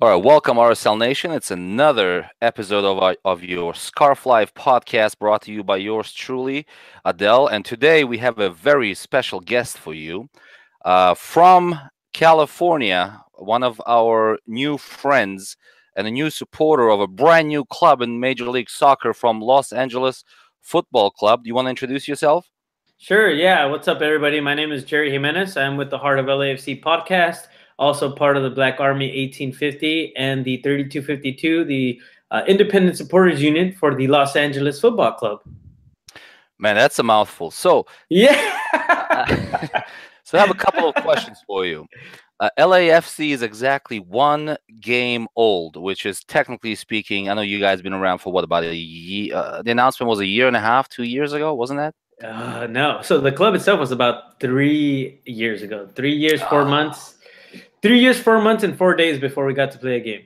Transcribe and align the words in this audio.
All 0.00 0.08
right, 0.08 0.24
welcome 0.24 0.56
RSL 0.56 0.98
Nation. 0.98 1.30
It's 1.30 1.52
another 1.52 2.28
episode 2.42 2.84
of 2.84 3.16
of 3.24 3.44
your 3.44 3.74
Scarf 3.74 4.26
Life 4.26 4.52
podcast 4.52 5.20
brought 5.20 5.42
to 5.42 5.52
you 5.52 5.62
by 5.62 5.76
yours 5.76 6.12
truly, 6.12 6.66
Adele. 7.04 7.46
And 7.46 7.64
today 7.64 8.02
we 8.02 8.18
have 8.18 8.40
a 8.40 8.50
very 8.50 8.92
special 8.94 9.38
guest 9.38 9.78
for 9.78 9.94
you 9.94 10.28
uh, 10.84 11.14
from 11.14 11.78
California, 12.12 13.22
one 13.34 13.62
of 13.62 13.80
our 13.86 14.40
new 14.48 14.78
friends 14.78 15.56
and 15.94 16.08
a 16.08 16.10
new 16.10 16.28
supporter 16.28 16.90
of 16.90 16.98
a 16.98 17.06
brand 17.06 17.46
new 17.46 17.64
club 17.64 18.02
in 18.02 18.18
Major 18.18 18.46
League 18.46 18.70
Soccer 18.70 19.14
from 19.14 19.40
Los 19.40 19.72
Angeles 19.72 20.24
Football 20.60 21.12
Club. 21.12 21.44
Do 21.44 21.48
you 21.48 21.54
want 21.54 21.66
to 21.66 21.70
introduce 21.70 22.08
yourself? 22.08 22.50
Sure. 22.98 23.30
Yeah. 23.30 23.66
What's 23.66 23.86
up, 23.86 24.02
everybody? 24.02 24.40
My 24.40 24.54
name 24.54 24.72
is 24.72 24.82
Jerry 24.82 25.12
Jimenez. 25.12 25.56
I'm 25.56 25.76
with 25.76 25.90
the 25.90 25.98
Heart 25.98 26.18
of 26.18 26.26
LAFC 26.26 26.82
podcast 26.82 27.46
also 27.78 28.14
part 28.14 28.36
of 28.36 28.42
the 28.42 28.50
Black 28.50 28.80
Army 28.80 29.06
1850 29.06 30.16
and 30.16 30.44
the 30.44 30.58
3252, 30.58 31.64
the 31.64 32.00
uh, 32.30 32.42
Independent 32.46 32.96
Supporters 32.96 33.42
Unit 33.42 33.76
for 33.76 33.94
the 33.94 34.06
Los 34.06 34.36
Angeles 34.36 34.80
Football 34.80 35.12
Club. 35.12 35.40
Man, 36.58 36.76
that's 36.76 36.98
a 36.98 37.02
mouthful. 37.02 37.50
So, 37.50 37.86
yeah. 38.08 38.34
so 40.24 40.38
I 40.38 40.40
have 40.40 40.50
a 40.50 40.54
couple 40.54 40.88
of 40.88 40.94
questions 40.96 41.38
for 41.46 41.66
you. 41.66 41.86
Uh, 42.40 42.50
LAFC 42.58 43.30
is 43.30 43.42
exactly 43.42 44.00
one 44.00 44.56
game 44.80 45.28
old, 45.36 45.76
which 45.76 46.04
is 46.04 46.24
technically 46.24 46.74
speaking. 46.74 47.28
I 47.28 47.34
know 47.34 47.42
you 47.42 47.60
guys 47.60 47.80
been 47.82 47.92
around 47.92 48.18
for 48.18 48.32
what 48.32 48.44
about 48.44 48.64
a 48.64 48.74
year? 48.74 49.34
Uh, 49.34 49.62
the 49.62 49.70
announcement 49.70 50.08
was 50.08 50.20
a 50.20 50.26
year 50.26 50.48
and 50.48 50.56
a 50.56 50.60
half, 50.60 50.88
two 50.88 51.04
years 51.04 51.32
ago, 51.32 51.54
wasn't 51.54 51.78
that? 51.78 51.94
Uh, 52.22 52.66
no. 52.68 53.00
So 53.02 53.20
the 53.20 53.32
club 53.32 53.54
itself 53.54 53.80
was 53.80 53.92
about 53.92 54.40
three 54.40 55.20
years 55.24 55.62
ago. 55.62 55.88
Three 55.94 56.14
years, 56.14 56.42
four 56.42 56.62
ah. 56.62 56.68
months 56.68 57.13
three 57.84 58.00
years, 58.00 58.18
four 58.18 58.40
months, 58.40 58.64
and 58.64 58.76
four 58.76 58.96
days 58.96 59.20
before 59.20 59.44
we 59.44 59.52
got 59.52 59.70
to 59.70 59.78
play 59.78 59.96
a 59.96 60.00
game. 60.00 60.22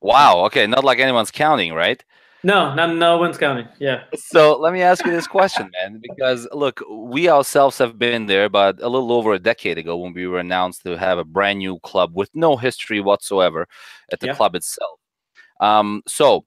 Wow. 0.00 0.46
Okay. 0.46 0.66
Not 0.66 0.82
like 0.82 0.98
anyone's 0.98 1.30
counting, 1.30 1.74
right? 1.74 2.02
No, 2.42 2.74
not, 2.74 2.96
no 2.96 3.18
one's 3.18 3.36
counting. 3.36 3.68
Yeah. 3.78 4.04
So 4.16 4.58
let 4.58 4.72
me 4.72 4.80
ask 4.80 5.04
you 5.04 5.12
this 5.12 5.28
question, 5.28 5.70
man, 5.80 6.00
because 6.02 6.48
look, 6.52 6.82
we 6.90 7.28
ourselves 7.28 7.78
have 7.78 7.98
been 7.98 8.26
there, 8.26 8.48
but 8.48 8.80
a 8.80 8.88
little 8.88 9.12
over 9.12 9.34
a 9.34 9.38
decade 9.38 9.78
ago 9.78 9.96
when 9.98 10.14
we 10.14 10.26
were 10.26 10.40
announced 10.40 10.82
to 10.84 10.96
have 10.96 11.18
a 11.18 11.24
brand 11.24 11.60
new 11.60 11.78
club 11.80 12.12
with 12.14 12.30
no 12.34 12.56
history 12.56 13.00
whatsoever 13.00 13.68
at 14.10 14.18
the 14.18 14.28
yeah. 14.28 14.34
club 14.34 14.56
itself. 14.56 14.98
Um, 15.60 16.02
so 16.08 16.38
a 16.38 16.40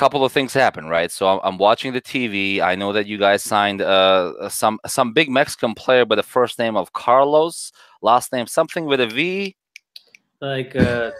couple 0.00 0.24
of 0.24 0.32
things 0.32 0.54
happen, 0.54 0.86
right? 0.86 1.12
So 1.12 1.28
I'm, 1.28 1.40
I'm, 1.44 1.58
watching 1.58 1.92
the 1.92 2.00
TV. 2.00 2.60
I 2.60 2.74
know 2.74 2.92
that 2.92 3.06
you 3.06 3.18
guys 3.18 3.44
signed 3.44 3.80
uh, 3.80 4.48
some 4.48 4.80
some 4.86 5.12
big 5.12 5.30
Mexican 5.30 5.74
player 5.74 6.04
by 6.04 6.16
the 6.16 6.24
first 6.24 6.58
name 6.58 6.76
of 6.76 6.92
Carlos, 6.94 7.70
last 8.00 8.32
name 8.32 8.48
something 8.48 8.86
with 8.86 9.00
a 9.00 9.06
V 9.06 9.54
like 10.42 10.76
uh, 10.76 11.12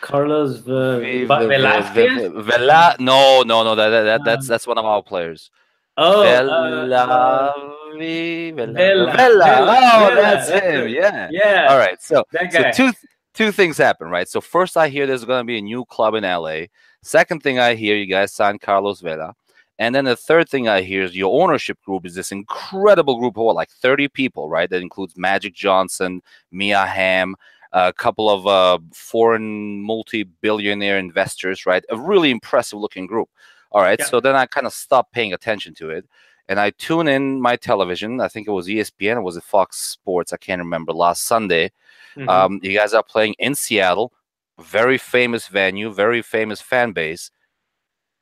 Carlos 0.00 0.58
v- 0.58 1.24
Velasquez? 1.24 2.30
Vela? 2.34 2.96
No, 2.98 3.42
no, 3.42 3.62
no. 3.62 3.74
That, 3.74 3.88
that, 3.88 4.24
that's 4.24 4.46
um, 4.46 4.48
that's 4.48 4.66
one 4.66 4.76
of 4.76 4.84
our 4.84 5.02
players. 5.02 5.50
Oh, 5.96 6.22
Vela, 6.22 6.86
uh, 6.94 7.52
Vela, 7.96 8.54
Vela, 8.54 9.12
Vela. 9.16 9.76
Oh, 10.10 10.14
that's 10.14 10.48
him. 10.48 10.88
Yeah. 10.88 11.28
Yeah. 11.30 11.68
All 11.70 11.78
right. 11.78 12.00
So, 12.02 12.24
so 12.50 12.70
two 12.72 12.92
two 13.34 13.52
things 13.52 13.78
happen, 13.78 14.08
right? 14.08 14.28
So 14.28 14.40
first, 14.40 14.76
I 14.76 14.88
hear 14.88 15.06
there's 15.06 15.24
going 15.24 15.40
to 15.40 15.46
be 15.46 15.58
a 15.58 15.62
new 15.62 15.84
club 15.84 16.14
in 16.14 16.24
LA. 16.24 16.66
Second 17.02 17.42
thing 17.42 17.58
I 17.58 17.74
hear, 17.74 17.96
you 17.96 18.06
guys 18.06 18.32
signed 18.32 18.60
Carlos 18.60 19.00
Vela. 19.00 19.34
And 19.80 19.94
then 19.94 20.04
the 20.04 20.16
third 20.16 20.48
thing 20.48 20.66
I 20.66 20.82
hear 20.82 21.04
is 21.04 21.16
your 21.16 21.40
ownership 21.40 21.80
group 21.84 22.04
is 22.04 22.16
this 22.16 22.32
incredible 22.32 23.18
group 23.20 23.36
of 23.36 23.44
what, 23.44 23.54
like 23.54 23.70
30 23.70 24.08
people, 24.08 24.48
right? 24.48 24.68
That 24.68 24.82
includes 24.82 25.16
Magic 25.16 25.54
Johnson, 25.54 26.20
Mia 26.50 26.84
Hamm, 26.84 27.36
a 27.72 27.92
couple 27.92 28.30
of 28.30 28.46
uh, 28.46 28.78
foreign 28.92 29.82
multi-billionaire 29.82 30.98
investors, 30.98 31.66
right? 31.66 31.84
A 31.90 31.96
really 31.96 32.30
impressive 32.30 32.78
looking 32.78 33.06
group. 33.06 33.28
All 33.72 33.82
right. 33.82 33.98
Yeah. 33.98 34.06
So 34.06 34.20
then 34.20 34.34
I 34.34 34.46
kind 34.46 34.66
of 34.66 34.72
stopped 34.72 35.12
paying 35.12 35.32
attention 35.32 35.74
to 35.74 35.90
it. 35.90 36.06
And 36.48 36.58
I 36.58 36.70
tune 36.70 37.08
in 37.08 37.42
my 37.42 37.56
television. 37.56 38.20
I 38.22 38.28
think 38.28 38.48
it 38.48 38.52
was 38.52 38.68
ESPN. 38.68 39.18
It 39.18 39.22
was 39.22 39.36
it 39.36 39.44
Fox 39.44 39.76
Sports. 39.76 40.32
I 40.32 40.38
can't 40.38 40.60
remember. 40.60 40.92
Last 40.94 41.24
Sunday, 41.24 41.72
mm-hmm. 42.16 42.28
um, 42.28 42.60
you 42.62 42.72
guys 42.72 42.94
are 42.94 43.02
playing 43.02 43.34
in 43.38 43.54
Seattle, 43.54 44.12
very 44.58 44.96
famous 44.96 45.48
venue, 45.48 45.92
very 45.92 46.22
famous 46.22 46.62
fan 46.62 46.92
base 46.92 47.30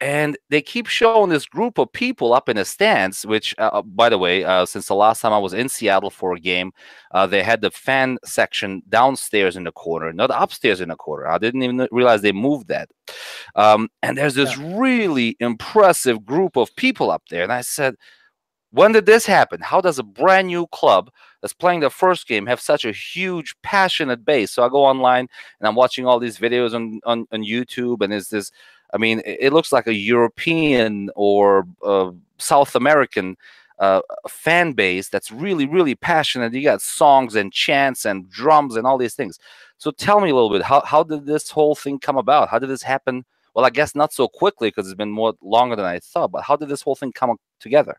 and 0.01 0.37
they 0.51 0.61
keep 0.61 0.87
showing 0.87 1.31
this 1.31 1.47
group 1.47 1.79
of 1.79 1.91
people 1.93 2.35
up 2.35 2.49
in 2.49 2.57
the 2.57 2.65
stands 2.65 3.25
which 3.25 3.55
uh, 3.59 3.71
uh, 3.73 3.83
by 3.83 4.09
the 4.09 4.19
way 4.19 4.45
uh, 4.45 4.67
since 4.67 4.89
the 4.89 4.95
last 4.95 5.21
time 5.21 5.33
i 5.33 5.39
was 5.39 5.55
in 5.55 5.69
seattle 5.69 6.11
for 6.11 6.35
a 6.35 6.41
game 6.41 6.71
uh, 7.13 7.27
they 7.27 7.43
had 7.43 7.63
the 7.63 7.71
fan 7.71 8.19
section 8.25 8.83
downstairs 8.89 9.57
in 9.57 9.65
the 9.65 9.73
corner 9.73 10.13
not 10.13 10.31
upstairs 10.33 10.81
in 10.81 10.89
the 10.89 10.97
corner. 10.97 11.27
I 11.27 11.39
didn't 11.39 11.63
even 11.63 11.89
realize 11.91 12.23
they 12.23 12.33
moved 12.33 12.69
that. 12.69 12.91
Um, 13.55 13.89
and 14.03 14.19
there's 14.19 14.35
this 14.35 14.57
yeah. 14.57 14.79
really 14.79 15.37
impressive 15.41 16.25
group 16.25 16.57
of 16.57 16.75
people 16.77 17.11
up 17.11 17.23
there 17.31 17.43
and 17.43 17.53
i 17.53 17.61
said 17.63 17.95
when 18.71 18.93
did 18.93 19.07
this 19.07 19.25
happen? 19.25 19.61
How 19.63 19.81
does 19.81 19.99
a 19.99 20.03
brand 20.03 20.49
new 20.49 20.67
club 20.67 21.11
that's 21.41 21.55
playing 21.55 21.81
the 21.81 21.89
first 21.89 22.29
game 22.29 22.45
have 22.47 22.61
such 22.61 22.85
a 22.85 22.93
huge 22.93 23.55
passionate 23.63 24.23
base? 24.23 24.51
So 24.51 24.65
i 24.65 24.69
go 24.69 24.85
online 24.85 25.29
and 25.61 25.69
i'm 25.69 25.77
watching 25.77 26.07
all 26.07 26.19
these 26.19 26.39
videos 26.39 26.75
on, 26.75 27.01
on, 27.07 27.27
on 27.33 27.43
youtube 27.43 28.03
and 28.03 28.13
there's 28.13 28.29
this 28.29 28.51
I 28.93 28.99
mean, 28.99 29.23
it, 29.25 29.53
looks 29.53 29.73
like 29.73 29.87
a 29.87 29.95
European 29.95 31.11
or 31.17 31.67
uh, 31.85 32.13
South 32.39 32.75
American 32.75 33.37
uh, 33.79 34.01
fan 34.29 34.73
base 34.73 35.09
that's 35.09 35.31
really, 35.31 35.67
really 35.67 35.95
passionate. 35.95 36.55
You 36.55 36.63
got 36.63 36.81
songs 36.81 37.35
and 37.35 37.53
chants 37.53 38.05
and 38.05 38.29
drums 38.31 38.77
and 38.77 38.87
all 38.87 38.99
these 38.99 39.15
things. 39.15 39.39
So 39.79 39.91
tell 39.91 40.21
me 40.21 40.31
a 40.31 40.35
little 40.35 40.51
bit 40.51 40.63
how, 40.63 40.83
how 40.83 41.03
did 41.03 41.27
this 41.27 41.51
whole 41.51 41.75
thing 41.75 41.99
come 41.99 42.17
about? 42.17 42.49
How 42.49 42.59
did 42.59 42.71
this 42.71 42.83
happen? 42.83 43.25
Well, 43.55 43.65
I 43.65 43.71
guess 43.71 43.95
not 43.95 44.13
so 44.13 44.29
quickly 44.29 44.69
because 44.69 44.87
it's 44.87 44.97
been 44.97 45.11
more 45.11 45.35
longer 45.43 45.77
than 45.77 45.85
I 45.85 45.99
thought. 45.99 46.31
But 46.31 46.43
how 46.43 46.57
did 46.57 46.69
this 46.69 46.83
whole 46.83 46.95
thing 46.95 47.13
come 47.13 47.37
together? 47.61 47.99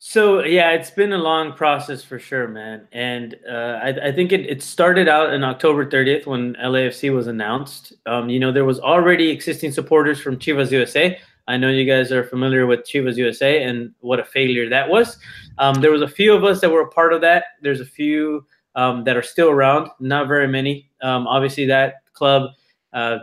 So 0.00 0.44
yeah, 0.44 0.70
it's 0.70 0.90
been 0.90 1.12
a 1.12 1.18
long 1.18 1.52
process 1.54 2.04
for 2.04 2.20
sure, 2.20 2.46
man. 2.46 2.86
And 2.92 3.36
uh, 3.50 3.80
I, 3.82 4.08
I, 4.08 4.12
think 4.12 4.30
it, 4.30 4.48
it 4.48 4.62
started 4.62 5.08
out 5.08 5.32
in 5.34 5.42
October 5.42 5.84
30th 5.84 6.24
when 6.24 6.54
LAFC 6.54 7.12
was 7.12 7.26
announced. 7.26 7.94
Um, 8.06 8.30
you 8.30 8.38
know, 8.38 8.52
there 8.52 8.64
was 8.64 8.78
already 8.78 9.28
existing 9.28 9.72
supporters 9.72 10.20
from 10.20 10.38
Chivas 10.38 10.70
USA. 10.70 11.18
I 11.48 11.56
know 11.56 11.68
you 11.68 11.84
guys 11.84 12.12
are 12.12 12.22
familiar 12.22 12.66
with 12.66 12.80
Chivas 12.80 13.16
USA 13.16 13.64
and 13.64 13.92
what 13.98 14.20
a 14.20 14.24
failure 14.24 14.68
that 14.68 14.88
was. 14.88 15.18
Um, 15.58 15.80
there 15.80 15.90
was 15.90 16.02
a 16.02 16.08
few 16.08 16.32
of 16.32 16.44
us 16.44 16.60
that 16.60 16.70
were 16.70 16.82
a 16.82 16.90
part 16.90 17.12
of 17.12 17.20
that. 17.22 17.44
There's 17.62 17.80
a 17.80 17.86
few 17.86 18.46
um, 18.76 19.02
that 19.02 19.16
are 19.16 19.22
still 19.22 19.48
around, 19.48 19.88
not 19.98 20.28
very 20.28 20.46
many. 20.46 20.90
Um, 21.02 21.26
obviously, 21.26 21.66
that 21.66 22.04
club 22.12 22.50
uh, 22.92 23.18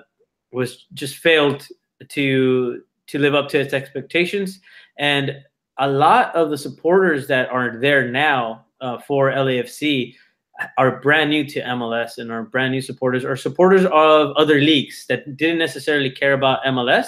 was 0.52 0.88
just 0.94 1.18
failed 1.18 1.66
to 2.10 2.82
to 3.08 3.20
live 3.20 3.36
up 3.36 3.48
to 3.50 3.60
its 3.60 3.74
expectations 3.74 4.60
and 4.98 5.38
a 5.78 5.88
lot 5.88 6.36
of 6.36 6.50
the 6.50 6.58
supporters 6.58 7.28
that 7.28 7.50
are 7.50 7.78
there 7.78 8.10
now 8.10 8.66
uh, 8.82 8.98
for 9.00 9.32
LAFC 9.32 10.16
are 10.78 11.02
brand 11.02 11.30
new 11.30 11.44
to 11.44 11.62
MLS 11.62 12.18
and 12.18 12.32
are 12.32 12.44
brand 12.44 12.72
new 12.72 12.82
supporters 12.82 13.26
or 13.26 13.36
supporters 13.36 13.86
of 13.86 14.32
other 14.38 14.60
leagues 14.60 15.06
that 15.08 15.36
didn't 15.36 15.58
necessarily 15.58 16.10
care 16.10 16.34
about 16.34 16.64
MLS. 16.64 17.08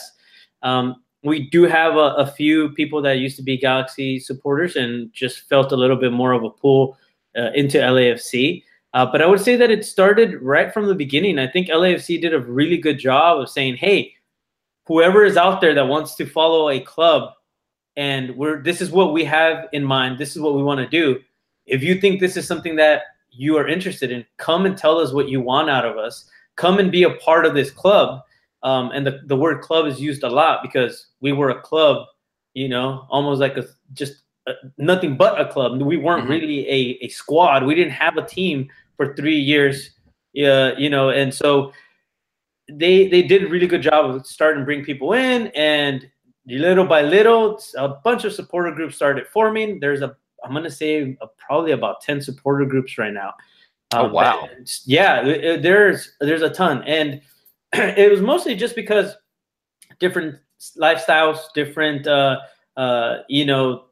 Um, 0.64 0.98
we 1.24 1.50
do 1.50 1.64
have 1.64 1.96
a, 1.96 2.16
a, 2.16 2.28
few 2.28 2.70
people 2.70 3.02
that 3.02 3.20
used 3.20 3.38
to 3.38 3.44
be 3.44 3.58
Galaxy 3.58 4.20
supporters 4.20 4.76
and 4.76 5.12
just 5.14 5.48
felt 5.50 5.72
a 5.72 5.76
little 5.76 5.96
bit 5.96 6.12
more 6.12 6.34
of 6.34 6.44
a 6.44 6.50
pull 6.50 6.98
uh, 7.38 7.52
into 7.54 7.78
LAFC. 7.78 8.64
Uh, 8.94 9.06
but 9.06 9.22
I 9.22 9.26
would 9.26 9.42
say 9.42 9.56
that 9.56 9.72
it 9.72 9.86
started 9.86 10.42
right 10.42 10.74
from 10.74 10.88
the 10.88 10.96
beginning. 10.96 11.40
I 11.40 11.48
think 11.48 11.68
LAFC 11.68 12.22
did 12.22 12.34
a 12.34 12.40
really 12.40 12.78
good 12.78 13.00
job 13.00 13.40
of 13.40 13.50
saying, 13.50 13.78
hey, 13.78 14.14
whoever 14.86 15.24
is 15.24 15.38
out 15.38 15.62
there 15.62 15.74
that 15.74 15.88
wants 15.88 16.16
to 16.16 16.26
follow 16.26 16.70
a 16.70 16.80
club 16.80 17.34
and 17.98 18.36
we're 18.38 18.62
this 18.62 18.82
is 18.82 18.92
what 18.92 19.12
we 19.12 19.26
have 19.26 19.68
in 19.74 19.84
mind. 19.84 20.18
This 20.18 20.36
is 20.36 20.42
what 20.42 20.56
we 20.56 20.64
want 20.64 20.80
to 20.80 20.88
do. 20.88 21.20
If 21.66 21.84
you 21.84 22.00
think 22.00 22.20
this 22.20 22.38
is 22.38 22.48
something 22.48 22.78
that 22.78 23.04
you 23.32 23.58
are 23.58 23.68
interested 23.68 24.12
in 24.12 24.26
come 24.38 24.66
and 24.66 24.78
tell 24.78 24.98
us 24.98 25.12
what 25.12 25.28
you 25.28 25.42
want 25.42 25.70
out 25.70 25.86
of 25.86 25.98
us. 25.98 26.30
Come 26.56 26.80
and 26.80 26.92
be 26.92 27.04
a 27.04 27.14
part 27.16 27.46
of 27.46 27.54
this 27.54 27.70
club. 27.70 28.22
Um, 28.64 28.90
and 28.92 29.06
the, 29.06 29.22
the 29.26 29.36
word 29.36 29.62
club 29.62 29.86
is 29.86 30.02
used 30.02 30.24
a 30.24 30.30
lot 30.30 30.64
because 30.64 31.08
we 31.22 31.32
were 31.32 31.50
a 31.50 31.62
club 31.62 32.08
you 32.54 32.70
know 32.70 33.06
almost 33.10 33.40
like 33.40 33.58
a 33.58 33.66
just 33.94 34.22
a, 34.48 34.54
nothing 34.78 35.18
but 35.18 35.40
a 35.40 35.52
club. 35.52 35.82
We 35.82 35.98
weren't 35.98 36.24
mm-hmm. 36.24 36.32
really 36.32 36.70
a, 36.70 36.98
a 37.02 37.10
squad. 37.10 37.66
We 37.66 37.76
didn't 37.76 37.92
have 37.94 38.18
a 38.18 38.26
team 38.26 38.70
for 38.96 39.14
three 39.14 39.40
years 39.40 39.92
yeah 40.38 40.78
you 40.78 40.90
know 40.90 41.10
and 41.10 41.34
so 41.34 41.74
they 42.70 43.08
they 43.08 43.24
did 43.24 43.44
a 43.44 43.48
really 43.48 43.68
good 43.68 43.82
job 43.82 44.10
of 44.10 44.26
starting 44.26 44.62
to 44.62 44.66
bring 44.66 44.84
people 44.84 45.14
in 45.14 45.48
and 45.48 46.10
little 46.48 46.86
by 46.86 47.02
little, 47.02 47.62
a 47.78 47.90
bunch 47.90 48.24
of 48.24 48.34
supporter 48.34 48.72
groups 48.72 48.96
started 48.96 49.28
forming. 49.28 49.80
There's 49.80 50.02
a, 50.02 50.16
I'm 50.44 50.54
gonna 50.54 50.70
say, 50.70 51.18
a, 51.22 51.28
probably 51.38 51.72
about 51.72 52.02
ten 52.02 52.22
supporter 52.22 52.66
groups 52.66 52.98
right 52.98 53.14
now. 53.14 53.34
Oh 53.94 54.06
um, 54.06 54.12
wow! 54.12 54.50
Yeah, 54.86 55.26
it, 55.26 55.62
there's 55.62 56.14
there's 56.20 56.42
a 56.42 56.50
ton, 56.50 56.84
and 56.84 57.22
it 57.74 58.12
was 58.12 58.22
mostly 58.22 58.56
just 58.56 58.76
because 58.76 59.16
different 60.00 60.40
lifestyles, 60.78 61.40
different, 61.54 62.08
uh, 62.08 62.40
uh, 62.76 63.18
you 63.28 63.46
know, 63.46 63.86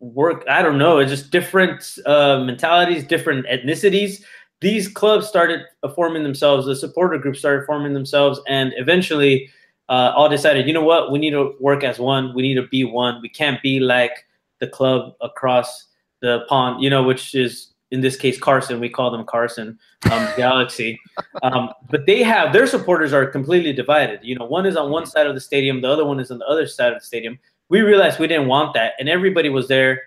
work. 0.00 0.44
I 0.48 0.62
don't 0.62 0.78
know. 0.78 0.98
It's 0.98 1.10
just 1.10 1.30
different 1.30 1.98
uh, 2.06 2.40
mentalities, 2.44 3.04
different 3.04 3.46
ethnicities 3.46 4.24
these 4.60 4.88
clubs 4.88 5.26
started 5.26 5.60
forming 5.94 6.22
themselves. 6.22 6.66
The 6.66 6.74
supporter 6.74 7.18
groups 7.18 7.38
started 7.38 7.64
forming 7.66 7.94
themselves, 7.94 8.40
and 8.48 8.72
eventually, 8.76 9.50
uh, 9.88 10.12
all 10.14 10.28
decided, 10.28 10.66
you 10.66 10.72
know 10.72 10.84
what, 10.84 11.10
we 11.10 11.18
need 11.18 11.30
to 11.30 11.54
work 11.60 11.82
as 11.82 11.98
one. 11.98 12.34
We 12.34 12.42
need 12.42 12.54
to 12.54 12.66
be 12.66 12.84
one. 12.84 13.20
We 13.22 13.28
can't 13.28 13.60
be 13.62 13.80
like 13.80 14.26
the 14.60 14.66
club 14.66 15.14
across 15.20 15.86
the 16.20 16.44
pond, 16.48 16.82
you 16.82 16.90
know, 16.90 17.02
which 17.02 17.34
is 17.34 17.72
in 17.90 18.00
this 18.00 18.16
case 18.16 18.38
Carson. 18.38 18.80
We 18.80 18.88
call 18.88 19.10
them 19.10 19.24
Carson 19.24 19.78
um, 20.10 20.28
Galaxy, 20.36 21.00
um, 21.42 21.70
but 21.90 22.06
they 22.06 22.22
have 22.22 22.52
their 22.52 22.66
supporters 22.66 23.12
are 23.12 23.26
completely 23.26 23.72
divided. 23.72 24.20
You 24.22 24.38
know, 24.38 24.44
one 24.44 24.66
is 24.66 24.76
on 24.76 24.90
one 24.90 25.06
side 25.06 25.26
of 25.26 25.34
the 25.34 25.40
stadium, 25.40 25.80
the 25.80 25.88
other 25.88 26.04
one 26.04 26.20
is 26.20 26.30
on 26.30 26.38
the 26.38 26.46
other 26.46 26.66
side 26.66 26.92
of 26.92 27.00
the 27.00 27.04
stadium. 27.04 27.38
We 27.70 27.80
realized 27.80 28.18
we 28.18 28.26
didn't 28.26 28.48
want 28.48 28.74
that, 28.74 28.92
and 28.98 29.08
everybody 29.08 29.48
was 29.48 29.68
there, 29.68 30.02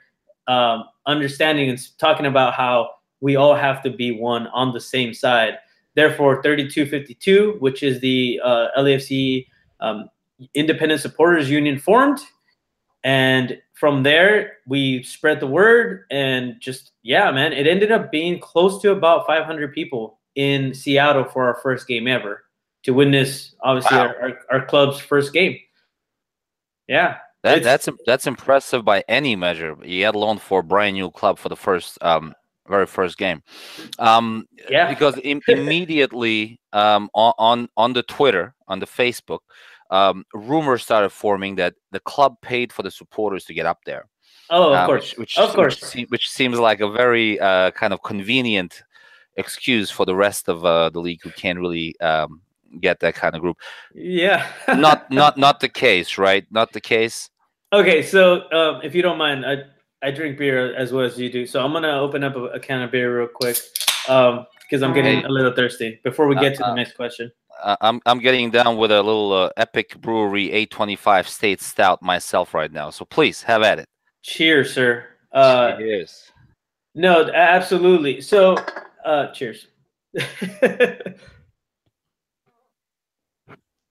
um, 0.48 0.84
understanding 1.06 1.70
and 1.70 1.80
talking 1.98 2.26
about 2.26 2.54
how 2.54 2.90
we 3.20 3.36
all 3.36 3.56
have 3.56 3.84
to 3.84 3.90
be 3.90 4.12
one 4.12 4.48
on 4.48 4.74
the 4.74 4.82
same 4.82 5.14
side. 5.14 5.58
Therefore, 5.96 6.42
3252, 6.42 7.58
which 7.60 7.84
is 7.84 8.00
the 8.00 8.40
uh, 8.44 8.68
LAFC 8.78 9.46
um, 9.82 10.10
Independent 10.54 11.02
Supporters 11.02 11.50
Union, 11.50 11.78
formed 11.78 12.20
and 13.04 13.60
from 13.74 14.04
there, 14.04 14.58
we 14.68 15.04
spread 15.04 15.40
the 15.40 15.48
word 15.48 16.06
and 16.12 16.56
just, 16.60 16.92
yeah, 17.02 17.32
man, 17.32 17.52
it 17.52 17.66
ended 17.66 17.92
up 17.92 18.12
being 18.12 18.40
close 18.40 18.82
to 18.82 18.92
about 18.92 19.26
500 19.26 19.74
people 19.74 20.20
in 20.36 20.74
Seattle 20.74 21.26
for 21.26 21.46
our 21.46 21.60
first 21.62 21.88
game 21.88 22.08
ever 22.08 22.44
to 22.84 22.94
witness, 22.94 23.56
obviously, 23.64 23.98
wow. 23.98 24.08
our, 24.08 24.22
our, 24.22 24.40
our, 24.52 24.66
club's 24.66 25.00
first 25.00 25.34
game. 25.34 25.58
Yeah. 26.88 27.18
That, 27.44 27.64
that's 27.64 27.90
that's 28.06 28.28
impressive 28.28 28.86
by 28.86 29.04
any 29.08 29.36
measure, 29.36 29.76
yet 29.84 30.14
alone 30.14 30.38
for 30.38 30.60
a 30.60 30.64
brand 30.64 30.96
new 30.96 31.10
club 31.10 31.40
for 31.40 31.50
the 31.50 31.56
first 31.56 31.98
um, 32.04 32.36
very 32.68 32.86
first 32.86 33.18
game. 33.18 33.42
Um, 33.98 34.48
yeah, 34.70 34.88
because 34.88 35.20
Im- 35.24 35.42
immediately 35.48 36.60
um, 36.72 37.10
on, 37.16 37.34
on 37.40 37.70
on 37.78 37.94
the 37.94 38.04
Twitter, 38.04 38.54
on 38.68 38.78
the 38.78 38.86
Facebook, 38.86 39.40
um, 39.92 40.26
rumors 40.34 40.82
started 40.82 41.10
forming 41.10 41.56
that 41.56 41.76
the 41.92 42.00
club 42.00 42.38
paid 42.42 42.74
for 42.74 42.82
the 42.82 42.92
supporters 42.92 43.46
to 43.46 43.54
get 43.54 43.66
up 43.66 43.80
there. 43.86 44.08
Oh, 44.50 44.70
of 44.70 44.74
uh, 44.74 44.86
course, 44.86 45.12
which, 45.12 45.18
which, 45.18 45.38
of 45.38 45.54
course, 45.54 45.96
which, 45.96 46.10
which, 46.10 46.30
seems 46.30 46.60
like 46.60 46.82
a 46.82 46.90
very 46.90 47.40
uh, 47.40 47.72
kind 47.72 47.94
of 47.94 48.02
convenient 48.02 48.84
excuse 49.38 49.90
for 49.90 50.06
the 50.06 50.16
rest 50.16 50.50
of 50.50 50.66
uh, 50.66 50.90
the 50.90 51.00
league 51.00 51.22
who 51.24 51.30
can't 51.32 51.60
really 51.60 51.98
um, 52.02 52.42
get 52.80 53.00
that 53.00 53.16
kind 53.16 53.36
of 53.36 53.42
group. 53.42 53.58
Yeah, 53.94 54.48
not 54.68 55.10
not 55.12 55.38
not 55.38 55.60
the 55.60 55.70
case, 55.70 56.18
right? 56.18 56.46
Not 56.52 56.74
the 56.74 56.82
case. 56.82 57.30
Okay, 57.74 58.02
so 58.04 58.52
um, 58.52 58.82
if 58.84 58.94
you 58.96 59.02
don't 59.02 59.18
mind, 59.18 59.46
I 59.46 59.64
I 60.02 60.12
drink 60.12 60.38
beer 60.38 60.76
as 60.76 60.92
well 60.92 61.06
as 61.06 61.18
you 61.18 61.32
do, 61.32 61.46
so 61.46 61.64
I'm 61.64 61.72
gonna 61.72 62.00
open 62.00 62.24
up 62.24 62.36
a, 62.36 62.44
a 62.46 62.60
can 62.60 62.82
of 62.82 62.92
beer 62.92 63.20
real 63.20 63.28
quick 63.28 63.58
because 64.06 64.84
um, 64.84 64.84
I'm 64.84 64.94
getting 64.94 65.24
a 65.24 65.30
little 65.30 65.54
thirsty 65.54 66.00
before 66.04 66.28
we 66.28 66.36
get 66.36 66.56
to 66.56 66.60
the 66.60 66.68
uh, 66.68 66.72
uh, 66.72 66.76
next 66.76 66.96
question. 66.96 67.32
I'm 67.82 68.02
I'm 68.06 68.20
getting 68.20 68.52
down 68.52 68.78
with 68.78 68.92
a 68.92 69.02
little 69.02 69.34
uh, 69.34 69.50
Epic 69.58 70.00
Brewery 70.02 70.52
825 70.52 71.28
State 71.28 71.62
Stout 71.62 72.02
myself 72.02 72.54
right 72.54 72.72
now. 72.72 72.90
So 72.90 73.06
please 73.06 73.42
have 73.44 73.62
at 73.62 73.80
it. 73.80 73.86
Cheers, 74.24 74.74
sir. 74.74 75.06
Uh, 75.32 75.78
cheers. 75.78 76.32
No, 76.94 77.30
absolutely. 77.32 78.22
So, 78.22 78.58
uh, 79.06 79.28
cheers. 79.32 79.68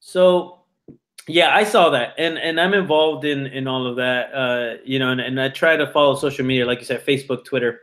so, 0.01 0.59
yeah, 1.27 1.55
I 1.55 1.65
saw 1.65 1.89
that, 1.91 2.15
and 2.19 2.37
and 2.39 2.61
I'm 2.61 2.75
involved 2.75 3.25
in 3.25 3.47
in 3.47 3.67
all 3.67 3.87
of 3.87 3.97
that. 3.97 4.35
Uh, 4.35 4.75
you 4.85 4.99
know, 4.99 5.11
and, 5.11 5.21
and 5.21 5.41
I 5.41 5.49
try 5.49 5.77
to 5.77 5.91
follow 5.93 6.15
social 6.17 6.45
media, 6.45 6.67
like 6.67 6.81
you 6.81 6.85
said, 6.85 7.07
Facebook, 7.07 7.45
Twitter. 7.45 7.81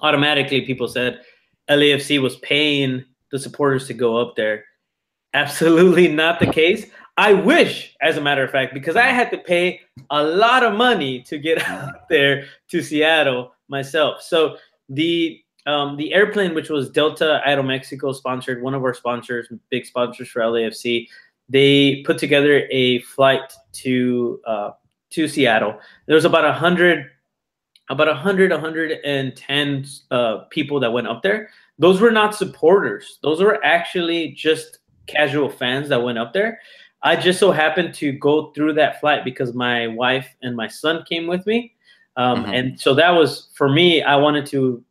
Automatically, 0.00 0.62
people 0.62 0.88
said 0.88 1.20
LAFC 1.68 2.22
was 2.22 2.36
paying 2.36 3.04
the 3.30 3.38
supporters 3.38 3.86
to 3.88 3.94
go 3.94 4.16
up 4.16 4.36
there 4.36 4.64
Absolutely 5.34 6.08
not 6.08 6.40
the 6.40 6.46
case. 6.46 6.86
I 7.16 7.32
wish, 7.32 7.96
as 8.00 8.16
a 8.16 8.20
matter 8.20 8.44
of 8.44 8.50
fact, 8.50 8.72
because 8.72 8.96
I 8.96 9.08
had 9.08 9.30
to 9.32 9.38
pay 9.38 9.80
a 10.10 10.22
lot 10.22 10.62
of 10.62 10.74
money 10.74 11.20
to 11.22 11.38
get 11.38 11.68
out 11.68 12.08
there 12.08 12.46
to 12.68 12.82
Seattle 12.82 13.52
myself. 13.68 14.22
So 14.22 14.56
the 14.88 15.40
um, 15.66 15.96
the 15.96 16.14
airplane, 16.14 16.54
which 16.54 16.70
was 16.70 16.88
Delta 16.88 17.42
Aeromexico 17.46 18.14
sponsored, 18.14 18.62
one 18.62 18.72
of 18.72 18.82
our 18.82 18.94
sponsors, 18.94 19.48
big 19.68 19.84
sponsors 19.84 20.28
for 20.28 20.40
LAFC, 20.40 21.06
they 21.48 22.02
put 22.06 22.16
together 22.16 22.66
a 22.70 23.00
flight 23.00 23.52
to 23.72 24.40
uh, 24.46 24.70
to 25.10 25.28
Seattle. 25.28 25.78
There 26.06 26.14
was 26.14 26.24
about 26.24 26.44
a 26.44 26.52
hundred, 26.52 27.10
about 27.90 28.08
a 28.08 28.14
hundred, 28.14 28.52
hundred 28.52 28.98
and 29.04 29.36
ten 29.36 29.84
uh, 30.10 30.44
people 30.50 30.80
that 30.80 30.92
went 30.92 31.08
up 31.08 31.22
there. 31.22 31.50
Those 31.78 32.00
were 32.00 32.10
not 32.10 32.34
supporters. 32.34 33.18
Those 33.22 33.42
were 33.42 33.62
actually 33.64 34.32
just 34.32 34.77
casual 35.08 35.48
fans 35.48 35.88
that 35.88 36.02
went 36.02 36.18
up 36.18 36.32
there. 36.32 36.60
I 37.02 37.16
just 37.16 37.38
so 37.38 37.52
happened 37.52 37.94
to 37.94 38.12
go 38.12 38.50
through 38.52 38.74
that 38.74 39.00
flight 39.00 39.24
because 39.24 39.54
my 39.54 39.86
wife 39.88 40.28
and 40.42 40.56
my 40.56 40.68
son 40.68 41.04
came 41.08 41.26
with 41.26 41.46
me. 41.46 41.74
Um, 42.16 42.44
mm-hmm. 42.44 42.52
And 42.54 42.80
so 42.80 42.94
that 42.94 43.10
was 43.10 43.48
for 43.54 43.68
me, 43.68 44.02
I 44.02 44.16
wanted 44.16 44.46
to 44.46 44.84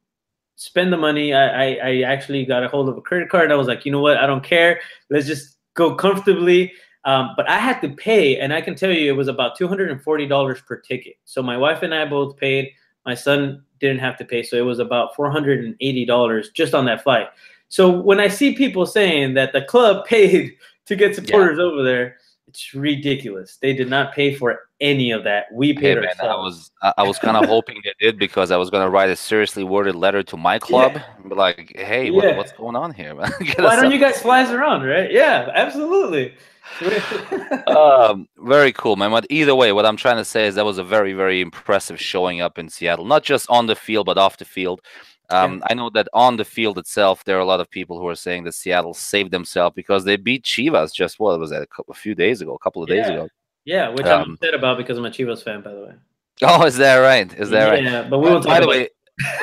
spend 0.55 0.91
the 0.91 0.97
money. 0.97 1.33
I, 1.33 1.47
I, 1.47 1.79
I, 1.83 2.01
actually 2.01 2.45
got 2.45 2.63
a 2.63 2.67
hold 2.67 2.87
of 2.89 2.97
a 2.97 3.01
credit 3.01 3.29
card. 3.29 3.51
I 3.51 3.55
was 3.55 3.67
like, 3.67 3.85
you 3.85 3.91
know 3.91 3.99
what? 3.99 4.17
I 4.17 4.25
don't 4.25 4.43
care. 4.43 4.79
Let's 5.09 5.27
just 5.27 5.57
go 5.73 5.93
comfortably. 5.95 6.73
Um, 7.03 7.33
but 7.37 7.47
I 7.47 7.57
had 7.57 7.79
to 7.81 7.89
pay, 7.89 8.37
and 8.37 8.53
I 8.53 8.59
can 8.59 8.75
tell 8.75 8.91
you 8.91 9.09
it 9.11 9.15
was 9.15 9.29
about 9.29 9.57
$240 9.57 10.65
per 10.65 10.79
ticket. 10.81 11.15
So 11.23 11.41
my 11.41 11.55
wife 11.55 11.83
and 11.83 11.93
I 11.93 12.05
both 12.05 12.35
paid. 12.37 12.71
My 13.05 13.13
son 13.13 13.63
didn't 13.79 13.99
have 13.99 14.17
to 14.17 14.25
pay. 14.25 14.43
So 14.43 14.57
it 14.57 14.65
was 14.65 14.79
about 14.79 15.15
$480 15.15 16.53
just 16.53 16.73
on 16.73 16.85
that 16.85 17.03
flight. 17.03 17.27
So 17.69 17.89
when 17.89 18.19
I 18.19 18.27
see 18.27 18.55
people 18.55 18.85
saying 18.85 19.33
that 19.35 19.53
the 19.53 19.61
club 19.61 20.05
paid 20.07 20.55
to 20.85 20.95
get 20.95 21.15
supporters 21.15 21.57
yeah. 21.57 21.65
over 21.65 21.83
there, 21.83 22.17
it's 22.47 22.73
ridiculous. 22.73 23.57
They 23.61 23.73
did 23.73 23.89
not 23.89 24.13
pay 24.13 24.33
for 24.33 24.67
any 24.79 25.11
of 25.11 25.23
that. 25.25 25.45
We 25.51 25.73
paid 25.73 25.97
hey, 25.97 26.01
man, 26.01 26.13
I 26.21 26.35
was 26.35 26.71
I 26.97 27.03
was 27.03 27.19
kind 27.19 27.35
of 27.35 27.45
hoping 27.45 27.81
they 27.83 27.93
did 27.99 28.17
because 28.17 28.51
I 28.51 28.57
was 28.57 28.69
going 28.69 28.85
to 28.85 28.89
write 28.89 29.09
a 29.09 29.15
seriously 29.15 29.63
worded 29.63 29.95
letter 29.95 30.23
to 30.23 30.37
my 30.37 30.57
club, 30.67 30.93
yeah. 30.95 31.33
like, 31.33 31.73
"Hey, 31.75 32.09
what, 32.09 32.37
what's 32.37 32.53
going 32.53 32.75
on 32.75 32.93
here? 32.93 33.15
Why 33.57 33.75
don't 33.75 33.91
you 33.91 33.99
guys 33.99 34.21
fly 34.21 34.43
us 34.43 34.51
around, 34.51 34.83
right? 34.83 35.11
Yeah, 35.11 35.49
absolutely." 35.53 36.35
um, 37.67 38.27
very 38.39 38.71
cool, 38.73 38.95
man. 38.95 39.11
But 39.11 39.25
either 39.29 39.55
way, 39.55 39.71
what 39.71 39.85
I'm 39.85 39.97
trying 39.97 40.17
to 40.17 40.25
say 40.25 40.47
is 40.47 40.55
that 40.55 40.65
was 40.65 40.77
a 40.77 40.83
very, 40.83 41.13
very 41.13 41.41
impressive 41.41 41.99
showing 41.99 42.41
up 42.41 42.57
in 42.57 42.69
Seattle, 42.69 43.05
not 43.05 43.23
just 43.23 43.49
on 43.49 43.67
the 43.67 43.75
field 43.75 44.05
but 44.05 44.17
off 44.17 44.37
the 44.37 44.45
field. 44.45 44.81
Um, 45.29 45.57
yeah. 45.57 45.67
I 45.69 45.73
know 45.73 45.89
that 45.91 46.07
on 46.13 46.37
the 46.37 46.45
field 46.45 46.77
itself, 46.77 47.23
there 47.25 47.37
are 47.37 47.41
a 47.41 47.45
lot 47.45 47.59
of 47.59 47.69
people 47.69 47.99
who 47.99 48.07
are 48.07 48.15
saying 48.15 48.45
that 48.45 48.53
Seattle 48.53 48.93
saved 48.93 49.31
themselves 49.31 49.75
because 49.75 50.05
they 50.05 50.15
beat 50.15 50.43
Chivas 50.43 50.93
just 50.93 51.19
what 51.19 51.39
was 51.39 51.49
that 51.49 51.61
a, 51.61 51.67
couple, 51.67 51.91
a 51.91 51.95
few 51.95 52.15
days 52.15 52.41
ago, 52.41 52.53
a 52.53 52.59
couple 52.59 52.81
of 52.81 52.89
yeah. 52.89 52.95
days 52.95 53.09
ago. 53.09 53.29
Yeah, 53.65 53.89
which 53.89 54.05
um, 54.05 54.21
I'm 54.21 54.33
upset 54.33 54.53
about 54.53 54.77
because 54.77 54.97
I'm 54.97 55.05
a 55.05 55.09
Chivas 55.09 55.43
fan, 55.43 55.61
by 55.61 55.73
the 55.73 55.79
way. 55.81 55.93
Oh, 56.43 56.65
is 56.65 56.77
that 56.77 56.97
right? 56.97 57.31
Is 57.37 57.49
that 57.49 57.65
yeah, 57.65 57.69
right? 57.69 57.83
Yeah, 57.83 58.07
but 58.09 58.19
we 58.19 58.29
won't 58.29 58.45
uh, 58.45 58.49
by 58.49 58.59
the 58.61 58.67
way. 58.67 58.89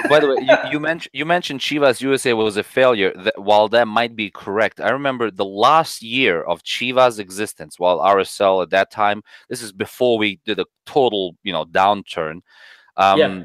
by 0.08 0.20
the 0.20 0.28
way, 0.28 0.36
you, 0.40 0.70
you, 0.70 0.80
mentioned 0.80 1.10
you 1.12 1.26
mentioned 1.26 1.60
Chivas 1.60 2.00
USA 2.00 2.32
was 2.32 2.56
a 2.56 2.62
failure. 2.62 3.12
That, 3.16 3.42
while 3.42 3.68
that 3.68 3.86
might 3.86 4.16
be 4.16 4.30
correct, 4.30 4.80
I 4.80 4.90
remember 4.90 5.30
the 5.30 5.44
last 5.44 6.00
year 6.00 6.42
of 6.42 6.62
Chivas' 6.62 7.18
existence. 7.18 7.78
While 7.78 7.98
RSL 7.98 8.62
at 8.62 8.70
that 8.70 8.90
time, 8.90 9.22
this 9.50 9.60
is 9.60 9.72
before 9.72 10.16
we 10.16 10.40
did 10.46 10.58
a 10.58 10.66
total, 10.86 11.36
you 11.42 11.52
know, 11.52 11.64
downturn. 11.66 12.40
Um, 12.96 13.18
yeah 13.18 13.44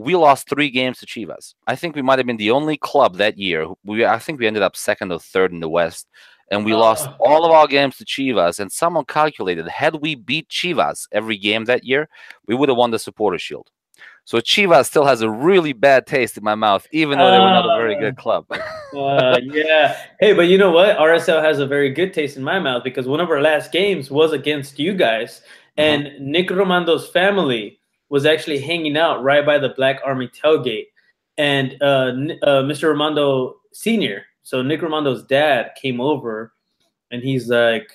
we 0.00 0.16
lost 0.16 0.48
three 0.48 0.70
games 0.70 0.98
to 0.98 1.06
Chivas. 1.06 1.54
I 1.66 1.76
think 1.76 1.94
we 1.94 2.02
might 2.02 2.18
have 2.18 2.26
been 2.26 2.38
the 2.38 2.50
only 2.50 2.78
club 2.78 3.16
that 3.16 3.36
year. 3.36 3.68
We 3.84 4.04
I 4.04 4.18
think 4.18 4.40
we 4.40 4.46
ended 4.46 4.62
up 4.62 4.76
second 4.76 5.12
or 5.12 5.18
third 5.18 5.52
in 5.52 5.60
the 5.60 5.68
West, 5.68 6.08
and 6.50 6.64
we 6.64 6.74
lost 6.74 7.06
oh. 7.08 7.16
all 7.20 7.44
of 7.44 7.52
our 7.52 7.66
games 7.66 7.98
to 7.98 8.04
Chivas. 8.04 8.58
And 8.60 8.72
someone 8.72 9.04
calculated 9.04 9.68
had 9.68 9.96
we 9.96 10.14
beat 10.14 10.48
Chivas 10.48 11.06
every 11.12 11.36
game 11.36 11.66
that 11.66 11.84
year, 11.84 12.08
we 12.46 12.54
would 12.54 12.70
have 12.70 12.78
won 12.78 12.90
the 12.90 12.98
Supporter 12.98 13.38
Shield. 13.38 13.70
So 14.24 14.38
Chivas 14.38 14.86
still 14.86 15.04
has 15.04 15.22
a 15.22 15.30
really 15.30 15.72
bad 15.72 16.06
taste 16.06 16.38
in 16.38 16.44
my 16.44 16.54
mouth, 16.54 16.86
even 16.92 17.18
though 17.18 17.30
they 17.30 17.38
were 17.38 17.50
not 17.50 17.66
a 17.66 17.76
very 17.76 17.98
good 17.98 18.14
uh, 18.16 18.22
club. 18.22 18.46
uh, 18.96 19.38
yeah. 19.42 20.00
Hey, 20.20 20.32
but 20.32 20.42
you 20.42 20.56
know 20.56 20.70
what? 20.70 20.96
RSL 20.96 21.42
has 21.42 21.58
a 21.58 21.66
very 21.66 21.90
good 21.90 22.14
taste 22.14 22.36
in 22.36 22.42
my 22.42 22.58
mouth 22.58 22.84
because 22.84 23.06
one 23.06 23.20
of 23.20 23.28
our 23.28 23.40
last 23.40 23.72
games 23.72 24.10
was 24.10 24.32
against 24.32 24.78
you 24.78 24.94
guys, 24.94 25.42
and 25.76 26.06
mm-hmm. 26.06 26.30
Nick 26.30 26.50
Rimando's 26.50 27.08
family 27.08 27.79
was 28.10 28.26
actually 28.26 28.58
hanging 28.58 28.96
out 28.96 29.22
right 29.22 29.46
by 29.46 29.56
the 29.58 29.70
Black 29.70 30.00
Army 30.04 30.28
tailgate. 30.28 30.86
And 31.38 31.76
uh, 31.80 32.12
uh, 32.42 32.62
Mr. 32.62 32.92
Rimando 32.94 33.54
Sr., 33.72 34.24
so 34.42 34.62
Nick 34.62 34.80
Rimando's 34.80 35.22
dad, 35.24 35.70
came 35.80 36.00
over 36.00 36.52
and 37.10 37.22
he's 37.22 37.48
like, 37.48 37.90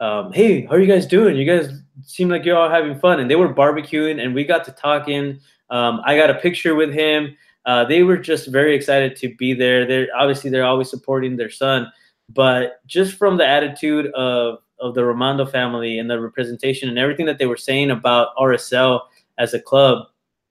um, 0.00 0.32
Hey, 0.32 0.66
how 0.66 0.72
are 0.72 0.80
you 0.80 0.92
guys 0.92 1.06
doing? 1.06 1.36
You 1.36 1.46
guys 1.46 1.80
seem 2.02 2.28
like 2.28 2.44
you're 2.44 2.56
all 2.56 2.68
having 2.68 2.98
fun. 2.98 3.20
And 3.20 3.30
they 3.30 3.36
were 3.36 3.54
barbecuing 3.54 4.22
and 4.22 4.34
we 4.34 4.44
got 4.44 4.64
to 4.64 4.72
talking. 4.72 5.40
Um, 5.70 6.02
I 6.04 6.16
got 6.16 6.28
a 6.28 6.34
picture 6.34 6.74
with 6.74 6.92
him. 6.92 7.36
Uh, 7.64 7.84
they 7.84 8.02
were 8.02 8.16
just 8.16 8.48
very 8.48 8.74
excited 8.74 9.16
to 9.16 9.34
be 9.36 9.52
there. 9.52 9.86
They're 9.86 10.08
obviously 10.16 10.50
they're 10.50 10.64
always 10.64 10.88
supporting 10.88 11.36
their 11.36 11.50
son, 11.50 11.90
but 12.32 12.80
just 12.86 13.14
from 13.14 13.36
the 13.36 13.46
attitude 13.46 14.06
of 14.14 14.58
of 14.78 14.94
the 14.94 15.00
Rimando 15.00 15.50
family 15.50 15.98
and 15.98 16.08
the 16.08 16.20
representation 16.20 16.88
and 16.88 16.98
everything 16.98 17.26
that 17.26 17.38
they 17.38 17.46
were 17.46 17.56
saying 17.56 17.90
about 17.90 18.36
RSL, 18.36 19.00
as 19.38 19.54
a 19.54 19.60
club, 19.60 20.06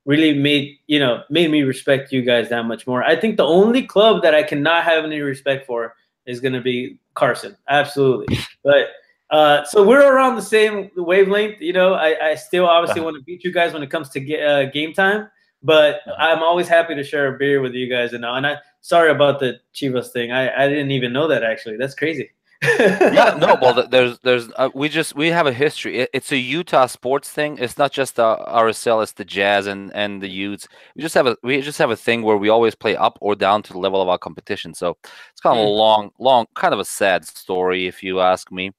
really 0.05 0.37
made 0.37 0.77
you 0.87 0.99
know 0.99 1.23
made 1.29 1.51
me 1.51 1.63
respect 1.63 2.11
you 2.11 2.21
guys 2.21 2.49
that 2.49 2.65
much 2.65 2.87
more. 2.87 3.03
I 3.03 3.15
think 3.15 3.37
the 3.37 3.45
only 3.45 3.83
club 3.83 4.21
that 4.23 4.35
I 4.35 4.43
cannot 4.43 4.83
have 4.83 5.03
any 5.03 5.19
respect 5.21 5.65
for 5.65 5.95
is 6.25 6.39
going 6.39 6.53
to 6.53 6.61
be 6.61 6.97
Carson, 7.13 7.55
absolutely. 7.69 8.39
But 8.63 8.87
uh, 9.29 9.63
so 9.65 9.85
we're 9.85 10.11
around 10.11 10.35
the 10.35 10.41
same 10.41 10.89
wavelength. 10.95 11.61
You 11.61 11.73
know, 11.73 11.93
I, 11.93 12.31
I 12.31 12.35
still 12.35 12.67
obviously 12.67 13.01
want 13.01 13.17
to 13.17 13.23
beat 13.23 13.43
you 13.43 13.51
guys 13.53 13.73
when 13.73 13.83
it 13.83 13.91
comes 13.91 14.09
to 14.09 14.19
get, 14.19 14.45
uh, 14.45 14.65
game 14.69 14.93
time, 14.93 15.29
but. 15.61 16.01
I'm 16.17 16.41
always 16.41 16.67
happy 16.67 16.95
to 16.95 17.03
share 17.03 17.33
a 17.33 17.37
beer 17.37 17.61
with 17.61 17.73
you 17.73 17.89
guys. 17.89 18.13
And 18.13 18.25
and 18.25 18.47
I 18.47 18.57
sorry 18.81 19.11
about 19.11 19.39
the 19.39 19.59
Chivas 19.73 20.11
thing. 20.11 20.31
I 20.31 20.63
I 20.63 20.67
didn't 20.67 20.91
even 20.91 21.13
know 21.13 21.27
that 21.27 21.43
actually. 21.43 21.77
That's 21.77 21.95
crazy 21.95 22.31
yeah, 22.79 23.37
no. 23.39 23.57
Well, 23.61 23.87
there's, 23.89 24.19
there's, 24.19 24.49
uh, 24.55 24.69
we 24.73 24.89
just 24.89 25.15
we 25.15 25.27
have 25.27 25.47
a 25.47 25.53
history. 25.53 25.99
It, 25.99 26.09
it's 26.13 26.31
a 26.31 26.37
Utah 26.37 26.87
sports 26.87 27.29
thing. 27.29 27.57
It's 27.59 27.77
not 27.77 27.91
just 27.91 28.15
the 28.15 28.37
RSL. 28.47 29.03
It's 29.03 29.13
the 29.13 29.25
Jazz 29.25 29.67
and 29.67 29.93
and 29.95 30.21
the 30.21 30.29
Utes. 30.29 30.67
We 30.95 31.01
just 31.01 31.15
have 31.15 31.27
a 31.27 31.37
we 31.43 31.61
just 31.61 31.77
have 31.79 31.91
a 31.91 31.95
thing 31.95 32.21
where 32.23 32.37
we 32.37 32.49
always 32.49 32.75
play 32.75 32.95
up 32.95 33.17
or 33.21 33.35
down 33.35 33.63
to 33.63 33.73
the 33.73 33.79
level 33.79 34.01
of 34.01 34.09
our 34.09 34.17
competition. 34.17 34.73
So 34.73 34.97
it's 35.31 35.41
kind 35.41 35.57
of 35.59 35.65
a 35.65 35.69
mm. 35.69 35.77
long, 35.77 36.11
long, 36.19 36.45
kind 36.55 36.73
of 36.73 36.79
a 36.79 36.85
sad 36.85 37.25
story, 37.25 37.87
if 37.87 38.03
you 38.03 38.19
ask 38.19 38.51
me. 38.51 38.71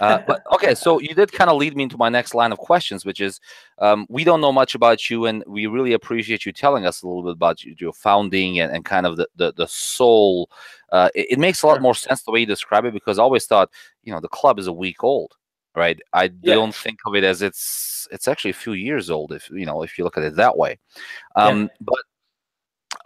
Uh, 0.00 0.18
but 0.26 0.42
okay, 0.52 0.74
so 0.74 0.98
you 0.98 1.14
did 1.14 1.32
kind 1.32 1.50
of 1.50 1.56
lead 1.56 1.76
me 1.76 1.84
into 1.84 1.96
my 1.96 2.08
next 2.08 2.34
line 2.34 2.52
of 2.52 2.58
questions, 2.58 3.04
which 3.04 3.20
is 3.20 3.40
um, 3.78 4.06
we 4.08 4.24
don't 4.24 4.40
know 4.40 4.52
much 4.52 4.74
about 4.74 5.08
you, 5.10 5.26
and 5.26 5.44
we 5.46 5.66
really 5.66 5.92
appreciate 5.92 6.44
you 6.46 6.52
telling 6.52 6.86
us 6.86 7.02
a 7.02 7.06
little 7.06 7.22
bit 7.22 7.32
about 7.32 7.62
your 7.62 7.92
founding 7.92 8.60
and, 8.60 8.72
and 8.72 8.84
kind 8.84 9.06
of 9.06 9.16
the 9.16 9.28
the, 9.36 9.52
the 9.52 9.66
soul. 9.66 10.50
Uh, 10.90 11.08
it, 11.14 11.32
it, 11.32 11.38
makes 11.38 11.62
a 11.62 11.66
lot 11.66 11.82
more 11.82 11.94
sense 11.94 12.22
the 12.22 12.30
way 12.30 12.40
you 12.40 12.46
describe 12.46 12.84
it 12.84 12.94
because 12.94 13.18
I 13.18 13.22
always 13.22 13.46
thought, 13.46 13.70
you 14.04 14.12
know, 14.12 14.20
the 14.20 14.28
club 14.28 14.60
is 14.60 14.68
a 14.68 14.72
week 14.72 15.02
old, 15.02 15.34
right? 15.74 15.98
I 16.12 16.30
yeah. 16.42 16.54
don't 16.54 16.74
think 16.74 17.00
of 17.06 17.14
it 17.16 17.24
as 17.24 17.42
it's 17.42 18.06
it's 18.12 18.28
actually 18.28 18.52
a 18.52 18.54
few 18.54 18.74
years 18.74 19.10
old 19.10 19.32
if 19.32 19.50
you 19.50 19.66
know 19.66 19.82
if 19.82 19.98
you 19.98 20.04
look 20.04 20.16
at 20.16 20.24
it 20.24 20.36
that 20.36 20.56
way. 20.56 20.78
Um, 21.36 21.62
yeah. 21.62 21.68
But 21.80 21.98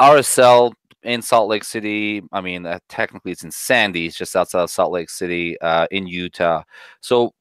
RSL 0.00 0.72
in 1.02 1.22
Salt 1.22 1.48
Lake 1.48 1.64
City. 1.64 2.22
I 2.32 2.40
mean, 2.40 2.66
uh, 2.66 2.78
technically 2.88 3.32
it's 3.32 3.44
in 3.44 3.50
Sandy, 3.50 4.06
it's 4.06 4.16
just 4.16 4.36
outside 4.36 4.62
of 4.62 4.70
Salt 4.70 4.92
Lake 4.92 5.10
City 5.10 5.60
uh, 5.60 5.86
in 5.90 6.06
Utah. 6.06 6.62
So 7.00 7.34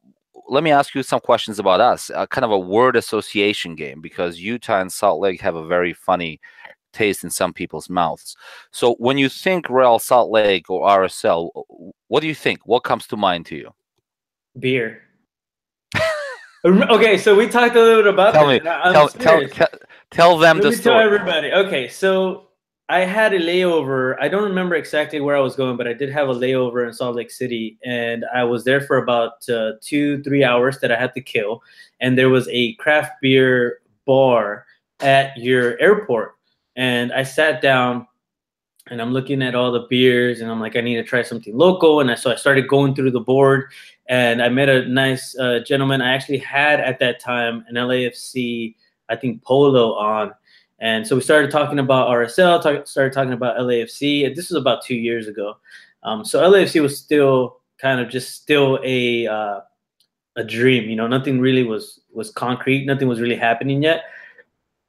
let 0.48 0.64
me 0.64 0.72
ask 0.72 0.96
you 0.96 1.04
some 1.04 1.20
questions 1.20 1.60
about 1.60 1.82
us, 1.82 2.10
uh, 2.10 2.26
kind 2.28 2.46
of 2.46 2.52
a 2.52 2.60
word 2.60 2.96
association 2.96 3.76
game, 3.76 4.02
because 4.02 4.40
Utah 4.40 4.82
and 4.82 4.92
Salt 4.92 5.20
Lake 5.20 5.42
have 5.42 5.56
a 5.56 5.66
very 5.66 5.94
funny 5.94 6.40
taste 6.94 7.24
in 7.24 7.30
some 7.30 7.54
people's 7.54 7.90
mouths. 7.90 8.36
So 8.72 8.96
when 8.96 9.18
you 9.18 9.30
think 9.30 9.70
Real 9.70 10.00
Salt 10.00 10.32
Lake 10.32 10.70
or 10.70 10.88
RSL, 10.88 11.50
what 12.08 12.22
do 12.22 12.28
you 12.28 12.36
think? 12.36 12.62
What 12.66 12.84
comes 12.84 13.08
to 13.08 13.18
mind 13.18 13.46
to 13.48 13.56
you? 13.56 13.74
Beer. 14.58 15.02
okay, 16.66 17.18
so 17.18 17.36
we 17.36 17.48
talked 17.48 17.76
a 17.76 17.82
little 17.82 18.04
bit 18.04 18.14
about 18.14 18.34
tell 18.34 18.48
Me, 18.48 18.60
tell, 18.60 19.10
tell, 19.10 19.48
tell, 19.48 19.68
tell, 20.12 20.38
them 20.38 20.58
Let 20.58 20.64
the 20.64 20.70
me 20.70 20.76
story. 20.76 20.96
Tell 20.96 21.06
everybody. 21.06 21.52
Okay, 21.52 21.88
so 21.88 22.47
I 22.90 23.02
had 23.02 23.34
a 23.34 23.40
layover. 23.40 24.16
I 24.20 24.30
don't 24.30 24.46
remember 24.46 24.76
exactly 24.76 25.20
where 25.20 25.36
I 25.36 25.42
was 25.42 25.58
going, 25.58 25.76
but 25.76 25.88
I 25.88 25.94
did 25.94 26.10
have 26.10 26.30
a 26.30 26.34
layover 26.34 26.88
in 26.88 26.94
Salt 26.94 27.18
Lake 27.18 27.32
City, 27.32 27.78
and 27.84 28.24
I 28.34 28.46
was 28.46 28.64
there 28.64 28.80
for 28.80 28.98
about 28.98 29.48
uh, 29.50 29.74
two, 29.82 30.24
three 30.24 30.44
hours 30.46 30.80
that 30.80 30.92
I 30.92 30.96
had 30.96 31.14
to 31.16 31.22
kill. 31.22 31.62
And 32.00 32.18
there 32.18 32.30
was 32.30 32.48
a 32.50 32.76
craft 32.76 33.14
beer 33.22 33.80
bar 34.06 34.66
at 35.02 35.36
your 35.36 35.78
airport, 35.82 36.36
and 36.78 37.12
I 37.12 37.24
sat 37.24 37.62
down, 37.62 38.08
and 38.90 39.02
I'm 39.02 39.12
looking 39.12 39.42
at 39.42 39.54
all 39.54 39.74
the 39.74 39.86
beers, 39.90 40.40
and 40.40 40.50
I'm 40.50 40.62
like, 40.62 40.78
I 40.78 40.82
need 40.82 40.96
to 40.96 41.04
try 41.04 41.24
something 41.24 41.58
local. 41.58 42.00
And 42.00 42.10
I, 42.10 42.16
so 42.16 42.32
I 42.32 42.36
started 42.36 42.70
going 42.70 42.96
through 42.96 43.12
the 43.12 43.20
board, 43.20 43.66
and 44.08 44.42
I 44.42 44.48
met 44.48 44.70
a 44.70 44.88
nice 44.88 45.38
uh, 45.38 45.60
gentleman. 45.60 46.02
I 46.02 46.14
actually 46.14 46.38
had 46.38 46.80
at 46.80 47.00
that 47.00 47.20
time 47.20 47.66
an 47.68 47.76
LAFC, 47.76 48.76
I 49.10 49.18
think 49.18 49.44
Polo 49.44 49.94
on 49.96 50.34
and 50.80 51.08
so 51.08 51.16
we 51.16 51.22
started 51.22 51.50
talking 51.50 51.80
about 51.80 52.10
RSL, 52.10 52.62
talk, 52.62 52.88
started 52.88 53.14
talking 53.14 53.34
about 53.34 53.58
LAFC. 53.58 54.36
This 54.36 54.50
was 54.50 54.62
about 54.62 54.84
two 54.84 54.96
years 54.96 55.28
ago. 55.28 55.58
Um, 56.04 56.24
so 56.24 56.40
LAFC 56.42 56.82
was 56.82 56.98
still 56.98 57.58
kind 57.80 58.00
of 58.00 58.10
just 58.10 58.36
still 58.36 58.80
a 58.84 59.26
uh, 59.28 59.62
a 60.36 60.44
dream. 60.44 60.90
You 60.90 60.96
know, 60.96 61.08
nothing 61.08 61.40
really 61.40 61.64
was 61.64 62.02
was 62.12 62.30
concrete. 62.30 62.86
Nothing 62.86 63.08
was 63.08 63.20
really 63.20 63.36
happening 63.36 63.82
yet. 63.82 64.04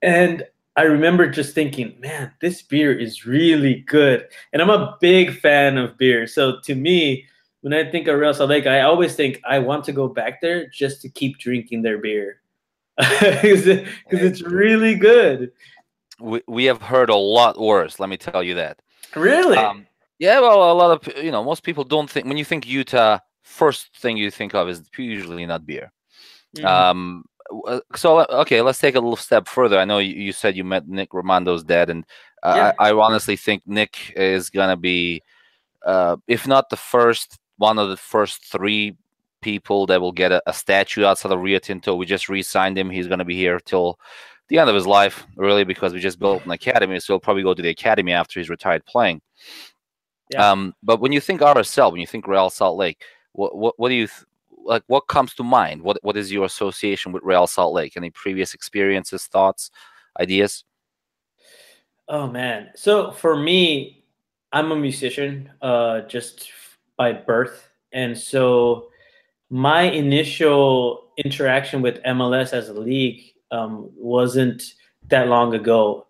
And 0.02 0.44
I 0.76 0.82
remember 0.82 1.26
just 1.28 1.54
thinking, 1.54 1.96
man, 1.98 2.32
this 2.40 2.62
beer 2.62 2.96
is 2.96 3.26
really 3.26 3.76
good. 3.86 4.28
And 4.52 4.62
I'm 4.62 4.70
a 4.70 4.96
big 5.00 5.40
fan 5.40 5.76
of 5.78 5.96
beer. 5.98 6.26
So 6.26 6.60
to 6.64 6.74
me, 6.74 7.24
when 7.62 7.72
I 7.72 7.90
think 7.90 8.06
of 8.06 8.18
Real 8.18 8.32
Salt 8.32 8.50
Lake, 8.50 8.66
I 8.66 8.82
always 8.82 9.16
think 9.16 9.40
I 9.48 9.58
want 9.58 9.84
to 9.86 9.92
go 9.92 10.06
back 10.06 10.40
there 10.40 10.68
just 10.68 11.02
to 11.02 11.08
keep 11.08 11.38
drinking 11.38 11.82
their 11.82 11.98
beer 11.98 12.42
because 12.98 13.66
it's 14.10 14.42
really 14.42 14.94
good 14.94 15.50
we, 16.20 16.42
we 16.46 16.64
have 16.64 16.82
heard 16.82 17.10
a 17.10 17.16
lot 17.16 17.60
worse. 17.60 18.00
Let 18.00 18.08
me 18.08 18.16
tell 18.16 18.42
you 18.42 18.54
that. 18.54 18.80
Really? 19.14 19.56
Um, 19.56 19.86
yeah. 20.18 20.40
Well, 20.40 20.70
a 20.70 20.74
lot 20.74 21.06
of 21.06 21.16
you 21.24 21.30
know, 21.30 21.44
most 21.44 21.62
people 21.62 21.84
don't 21.84 22.10
think 22.10 22.26
when 22.26 22.36
you 22.36 22.44
think 22.44 22.66
Utah, 22.66 23.18
first 23.42 23.96
thing 23.96 24.16
you 24.16 24.30
think 24.30 24.54
of 24.54 24.68
is 24.68 24.82
usually 24.96 25.46
not 25.46 25.66
beer. 25.66 25.92
Mm-hmm. 26.56 26.66
Um, 26.66 27.24
uh, 27.66 27.80
so 27.94 28.24
okay, 28.26 28.60
let's 28.60 28.78
take 28.78 28.94
a 28.94 29.00
little 29.00 29.16
step 29.16 29.48
further. 29.48 29.78
I 29.78 29.84
know 29.84 29.98
you, 29.98 30.14
you 30.14 30.32
said 30.32 30.56
you 30.56 30.64
met 30.64 30.88
Nick 30.88 31.14
Rimando's 31.14 31.64
dad, 31.64 31.90
and 31.90 32.04
uh, 32.42 32.54
yeah. 32.56 32.72
I, 32.78 32.90
I, 32.90 32.92
honestly 32.92 33.36
think 33.36 33.62
Nick 33.66 34.12
is 34.16 34.50
gonna 34.50 34.76
be, 34.76 35.22
uh, 35.84 36.16
if 36.26 36.46
not 36.46 36.68
the 36.68 36.76
first, 36.76 37.38
one 37.56 37.78
of 37.78 37.88
the 37.88 37.96
first 37.96 38.44
three 38.44 38.96
people 39.40 39.86
that 39.86 40.00
will 40.00 40.12
get 40.12 40.32
a, 40.32 40.42
a 40.46 40.52
statue 40.52 41.04
outside 41.04 41.32
of 41.32 41.40
Rio 41.40 41.58
Tinto. 41.58 41.94
We 41.94 42.06
just 42.06 42.28
re-signed 42.28 42.76
him. 42.76 42.90
He's 42.90 43.08
gonna 43.08 43.24
be 43.24 43.36
here 43.36 43.60
till 43.60 43.98
the 44.48 44.58
end 44.58 44.68
of 44.68 44.74
his 44.74 44.86
life, 44.86 45.26
really, 45.36 45.64
because 45.64 45.92
we 45.92 46.00
just 46.00 46.18
built 46.18 46.44
an 46.44 46.50
academy. 46.50 46.98
So 47.00 47.12
he'll 47.12 47.20
probably 47.20 47.42
go 47.42 47.54
to 47.54 47.62
the 47.62 47.68
academy 47.68 48.12
after 48.12 48.40
he's 48.40 48.50
retired 48.50 48.84
playing. 48.86 49.20
Yeah. 50.30 50.50
Um, 50.50 50.74
but 50.82 51.00
when 51.00 51.12
you 51.12 51.20
think 51.20 51.40
RSL, 51.40 51.92
when 51.92 52.00
you 52.00 52.06
think 52.06 52.26
Real 52.26 52.50
Salt 52.50 52.76
Lake, 52.76 53.02
what 53.32 53.56
what, 53.56 53.78
what 53.78 53.88
do 53.88 53.94
you 53.94 54.06
th- 54.06 54.24
like? 54.64 54.82
What 54.86 55.06
comes 55.06 55.34
to 55.34 55.42
mind? 55.42 55.82
What 55.82 55.98
what 56.02 56.16
is 56.16 56.32
your 56.32 56.44
association 56.44 57.12
with 57.12 57.22
Real 57.22 57.46
Salt 57.46 57.74
Lake? 57.74 57.96
Any 57.96 58.10
previous 58.10 58.54
experiences, 58.54 59.26
thoughts, 59.26 59.70
ideas? 60.20 60.64
Oh 62.08 62.26
man! 62.26 62.70
So 62.74 63.12
for 63.12 63.36
me, 63.36 64.04
I'm 64.52 64.72
a 64.72 64.76
musician, 64.76 65.50
uh, 65.62 66.02
just 66.02 66.50
by 66.96 67.12
birth, 67.12 67.68
and 67.92 68.16
so 68.16 68.88
my 69.50 69.82
initial 69.82 71.08
interaction 71.16 71.80
with 71.80 72.02
MLS 72.02 72.52
as 72.52 72.68
a 72.68 72.74
league 72.74 73.32
um, 73.50 73.90
wasn't 73.96 74.62
that 75.08 75.28
long 75.28 75.54
ago, 75.54 76.06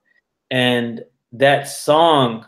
and 0.50 1.04
that 1.33 1.68
song, 1.68 2.47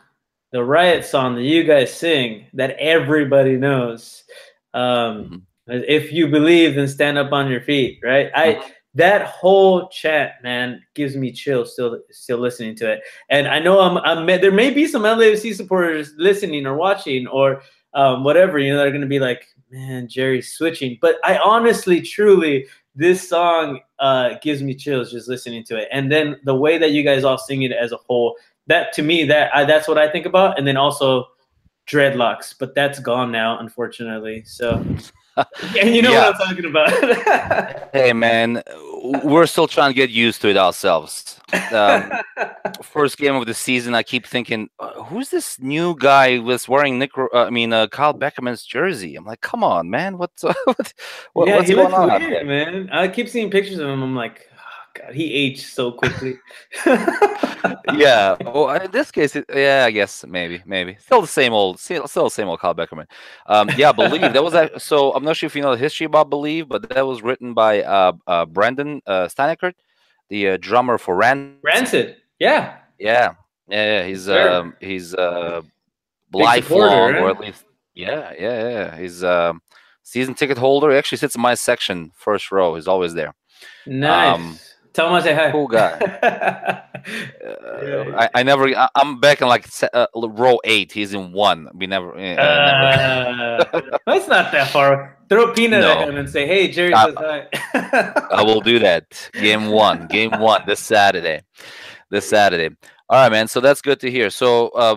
the 0.52 0.64
riot 0.64 1.04
song 1.04 1.34
that 1.36 1.42
you 1.42 1.64
guys 1.64 1.92
sing, 1.92 2.46
that 2.54 2.76
everybody 2.78 3.56
knows. 3.56 4.24
Um, 4.74 4.82
mm-hmm. 5.72 5.84
If 5.86 6.12
you 6.12 6.28
believe, 6.28 6.74
then 6.74 6.88
stand 6.88 7.18
up 7.18 7.32
on 7.32 7.50
your 7.50 7.60
feet. 7.60 8.00
Right? 8.02 8.30
I 8.34 8.62
that 8.94 9.26
whole 9.26 9.88
chat, 9.88 10.42
man, 10.42 10.82
gives 10.94 11.16
me 11.16 11.32
chills 11.32 11.72
still 11.72 12.00
still 12.10 12.38
listening 12.38 12.74
to 12.76 12.92
it. 12.92 13.02
And 13.28 13.46
I 13.46 13.60
know 13.60 13.80
I'm, 13.80 13.98
I'm 13.98 14.26
there 14.26 14.50
may 14.50 14.70
be 14.70 14.86
some 14.86 15.02
LAFC 15.02 15.54
supporters 15.54 16.12
listening 16.16 16.66
or 16.66 16.74
watching 16.74 17.26
or 17.28 17.62
um, 17.94 18.24
whatever, 18.24 18.58
you 18.58 18.72
know, 18.72 18.78
they're 18.78 18.92
gonna 18.92 19.06
be 19.06 19.20
like, 19.20 19.46
man, 19.70 20.08
Jerry's 20.08 20.52
switching. 20.52 20.98
But 21.00 21.16
I 21.24 21.38
honestly, 21.38 22.00
truly 22.00 22.66
this 22.94 23.28
song 23.28 23.80
uh, 23.98 24.34
gives 24.42 24.62
me 24.62 24.74
chills 24.74 25.12
just 25.12 25.28
listening 25.28 25.64
to 25.64 25.76
it. 25.76 25.88
And 25.92 26.10
then 26.10 26.36
the 26.44 26.54
way 26.54 26.78
that 26.78 26.90
you 26.92 27.02
guys 27.02 27.24
all 27.24 27.38
sing 27.38 27.62
it 27.62 27.72
as 27.72 27.92
a 27.92 27.96
whole, 27.96 28.36
that 28.66 28.92
to 28.94 29.02
me, 29.02 29.24
that 29.24 29.54
I, 29.54 29.64
that's 29.64 29.88
what 29.88 29.98
I 29.98 30.10
think 30.10 30.26
about. 30.26 30.58
And 30.58 30.66
then 30.66 30.76
also 30.76 31.26
dreadlocks, 31.86 32.54
but 32.58 32.74
that's 32.74 32.98
gone 33.00 33.32
now, 33.32 33.58
unfortunately. 33.58 34.42
So, 34.44 34.84
and 35.78 35.94
you 35.94 36.02
know 36.02 36.12
yeah. 36.12 36.30
what 36.30 36.40
I'm 36.40 36.48
talking 36.48 36.64
about. 36.64 37.90
hey, 37.92 38.12
man, 38.12 38.62
we're 39.24 39.46
still 39.46 39.66
trying 39.66 39.90
to 39.90 39.94
get 39.94 40.10
used 40.10 40.40
to 40.42 40.48
it 40.48 40.56
ourselves. 40.56 41.40
Um, 41.72 42.10
first 42.82 43.18
game 43.18 43.34
of 43.34 43.46
the 43.46 43.54
season, 43.54 43.94
I 43.94 44.02
keep 44.02 44.26
thinking, 44.26 44.68
uh, 44.78 45.02
who's 45.04 45.30
this 45.30 45.58
new 45.58 45.96
guy 45.98 46.38
was 46.38 46.68
wearing 46.68 46.98
Nick? 46.98 47.16
Uh, 47.16 47.26
I 47.32 47.50
mean, 47.50 47.72
uh, 47.72 47.86
Kyle 47.88 48.14
Beckerman's 48.14 48.64
jersey. 48.64 49.16
I'm 49.16 49.24
like, 49.24 49.40
come 49.40 49.64
on, 49.64 49.90
man, 49.90 50.18
what's 50.18 50.44
uh, 50.44 50.52
what, 50.64 50.92
what, 51.32 51.48
yeah, 51.48 51.56
what's 51.56 51.68
he 51.68 51.74
going 51.74 51.92
on? 51.92 52.20
Weird, 52.20 52.46
man, 52.46 52.90
I 52.90 53.08
keep 53.08 53.28
seeing 53.28 53.50
pictures 53.50 53.78
of 53.78 53.88
him. 53.88 54.02
I'm 54.02 54.14
like, 54.14 54.49
God, 54.94 55.14
he 55.14 55.32
aged 55.32 55.66
so 55.66 55.92
quickly. 55.92 56.34
yeah. 57.94 58.36
Well, 58.40 58.70
in 58.70 58.90
this 58.90 59.10
case, 59.10 59.36
it, 59.36 59.44
yeah, 59.54 59.84
I 59.86 59.90
guess 59.90 60.24
maybe, 60.26 60.62
maybe 60.66 60.96
still 61.00 61.20
the 61.20 61.26
same 61.26 61.52
old, 61.52 61.78
still, 61.78 62.06
still 62.08 62.24
the 62.24 62.30
same 62.30 62.48
old 62.48 62.60
Kyle 62.60 62.74
Beckerman. 62.74 63.06
Um, 63.46 63.70
yeah, 63.76 63.92
believe 63.92 64.20
that 64.20 64.42
was 64.42 64.54
a, 64.54 64.78
so. 64.78 65.12
I'm 65.12 65.24
not 65.24 65.36
sure 65.36 65.46
if 65.46 65.56
you 65.56 65.62
know 65.62 65.72
the 65.72 65.78
history 65.78 66.06
about 66.06 66.30
believe, 66.30 66.68
but 66.68 66.88
that 66.88 67.06
was 67.06 67.22
written 67.22 67.54
by 67.54 67.82
uh, 67.82 68.12
uh 68.26 68.46
Branden 68.46 69.00
uh, 69.06 69.28
Steineckert, 69.28 69.74
the 70.28 70.50
uh, 70.50 70.56
drummer 70.60 70.98
for 70.98 71.14
Rancid. 71.16 71.58
Rancid. 71.62 72.16
Yeah. 72.38 72.76
Yeah. 72.98 73.34
Yeah. 73.68 74.04
He's 74.04 74.24
sure. 74.24 74.52
um 74.52 74.74
he's 74.80 75.14
uh 75.14 75.62
lifelong 76.32 77.14
or 77.16 77.30
at 77.30 77.40
least 77.40 77.64
yeah, 77.94 78.32
yeah, 78.38 78.68
yeah. 78.68 78.96
He's 78.96 79.22
um 79.22 79.62
season 80.02 80.34
ticket 80.34 80.58
holder. 80.58 80.90
He 80.90 80.96
actually 80.96 81.18
sits 81.18 81.34
in 81.34 81.40
my 81.40 81.54
section, 81.54 82.10
first 82.14 82.50
row. 82.50 82.74
He's 82.74 82.88
always 82.88 83.14
there. 83.14 83.34
Nice. 83.86 84.34
Um, 84.34 84.58
Tell 84.92 85.06
him 85.06 85.14
I 85.14 85.20
say 85.20 85.34
hi. 85.34 85.52
Cool 85.52 85.68
guy. 85.68 85.92
uh, 87.44 88.18
I, 88.18 88.28
I 88.34 88.42
never. 88.42 88.66
I, 88.76 88.88
am 88.96 89.20
back 89.20 89.40
in 89.40 89.48
like 89.48 89.66
uh, 89.92 90.06
row 90.14 90.58
eight. 90.64 90.90
He's 90.90 91.14
in 91.14 91.32
one. 91.32 91.68
We 91.74 91.86
never. 91.86 92.12
Uh, 92.12 92.18
never. 92.18 93.98
it's 94.08 94.28
not 94.28 94.50
that 94.50 94.70
far. 94.70 95.16
Throw 95.28 95.52
a 95.52 95.54
peanut 95.54 95.82
no. 95.82 95.92
at 95.92 96.08
him 96.08 96.16
and 96.16 96.28
say, 96.28 96.46
"Hey, 96.46 96.68
Jerry 96.72 96.92
says 96.92 97.14
hi." 97.16 97.46
I 98.32 98.42
will 98.42 98.60
do 98.60 98.80
that. 98.80 99.30
Game 99.34 99.68
one. 99.68 100.08
Game 100.08 100.32
one 100.40 100.62
this 100.66 100.80
Saturday. 100.80 101.42
This 102.10 102.28
Saturday. 102.28 102.74
All 103.08 103.22
right, 103.22 103.30
man. 103.30 103.46
So 103.46 103.60
that's 103.60 103.82
good 103.82 104.00
to 104.00 104.10
hear. 104.10 104.28
So 104.30 104.68
uh, 104.70 104.96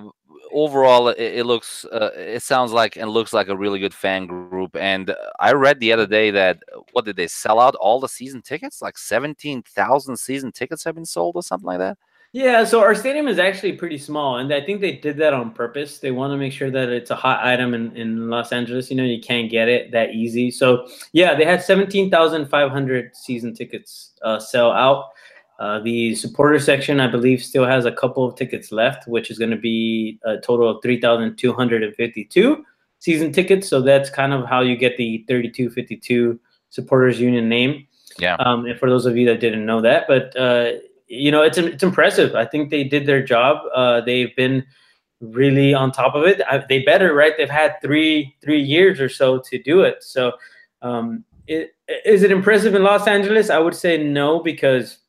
overall, 0.54 1.10
it, 1.10 1.20
it 1.20 1.46
looks, 1.46 1.86
uh, 1.86 2.12
it 2.16 2.44
sounds 2.44 2.72
like, 2.72 2.96
and 2.96 3.10
looks 3.10 3.34
like 3.34 3.48
a 3.48 3.58
really 3.58 3.80
good 3.80 3.94
fan 3.94 4.28
group. 4.28 4.76
And 4.76 5.14
I 5.40 5.54
read 5.54 5.80
the 5.80 5.92
other 5.92 6.08
day 6.08 6.32
that 6.32 6.64
what 6.92 7.06
did 7.06 7.16
they 7.16 7.28
sell 7.28 7.60
out 7.60 7.76
all 7.76 8.00
the 8.00 8.08
season 8.08 8.42
tickets? 8.42 8.82
Like 8.82 8.98
seventeen 8.98 9.64
thousand 9.64 10.18
season 10.18 10.52
tickets 10.52 10.84
have 10.84 10.96
been 10.96 11.06
sold, 11.06 11.36
or 11.36 11.44
something 11.44 11.68
like 11.68 11.80
that. 11.80 11.98
Yeah, 12.36 12.64
so 12.64 12.82
our 12.82 12.96
stadium 12.96 13.28
is 13.28 13.38
actually 13.38 13.74
pretty 13.74 14.00
small, 14.00 14.38
and 14.38 14.52
I 14.52 14.60
think 14.60 14.82
they 14.82 14.94
did 14.94 15.18
that 15.18 15.34
on 15.34 15.52
purpose. 15.52 16.00
They 16.00 16.10
want 16.10 16.32
to 16.32 16.38
make 16.38 16.52
sure 16.52 16.72
that 16.72 16.90
it's 16.90 17.12
a 17.12 17.16
hot 17.16 17.46
item 17.46 17.76
in, 17.76 17.96
in 17.96 18.28
Los 18.28 18.52
Angeles. 18.52 18.90
You 18.90 18.98
know, 18.98 19.04
you 19.04 19.22
can't 19.22 19.52
get 19.52 19.68
it 19.70 19.92
that 19.92 20.16
easy. 20.16 20.50
So, 20.50 20.88
yeah, 21.12 21.36
they 21.36 21.46
had 21.46 21.62
17,500 21.62 23.16
season 23.16 23.54
tickets 23.54 24.14
uh, 24.24 24.40
sell 24.40 24.72
out. 24.72 25.12
Uh, 25.60 25.80
the 25.80 26.16
supporter 26.16 26.60
section, 26.60 27.00
I 27.00 27.08
believe, 27.08 27.44
still 27.44 27.66
has 27.66 27.86
a 27.86 27.92
couple 27.92 28.26
of 28.28 28.36
tickets 28.36 28.72
left, 28.72 29.08
which 29.08 29.30
is 29.30 29.38
going 29.38 29.52
to 29.52 29.58
be 29.58 30.20
a 30.24 30.38
total 30.38 30.68
of 30.68 30.82
3,252 30.82 32.66
season 33.00 33.32
tickets. 33.32 33.68
So 33.68 33.82
that's 33.82 34.10
kind 34.10 34.34
of 34.34 34.46
how 34.46 34.62
you 34.62 34.76
get 34.76 34.98
the 34.98 35.24
3252 35.28 36.40
supporters 36.70 37.20
union 37.20 37.48
name. 37.48 37.88
Yeah. 38.18 38.36
Um, 38.40 38.66
and 38.66 38.80
for 38.80 38.90
those 38.90 39.06
of 39.06 39.16
you 39.16 39.26
that 39.28 39.40
didn't 39.40 39.66
know 39.66 39.82
that, 39.82 40.06
but 40.08 40.36
uh, 40.36 40.74
you 41.08 41.32
know, 41.32 41.42
it's 41.42 41.58
it's 41.58 41.84
impressive. 41.84 42.36
I 42.36 42.46
think 42.46 42.70
they 42.70 42.84
did 42.84 43.06
their 43.06 43.24
job. 43.24 43.58
Uh, 43.76 44.02
they've 44.02 44.36
been 44.36 44.66
really 45.22 45.74
on 45.74 45.92
top 45.92 46.16
of 46.16 46.24
it. 46.24 46.42
I, 46.50 46.64
they 46.68 46.84
better, 46.84 47.14
right? 47.14 47.34
They've 47.38 47.50
had 47.50 47.76
three 47.82 48.36
three 48.42 48.62
years 48.62 49.00
or 49.00 49.10
so 49.10 49.40
to 49.40 49.62
do 49.62 49.82
it. 49.82 50.04
So, 50.04 50.34
um, 50.82 51.24
it, 51.48 51.76
is 52.06 52.24
it 52.24 52.32
impressive 52.32 52.76
in 52.76 52.84
Los 52.84 53.08
Angeles? 53.08 53.50
I 53.50 53.60
would 53.60 53.76
say 53.76 54.04
no 54.04 54.40
because 54.40 55.00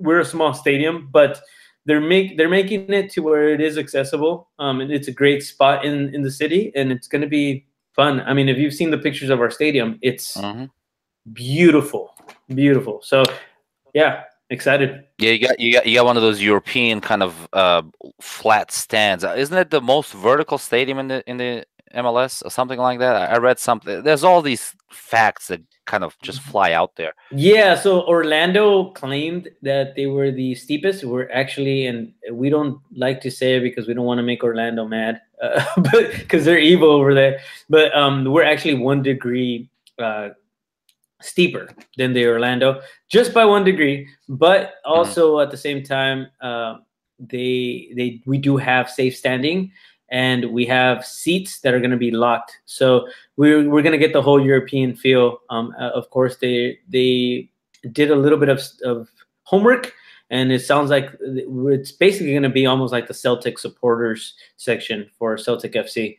we're 0.00 0.20
a 0.20 0.24
small 0.24 0.54
stadium, 0.54 1.08
but 1.12 1.40
they're 1.86 2.00
make 2.00 2.36
they're 2.36 2.48
making 2.48 2.92
it 2.92 3.10
to 3.12 3.20
where 3.20 3.48
it 3.48 3.60
is 3.60 3.78
accessible. 3.78 4.48
Um, 4.58 4.80
and 4.80 4.92
it's 4.92 5.08
a 5.08 5.12
great 5.12 5.42
spot 5.42 5.84
in 5.84 6.14
in 6.14 6.22
the 6.22 6.30
city, 6.30 6.72
and 6.74 6.92
it's 6.92 7.08
going 7.08 7.22
to 7.22 7.28
be 7.28 7.66
fun. 7.94 8.20
I 8.22 8.34
mean, 8.34 8.48
if 8.48 8.58
you've 8.58 8.74
seen 8.74 8.90
the 8.90 8.98
pictures 8.98 9.30
of 9.30 9.40
our 9.40 9.50
stadium, 9.50 9.98
it's 10.02 10.36
mm-hmm. 10.36 10.66
beautiful, 11.32 12.14
beautiful. 12.48 13.00
So, 13.02 13.24
yeah, 13.94 14.24
excited. 14.50 15.04
Yeah, 15.18 15.32
you 15.32 15.46
got 15.46 15.60
you 15.60 15.72
got 15.72 15.86
you 15.86 15.94
got 15.94 16.04
one 16.04 16.16
of 16.16 16.22
those 16.22 16.42
European 16.42 17.00
kind 17.00 17.22
of 17.22 17.48
uh, 17.52 17.82
flat 18.20 18.70
stands. 18.70 19.24
Isn't 19.24 19.56
it 19.56 19.70
the 19.70 19.80
most 19.80 20.12
vertical 20.12 20.58
stadium 20.58 20.98
in 20.98 21.08
the 21.08 21.22
in 21.26 21.36
the 21.38 21.64
MLS 21.94 22.44
or 22.44 22.50
something 22.50 22.78
like 22.78 22.98
that? 23.00 23.30
I 23.30 23.38
read 23.38 23.58
something. 23.58 24.02
There's 24.02 24.24
all 24.24 24.42
these 24.42 24.74
facts 24.90 25.48
that 25.48 25.62
kind 25.90 26.04
of 26.04 26.16
just 26.22 26.40
mm-hmm. 26.40 26.52
fly 26.52 26.72
out 26.72 26.94
there. 26.94 27.12
Yeah, 27.32 27.74
so 27.74 28.06
Orlando 28.06 28.90
claimed 28.92 29.50
that 29.62 29.96
they 29.96 30.06
were 30.06 30.30
the 30.30 30.54
steepest. 30.54 31.04
We're 31.04 31.28
actually, 31.30 31.86
and 31.86 32.12
we 32.30 32.48
don't 32.48 32.80
like 32.94 33.20
to 33.22 33.30
say 33.30 33.56
it 33.56 33.60
because 33.60 33.88
we 33.88 33.94
don't 33.94 34.06
want 34.06 34.18
to 34.18 34.22
make 34.22 34.44
Orlando 34.44 34.86
mad, 34.86 35.20
uh, 35.42 35.64
but 35.76 36.12
because 36.12 36.44
they're 36.44 36.58
evil 36.58 36.90
over 36.90 37.12
there. 37.12 37.40
But 37.68 37.94
um, 37.94 38.24
we're 38.24 38.44
actually 38.44 38.74
one 38.74 39.02
degree 39.02 39.68
uh, 39.98 40.28
steeper 41.20 41.68
than 41.96 42.12
the 42.12 42.26
Orlando, 42.26 42.80
just 43.10 43.34
by 43.34 43.44
one 43.44 43.64
degree. 43.64 44.08
But 44.28 44.60
mm-hmm. 44.60 44.92
also 44.92 45.22
mm-hmm. 45.34 45.42
at 45.42 45.50
the 45.50 45.58
same 45.58 45.82
time, 45.82 46.28
uh, 46.40 46.76
they 47.18 47.92
they 47.96 48.22
we 48.24 48.38
do 48.38 48.56
have 48.56 48.88
safe 48.88 49.16
standing 49.16 49.72
and 50.10 50.46
we 50.52 50.66
have 50.66 51.06
seats 51.06 51.60
that 51.60 51.72
are 51.72 51.78
going 51.78 51.90
to 51.90 51.96
be 51.96 52.10
locked. 52.10 52.58
So 52.66 53.08
we're 53.36 53.68
we're 53.68 53.82
going 53.82 53.92
to 53.92 53.98
get 53.98 54.12
the 54.12 54.22
whole 54.22 54.44
European 54.44 54.94
feel. 54.94 55.38
Um, 55.50 55.74
uh, 55.80 55.90
of 55.90 56.10
course, 56.10 56.36
they 56.36 56.78
they 56.88 57.48
did 57.92 58.10
a 58.10 58.16
little 58.16 58.38
bit 58.38 58.48
of 58.48 58.62
of 58.84 59.08
homework, 59.44 59.92
and 60.30 60.52
it 60.52 60.60
sounds 60.60 60.90
like 60.90 61.10
it's 61.20 61.92
basically 61.92 62.32
going 62.32 62.42
to 62.42 62.48
be 62.48 62.66
almost 62.66 62.92
like 62.92 63.06
the 63.06 63.14
Celtic 63.14 63.58
supporters 63.58 64.34
section 64.56 65.08
for 65.18 65.36
Celtic 65.38 65.72
FC. 65.72 66.16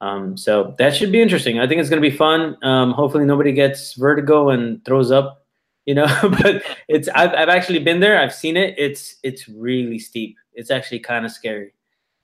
Um, 0.00 0.36
so 0.36 0.74
that 0.78 0.94
should 0.94 1.12
be 1.12 1.22
interesting. 1.22 1.58
I 1.58 1.66
think 1.66 1.80
it's 1.80 1.88
going 1.88 2.02
to 2.02 2.10
be 2.10 2.16
fun. 2.16 2.56
Um, 2.62 2.92
hopefully, 2.92 3.24
nobody 3.24 3.52
gets 3.52 3.94
vertigo 3.94 4.50
and 4.50 4.84
throws 4.84 5.10
up. 5.10 5.42
You 5.86 5.94
know, 5.94 6.06
but 6.42 6.62
it's 6.88 7.08
I've 7.08 7.34
I've 7.34 7.50
actually 7.50 7.80
been 7.80 8.00
there. 8.00 8.18
I've 8.18 8.34
seen 8.34 8.56
it. 8.56 8.74
It's 8.78 9.16
it's 9.22 9.48
really 9.50 9.98
steep. 9.98 10.36
It's 10.54 10.70
actually 10.70 11.00
kind 11.00 11.26
of 11.26 11.32
scary. 11.32 11.74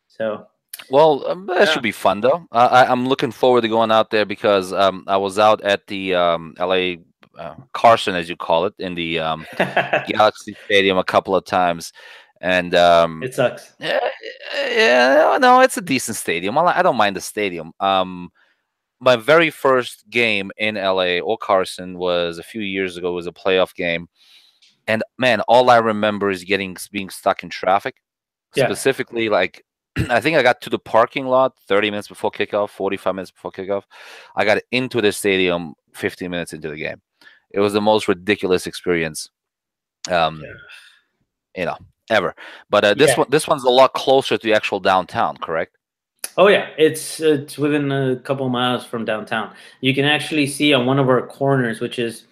So 0.09 0.46
well, 0.90 1.26
um, 1.29 1.46
that 1.46 1.59
yeah. 1.59 1.64
should 1.66 1.83
be 1.83 1.92
fun 1.92 2.20
though. 2.20 2.46
I, 2.53 2.87
am 2.87 3.09
looking 3.09 3.33
forward 3.33 3.62
to 3.62 3.68
going 3.68 3.90
out 3.90 4.11
there 4.11 4.24
because 4.24 4.72
um, 4.72 5.05
I 5.07 5.16
was 5.16 5.38
out 5.38 5.62
at 5.62 5.87
the 5.87 6.14
um, 6.14 6.55
LA 6.59 6.94
uh, 7.38 7.55
Carson, 7.72 8.14
as 8.14 8.29
you 8.29 8.37
call 8.37 8.66
it, 8.66 8.74
in 8.79 8.94
the 8.94 9.18
um, 9.18 9.46
Galaxy 9.57 10.57
Stadium 10.66 10.98
a 10.98 11.05
couple 11.05 11.35
of 11.35 11.44
times, 11.44 11.92
and 12.40 12.74
um, 12.74 13.22
it 13.22 13.35
sucks. 13.35 13.74
Yeah, 13.79 14.00
yeah, 14.55 15.38
no, 15.40 15.61
it's 15.61 15.76
a 15.76 15.83
decent 15.83 16.16
stadium. 16.16 16.59
I 16.59 16.83
don't 16.83 16.96
mind 16.96 17.16
the 17.16 17.20
stadium. 17.20 17.72
Um, 17.81 18.31
my 19.00 19.16
very 19.16 19.50
first 19.50 20.05
game 20.11 20.50
in 20.59 20.74
LA 20.74 21.18
or 21.18 21.38
Carson 21.38 21.96
was 21.96 22.38
a 22.38 22.42
few 22.42 22.61
years 22.61 22.96
ago. 22.96 23.09
It 23.09 23.14
was 23.14 23.26
a 23.26 23.33
playoff 23.33 23.74
game, 23.74 24.09
and 24.87 25.03
man, 25.18 25.40
all 25.42 25.70
I 25.70 25.79
remember 25.79 26.31
is 26.31 26.44
getting 26.44 26.76
being 26.92 27.11
stuck 27.11 27.42
in 27.42 27.48
traffic. 27.48 27.96
Yeah. 28.57 28.66
Specifically, 28.66 29.29
like 29.29 29.64
I 30.10 30.20
think 30.20 30.36
I 30.36 30.42
got 30.42 30.60
to 30.62 30.70
the 30.70 30.78
parking 30.78 31.26
lot 31.26 31.56
30 31.66 31.90
minutes 31.90 32.08
before 32.08 32.30
kickoff, 32.30 32.70
45 32.70 33.14
minutes 33.14 33.30
before 33.30 33.52
kickoff. 33.52 33.84
I 34.36 34.44
got 34.44 34.58
into 34.70 35.00
the 35.00 35.12
stadium 35.12 35.74
15 35.94 36.30
minutes 36.30 36.52
into 36.52 36.70
the 36.70 36.76
game. 36.76 37.00
It 37.50 37.60
was 37.60 37.72
the 37.72 37.80
most 37.80 38.08
ridiculous 38.08 38.66
experience, 38.66 39.28
um, 40.08 40.42
yeah. 40.42 41.60
you 41.60 41.64
know, 41.66 41.76
ever. 42.08 42.34
But 42.68 42.84
uh, 42.84 42.94
this 42.94 43.10
yeah. 43.10 43.16
one, 43.16 43.30
this 43.30 43.48
one's 43.48 43.64
a 43.64 43.70
lot 43.70 43.92
closer 43.94 44.38
to 44.38 44.42
the 44.42 44.54
actual 44.54 44.80
downtown, 44.80 45.36
correct? 45.36 45.76
Oh 46.36 46.46
yeah, 46.46 46.68
it's 46.78 47.18
it's 47.20 47.58
within 47.58 47.90
a 47.90 48.16
couple 48.16 48.48
miles 48.48 48.84
from 48.84 49.04
downtown. 49.04 49.52
You 49.80 49.94
can 49.94 50.04
actually 50.04 50.46
see 50.46 50.72
on 50.72 50.86
one 50.86 50.98
of 50.98 51.08
our 51.08 51.26
corners, 51.26 51.80
which 51.80 51.98
is 51.98 52.24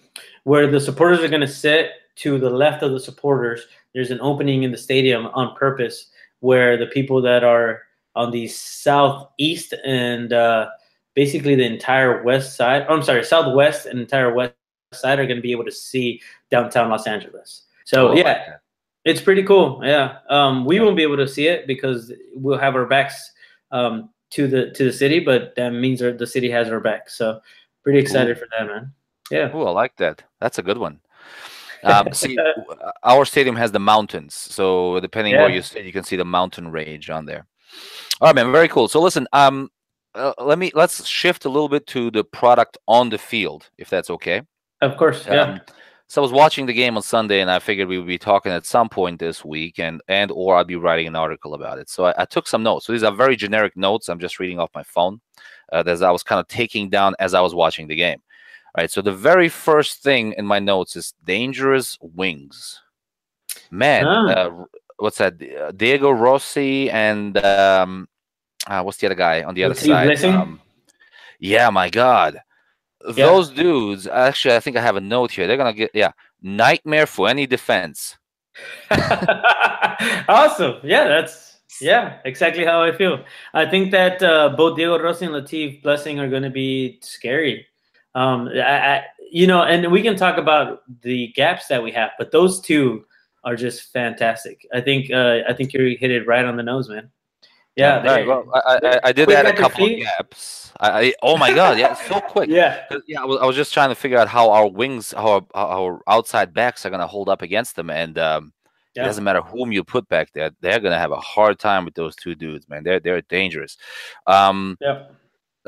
where 0.43 0.67
the 0.67 0.79
supporters 0.79 1.19
are 1.19 1.27
going 1.27 1.41
to 1.41 1.47
sit. 1.47 1.91
To 2.15 2.37
the 2.37 2.49
left 2.49 2.83
of 2.83 2.91
the 2.91 2.99
supporters, 2.99 3.61
there's 3.93 4.11
an 4.11 4.19
opening 4.19 4.63
in 4.63 4.71
the 4.71 4.77
stadium 4.77 5.27
on 5.27 5.55
purpose 5.55 6.07
where 6.39 6.77
the 6.77 6.87
people 6.87 7.21
that 7.21 7.43
are 7.43 7.81
on 8.15 8.31
the 8.31 8.47
southeast 8.47 9.73
and 9.85 10.33
uh, 10.33 10.69
basically 11.15 11.55
the 11.55 11.65
entire 11.65 12.23
west 12.23 12.55
side, 12.55 12.85
oh, 12.89 12.95
I'm 12.95 13.03
sorry, 13.03 13.23
southwest 13.23 13.85
and 13.85 13.99
entire 13.99 14.33
west 14.33 14.53
side 14.93 15.19
are 15.19 15.25
going 15.25 15.37
to 15.37 15.41
be 15.41 15.51
able 15.51 15.65
to 15.65 15.71
see 15.71 16.21
downtown 16.49 16.89
Los 16.89 17.07
Angeles. 17.07 17.63
So, 17.85 18.09
oh, 18.09 18.13
yeah, 18.13 18.23
like 18.23 18.41
it's 19.05 19.21
pretty 19.21 19.43
cool. 19.43 19.81
Yeah. 19.83 20.17
Um, 20.29 20.65
we 20.65 20.79
won't 20.79 20.97
be 20.97 21.03
able 21.03 21.17
to 21.17 21.27
see 21.27 21.47
it 21.47 21.67
because 21.67 22.11
we'll 22.33 22.57
have 22.57 22.75
our 22.75 22.85
backs 22.85 23.31
um, 23.71 24.09
to 24.31 24.47
the 24.47 24.71
to 24.71 24.83
the 24.83 24.93
city, 24.93 25.19
but 25.19 25.55
that 25.55 25.71
means 25.71 25.99
the 25.99 26.27
city 26.27 26.49
has 26.51 26.69
our 26.69 26.79
back. 26.79 27.09
So, 27.09 27.39
pretty 27.83 27.99
excited 27.99 28.37
Ooh. 28.37 28.39
for 28.39 28.47
that, 28.51 28.67
man. 28.67 28.93
Yeah. 29.31 29.49
Oh, 29.53 29.65
I 29.65 29.71
like 29.71 29.95
that. 29.97 30.23
That's 30.39 30.57
a 30.57 30.63
good 30.63 30.77
one. 30.77 30.99
Um, 31.83 32.07
see, 32.13 32.37
our 33.03 33.25
stadium 33.25 33.55
has 33.55 33.71
the 33.71 33.79
mountains, 33.79 34.35
so 34.35 34.99
depending 34.99 35.33
yeah. 35.33 35.41
where 35.41 35.49
you 35.49 35.61
sit, 35.61 35.85
you 35.85 35.91
can 35.91 36.03
see 36.03 36.15
the 36.15 36.25
mountain 36.25 36.71
range 36.71 37.09
on 37.09 37.25
there. 37.25 37.45
All 38.21 38.27
right, 38.27 38.35
man, 38.35 38.51
very 38.51 38.67
cool. 38.67 38.87
So 38.87 39.01
listen, 39.01 39.27
um, 39.33 39.69
uh, 40.15 40.33
let 40.39 40.59
me 40.59 40.71
let's 40.73 41.05
shift 41.05 41.45
a 41.45 41.49
little 41.49 41.69
bit 41.69 41.87
to 41.87 42.11
the 42.11 42.23
product 42.23 42.77
on 42.87 43.09
the 43.09 43.17
field, 43.17 43.69
if 43.77 43.89
that's 43.89 44.09
okay. 44.09 44.41
Of 44.81 44.97
course, 44.97 45.25
yeah. 45.25 45.41
Um, 45.41 45.61
so 46.07 46.21
I 46.21 46.23
was 46.23 46.31
watching 46.31 46.65
the 46.65 46.73
game 46.73 46.97
on 46.97 47.03
Sunday, 47.03 47.39
and 47.39 47.51
I 47.51 47.59
figured 47.59 47.87
we 47.87 47.99
would 47.99 48.07
be 48.07 48.17
talking 48.17 48.51
at 48.51 48.65
some 48.65 48.89
point 48.89 49.19
this 49.19 49.45
week, 49.45 49.79
and 49.79 50.01
and 50.07 50.31
or 50.31 50.55
I'd 50.55 50.67
be 50.67 50.75
writing 50.75 51.07
an 51.07 51.15
article 51.15 51.53
about 51.53 51.77
it. 51.77 51.89
So 51.89 52.05
I, 52.05 52.23
I 52.23 52.25
took 52.25 52.47
some 52.47 52.63
notes. 52.63 52.87
So 52.87 52.93
these 52.93 53.03
are 53.03 53.13
very 53.13 53.35
generic 53.35 53.77
notes. 53.77 54.09
I'm 54.09 54.19
just 54.19 54.39
reading 54.39 54.59
off 54.59 54.71
my 54.73 54.83
phone, 54.83 55.21
uh, 55.71 55.83
that 55.83 56.01
I 56.01 56.11
was 56.11 56.23
kind 56.23 56.39
of 56.39 56.47
taking 56.47 56.89
down 56.89 57.15
as 57.19 57.33
I 57.33 57.41
was 57.41 57.53
watching 57.53 57.87
the 57.87 57.95
game 57.95 58.21
right? 58.77 58.91
So 58.91 59.01
the 59.01 59.13
very 59.13 59.49
first 59.49 60.01
thing 60.01 60.33
in 60.37 60.45
my 60.45 60.59
notes 60.59 60.95
is 60.95 61.13
dangerous 61.23 61.97
wings. 62.01 62.81
Man, 63.71 64.05
ah. 64.05 64.27
uh, 64.29 64.65
what's 64.97 65.17
that? 65.17 65.41
Uh, 65.41 65.71
Diego 65.71 66.11
Rossi 66.11 66.89
and 66.89 67.37
um, 67.37 68.07
uh, 68.67 68.81
what's 68.81 68.97
the 68.97 69.07
other 69.07 69.15
guy 69.15 69.43
on 69.43 69.53
the 69.53 69.63
other 69.63 69.75
side? 69.75 70.23
Um, 70.23 70.59
yeah, 71.39 71.69
my 71.69 71.89
God, 71.89 72.41
yeah. 73.05 73.25
those 73.25 73.49
dudes. 73.49 74.07
Actually, 74.07 74.55
I 74.55 74.59
think 74.59 74.77
I 74.77 74.81
have 74.81 74.95
a 74.95 75.01
note 75.01 75.31
here. 75.31 75.47
They're 75.47 75.57
gonna 75.57 75.73
get 75.73 75.91
yeah 75.93 76.11
nightmare 76.41 77.05
for 77.05 77.29
any 77.29 77.47
defense. 77.47 78.17
awesome. 80.27 80.79
Yeah, 80.83 81.07
that's 81.07 81.59
yeah, 81.81 82.17
exactly 82.25 82.65
how 82.65 82.81
I 82.81 82.91
feel. 82.91 83.23
I 83.53 83.65
think 83.65 83.91
that 83.91 84.21
uh, 84.21 84.49
both 84.49 84.75
Diego 84.75 84.99
Rossi 84.99 85.25
and 85.25 85.33
Latif 85.33 85.81
Blessing 85.81 86.19
are 86.19 86.29
going 86.29 86.43
to 86.43 86.49
be 86.49 86.99
scary. 87.01 87.65
Um, 88.15 88.49
I, 88.53 88.61
I, 88.61 89.03
you 89.31 89.47
know, 89.47 89.63
and 89.63 89.91
we 89.91 90.01
can 90.01 90.15
talk 90.15 90.37
about 90.37 90.83
the 91.01 91.27
gaps 91.35 91.67
that 91.67 91.81
we 91.81 91.91
have, 91.91 92.11
but 92.17 92.31
those 92.31 92.59
two 92.59 93.05
are 93.43 93.55
just 93.55 93.91
fantastic. 93.93 94.65
I 94.73 94.81
think 94.81 95.11
uh, 95.11 95.39
I 95.47 95.53
think 95.53 95.73
you 95.73 95.97
hit 95.99 96.11
it 96.11 96.27
right 96.27 96.45
on 96.45 96.57
the 96.57 96.63
nose, 96.63 96.89
man. 96.89 97.09
Yeah, 97.75 98.03
yeah 98.03 98.25
well, 98.25 98.45
I, 98.53 98.79
I, 98.83 98.99
I, 99.05 99.11
did 99.13 99.31
add 99.31 99.45
a 99.45 99.53
couple 99.55 99.85
of 99.85 99.97
gaps. 99.97 100.73
I, 100.81 101.13
oh 101.21 101.37
my 101.37 101.53
god, 101.53 101.77
yeah, 101.77 101.93
so 101.93 102.19
quick. 102.27 102.49
yeah, 102.49 102.85
yeah. 103.07 103.21
I 103.21 103.25
was, 103.25 103.39
I 103.39 103.45
was, 103.45 103.55
just 103.55 103.73
trying 103.73 103.89
to 103.89 103.95
figure 103.95 104.17
out 104.17 104.27
how 104.27 104.49
our 104.49 104.67
wings, 104.67 105.13
how 105.13 105.47
our, 105.53 105.67
our 105.67 106.01
outside 106.07 106.53
backs 106.53 106.85
are 106.85 106.89
gonna 106.89 107.07
hold 107.07 107.29
up 107.29 107.41
against 107.41 107.75
them, 107.77 107.89
and 107.89 108.17
um, 108.17 108.51
yeah. 108.95 109.03
it 109.03 109.05
doesn't 109.05 109.23
matter 109.23 109.41
whom 109.41 109.71
you 109.71 109.83
put 109.83 110.09
back 110.09 110.31
there, 110.33 110.51
they're 110.59 110.79
gonna 110.79 110.99
have 110.99 111.11
a 111.11 111.19
hard 111.19 111.57
time 111.57 111.85
with 111.85 111.93
those 111.93 112.15
two 112.15 112.35
dudes, 112.35 112.67
man. 112.67 112.83
They're 112.83 112.99
they're 112.99 113.21
dangerous. 113.21 113.77
Um, 114.27 114.77
yeah. 114.81 115.05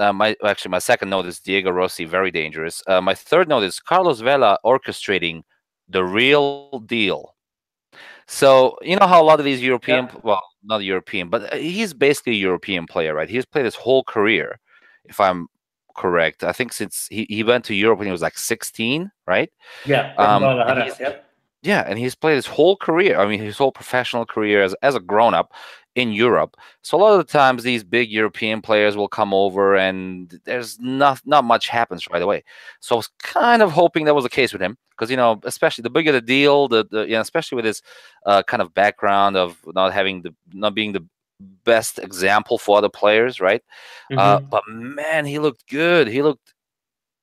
Uh, 0.01 0.11
my 0.11 0.35
actually, 0.43 0.71
my 0.71 0.79
second 0.79 1.09
note 1.09 1.25
is 1.25 1.39
Diego 1.39 1.69
Rossi, 1.69 2.05
very 2.05 2.31
dangerous. 2.31 2.81
Uh, 2.87 3.01
my 3.01 3.13
third 3.13 3.47
note 3.47 3.63
is 3.63 3.79
Carlos 3.79 4.19
Vela 4.19 4.57
orchestrating 4.65 5.43
the 5.87 6.03
real 6.03 6.79
deal. 6.85 7.35
So 8.27 8.77
you 8.81 8.95
know 8.95 9.07
how 9.07 9.21
a 9.21 9.25
lot 9.25 9.39
of 9.39 9.45
these 9.45 9.61
European, 9.61 10.05
yeah. 10.05 10.19
well, 10.23 10.43
not 10.63 10.83
European, 10.83 11.29
but 11.29 11.53
uh, 11.53 11.57
he's 11.57 11.93
basically 11.93 12.33
a 12.33 12.37
European 12.49 12.87
player, 12.87 13.13
right? 13.13 13.29
He's 13.29 13.45
played 13.45 13.65
his 13.65 13.75
whole 13.75 14.03
career, 14.03 14.59
if 15.05 15.19
I'm 15.19 15.47
correct. 15.95 16.43
I 16.43 16.51
think 16.51 16.73
since 16.73 17.07
he, 17.11 17.27
he 17.29 17.43
went 17.43 17.65
to 17.65 17.75
Europe 17.75 17.99
when 17.99 18.07
he 18.07 18.11
was 18.11 18.21
like 18.21 18.37
16, 18.37 19.11
right? 19.27 19.51
Yeah. 19.85 20.13
Um, 20.17 20.43
and 20.43 21.19
yeah, 21.63 21.83
and 21.87 21.99
he's 21.99 22.15
played 22.15 22.35
his 22.35 22.47
whole 22.47 22.75
career. 22.75 23.19
I 23.19 23.27
mean, 23.27 23.39
his 23.39 23.57
whole 23.57 23.71
professional 23.71 24.25
career 24.25 24.63
as, 24.63 24.73
as 24.81 24.95
a 24.95 24.99
grown 24.99 25.35
up 25.35 25.53
in 25.95 26.13
Europe. 26.13 26.55
So 26.81 26.97
a 26.97 26.99
lot 26.99 27.19
of 27.19 27.25
the 27.25 27.31
times 27.31 27.63
these 27.63 27.83
big 27.83 28.11
European 28.11 28.61
players 28.61 28.95
will 28.95 29.07
come 29.07 29.33
over 29.33 29.75
and 29.75 30.39
there's 30.45 30.79
not 30.79 31.21
not 31.25 31.43
much 31.43 31.67
happens 31.67 32.09
right 32.09 32.21
away. 32.21 32.43
So 32.79 32.95
I 32.95 32.97
was 32.97 33.09
kind 33.19 33.61
of 33.61 33.71
hoping 33.71 34.05
that 34.05 34.15
was 34.15 34.23
the 34.23 34.29
case 34.29 34.53
with 34.53 34.61
him 34.61 34.77
because 34.91 35.09
you 35.11 35.17
know, 35.17 35.39
especially 35.43 35.81
the 35.81 35.89
bigger 35.89 36.11
the 36.11 36.21
deal, 36.21 36.67
the, 36.67 36.85
the 36.89 37.01
you 37.01 37.13
know, 37.13 37.21
especially 37.21 37.57
with 37.57 37.65
his 37.65 37.81
uh, 38.25 38.43
kind 38.43 38.61
of 38.61 38.73
background 38.73 39.35
of 39.35 39.57
not 39.67 39.93
having 39.93 40.21
the 40.21 40.33
not 40.53 40.73
being 40.75 40.93
the 40.93 41.05
best 41.63 41.99
example 41.99 42.57
for 42.57 42.77
other 42.77 42.89
players, 42.89 43.41
right? 43.41 43.63
Uh, 44.11 44.15
mm-hmm. 44.15 44.45
Uh, 44.45 44.47
but 44.47 44.63
man, 44.67 45.25
he 45.25 45.39
looked 45.39 45.67
good. 45.69 46.07
He 46.07 46.21
looked 46.21 46.53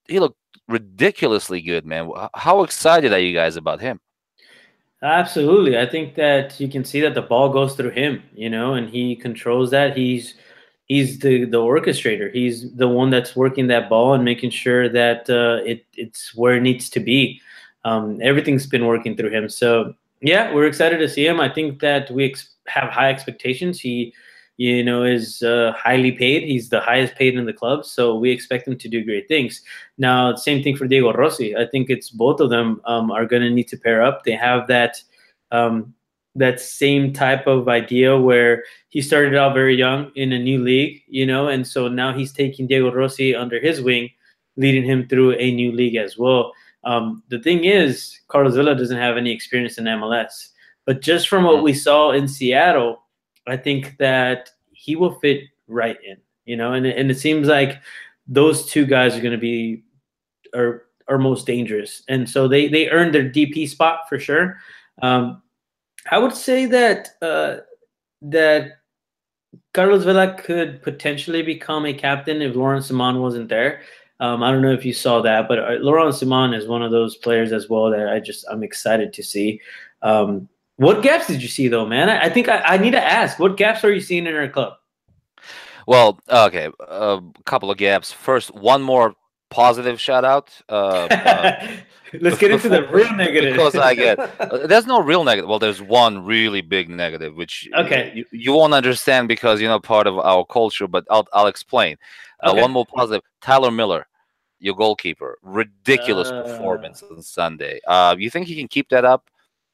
he 0.08 0.20
looked 0.20 0.38
ridiculously 0.68 1.62
good, 1.62 1.86
man. 1.86 2.10
How 2.34 2.62
excited 2.62 3.12
are 3.12 3.18
you 3.18 3.32
guys 3.32 3.56
about 3.56 3.80
him? 3.80 4.00
Absolutely. 5.02 5.78
I 5.78 5.86
think 5.86 6.16
that 6.16 6.58
you 6.58 6.68
can 6.68 6.84
see 6.84 7.00
that 7.02 7.14
the 7.14 7.22
ball 7.22 7.50
goes 7.52 7.74
through 7.76 7.90
him, 7.90 8.22
you 8.34 8.50
know, 8.50 8.74
and 8.74 8.88
he 8.90 9.14
controls 9.14 9.70
that. 9.70 9.96
He's 9.96 10.34
he's 10.86 11.20
the 11.20 11.44
the 11.44 11.58
orchestrator. 11.58 12.32
He's 12.32 12.72
the 12.74 12.88
one 12.88 13.10
that's 13.10 13.36
working 13.36 13.68
that 13.68 13.88
ball 13.88 14.14
and 14.14 14.24
making 14.24 14.50
sure 14.50 14.88
that 14.88 15.30
uh, 15.30 15.62
it 15.64 15.86
it's 15.94 16.34
where 16.34 16.56
it 16.56 16.62
needs 16.62 16.90
to 16.90 17.00
be. 17.00 17.40
Um, 17.84 18.18
everything's 18.22 18.66
been 18.66 18.86
working 18.86 19.16
through 19.16 19.30
him. 19.30 19.48
So 19.48 19.94
yeah, 20.20 20.52
we're 20.52 20.66
excited 20.66 20.98
to 20.98 21.08
see 21.08 21.24
him. 21.26 21.38
I 21.40 21.48
think 21.48 21.80
that 21.80 22.10
we 22.10 22.24
ex- 22.24 22.50
have 22.66 22.90
high 22.90 23.10
expectations. 23.10 23.78
He 23.80 24.12
you 24.58 24.82
know, 24.82 25.04
is 25.04 25.40
uh, 25.42 25.72
highly 25.76 26.10
paid. 26.10 26.42
He's 26.42 26.68
the 26.68 26.80
highest 26.80 27.14
paid 27.14 27.36
in 27.36 27.46
the 27.46 27.52
club, 27.52 27.84
so 27.84 28.16
we 28.16 28.30
expect 28.30 28.66
him 28.66 28.76
to 28.76 28.88
do 28.88 29.04
great 29.04 29.28
things. 29.28 29.62
Now, 29.98 30.34
same 30.34 30.64
thing 30.64 30.76
for 30.76 30.88
Diego 30.88 31.12
Rossi. 31.12 31.56
I 31.56 31.64
think 31.66 31.88
it's 31.88 32.10
both 32.10 32.40
of 32.40 32.50
them 32.50 32.80
um, 32.84 33.12
are 33.12 33.24
going 33.24 33.42
to 33.42 33.50
need 33.50 33.68
to 33.68 33.76
pair 33.76 34.02
up. 34.02 34.24
They 34.24 34.32
have 34.32 34.66
that 34.66 35.00
um, 35.52 35.94
that 36.34 36.60
same 36.60 37.12
type 37.12 37.46
of 37.46 37.68
idea 37.68 38.18
where 38.18 38.64
he 38.88 39.00
started 39.00 39.36
out 39.36 39.54
very 39.54 39.76
young 39.76 40.10
in 40.16 40.32
a 40.32 40.38
new 40.38 40.62
league, 40.62 41.02
you 41.06 41.24
know, 41.24 41.48
and 41.48 41.66
so 41.66 41.88
now 41.88 42.12
he's 42.12 42.32
taking 42.32 42.66
Diego 42.66 42.92
Rossi 42.92 43.34
under 43.34 43.60
his 43.60 43.80
wing, 43.80 44.10
leading 44.56 44.84
him 44.84 45.06
through 45.08 45.32
a 45.34 45.52
new 45.52 45.72
league 45.72 45.96
as 45.96 46.18
well. 46.18 46.52
Um, 46.84 47.22
the 47.28 47.40
thing 47.40 47.64
is, 47.64 48.20
Carlos 48.28 48.54
Vela 48.54 48.74
doesn't 48.74 48.98
have 48.98 49.16
any 49.16 49.32
experience 49.32 49.78
in 49.78 49.84
MLS, 49.84 50.48
but 50.84 51.00
just 51.00 51.28
from 51.28 51.44
what 51.44 51.62
we 51.62 51.74
saw 51.74 52.10
in 52.10 52.28
Seattle 52.28 53.02
I 53.48 53.56
think 53.56 53.96
that 53.98 54.50
he 54.72 54.96
will 54.96 55.18
fit 55.20 55.42
right 55.66 55.98
in, 56.04 56.16
you 56.44 56.56
know, 56.56 56.72
and 56.72 56.86
and 56.86 57.10
it 57.10 57.18
seems 57.18 57.48
like 57.48 57.80
those 58.26 58.66
two 58.66 58.86
guys 58.86 59.16
are 59.16 59.20
going 59.20 59.32
to 59.32 59.38
be 59.38 59.84
are 60.54 60.84
are 61.08 61.18
most 61.18 61.46
dangerous, 61.46 62.02
and 62.08 62.28
so 62.28 62.48
they 62.48 62.68
they 62.68 62.88
earned 62.90 63.14
their 63.14 63.28
DP 63.28 63.68
spot 63.68 64.00
for 64.08 64.18
sure. 64.18 64.58
Um, 65.02 65.42
I 66.10 66.18
would 66.18 66.34
say 66.34 66.66
that 66.66 67.10
uh, 67.22 67.58
that 68.22 68.78
Carlos 69.74 70.04
Vela 70.04 70.34
could 70.34 70.82
potentially 70.82 71.42
become 71.42 71.86
a 71.86 71.94
captain 71.94 72.42
if 72.42 72.54
Laurent 72.56 72.84
Ciman 72.84 73.20
wasn't 73.20 73.48
there. 73.48 73.82
Um, 74.20 74.42
I 74.42 74.50
don't 74.50 74.62
know 74.62 74.72
if 74.72 74.84
you 74.84 74.92
saw 74.92 75.22
that, 75.22 75.46
but 75.46 75.58
uh, 75.58 75.76
Laurent 75.80 76.14
Ciman 76.14 76.56
is 76.56 76.66
one 76.66 76.82
of 76.82 76.90
those 76.90 77.16
players 77.16 77.52
as 77.52 77.68
well 77.68 77.90
that 77.90 78.08
I 78.08 78.18
just 78.18 78.44
I'm 78.50 78.62
excited 78.62 79.12
to 79.12 79.22
see. 79.22 79.60
Um, 80.02 80.48
what 80.78 81.02
gaps 81.02 81.26
did 81.26 81.42
you 81.42 81.48
see 81.48 81.68
though, 81.68 81.86
man? 81.86 82.08
I, 82.08 82.26
I 82.26 82.28
think 82.30 82.48
I, 82.48 82.60
I, 82.60 82.78
need 82.78 82.92
to 82.92 83.04
ask. 83.04 83.38
What 83.38 83.56
gaps 83.56 83.84
are 83.84 83.92
you 83.92 84.00
seeing 84.00 84.26
in 84.26 84.34
our 84.34 84.48
club? 84.48 84.74
Well, 85.86 86.20
okay, 86.28 86.68
a 86.80 87.20
couple 87.44 87.70
of 87.70 87.78
gaps. 87.78 88.12
First, 88.12 88.54
one 88.54 88.82
more 88.82 89.14
positive 89.50 90.00
shout 90.00 90.24
out. 90.24 90.50
Uh, 90.68 91.08
uh, 91.10 91.66
Let's 92.20 92.38
get 92.38 92.52
into 92.52 92.68
the 92.68 92.86
real 92.88 93.12
negative. 93.16 93.54
because 93.54 93.74
I 93.74 93.94
get 93.94 94.18
uh, 94.40 94.66
there's 94.66 94.86
no 94.86 95.02
real 95.02 95.24
negative. 95.24 95.48
Well, 95.48 95.58
there's 95.58 95.82
one 95.82 96.24
really 96.24 96.60
big 96.60 96.88
negative, 96.88 97.34
which 97.34 97.68
okay 97.76 98.12
you, 98.14 98.24
you 98.30 98.52
won't 98.52 98.72
understand 98.72 99.28
because 99.28 99.60
you're 99.60 99.70
not 99.70 99.82
part 99.82 100.06
of 100.06 100.18
our 100.18 100.44
culture. 100.44 100.86
But 100.86 101.06
I'll 101.10 101.26
I'll 101.32 101.48
explain. 101.48 101.96
Uh, 102.42 102.52
okay. 102.52 102.62
one 102.62 102.70
more 102.70 102.86
positive: 102.86 103.22
Tyler 103.40 103.72
Miller, 103.72 104.06
your 104.60 104.76
goalkeeper, 104.76 105.38
ridiculous 105.42 106.28
uh. 106.28 106.42
performance 106.42 107.02
on 107.02 107.20
Sunday. 107.20 107.80
Uh, 107.86 108.14
you 108.16 108.30
think 108.30 108.46
he 108.46 108.56
can 108.56 108.68
keep 108.68 108.88
that 108.90 109.04
up? 109.04 109.28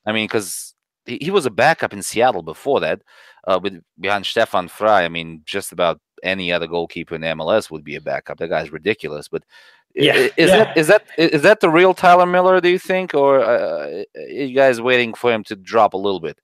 I 0.07 0.13
mean, 0.13 0.27
because 0.27 0.74
he, 1.07 1.31
was 1.31 1.47
a 1.47 1.51
backup 1.51 1.93
in 1.93 2.03
Seattle 2.03 2.43
before 2.43 2.81
that, 2.81 3.03
uh, 3.47 3.61
with 3.63 3.83
behind 4.01 4.27
Stefan 4.27 4.69
Frei. 4.69 5.05
I 5.05 5.09
mean, 5.09 5.43
just 5.45 5.73
about 5.73 6.01
any 6.23 6.53
other 6.53 6.67
goalkeeper 6.67 7.15
in 7.15 7.23
MLS 7.23 7.71
would 7.71 7.85
be 7.85 7.97
a 7.97 8.01
backup. 8.01 8.39
That 8.39 8.49
guy's 8.49 8.73
ridiculous. 8.73 9.29
But 9.29 9.45
yeah, 9.95 10.15
is 10.15 10.33
yeah. 10.37 10.47
that 10.47 10.77
is 10.77 10.87
that 10.89 11.07
is 11.17 11.43
that 11.43 11.61
the 11.61 11.71
real 11.71 11.95
Tyler 11.95 12.27
Miller? 12.27 12.61
Do 12.61 12.69
you 12.69 12.79
think, 12.79 13.15
or 13.15 13.41
uh, 13.41 14.05
are 14.17 14.21
you 14.21 14.55
guys 14.55 14.81
waiting 14.81 15.15
for 15.15 15.33
him 15.33 15.45
to 15.45 15.57
drop 15.57 15.95
a 15.95 15.99
little 15.99 16.21
bit? 16.21 16.39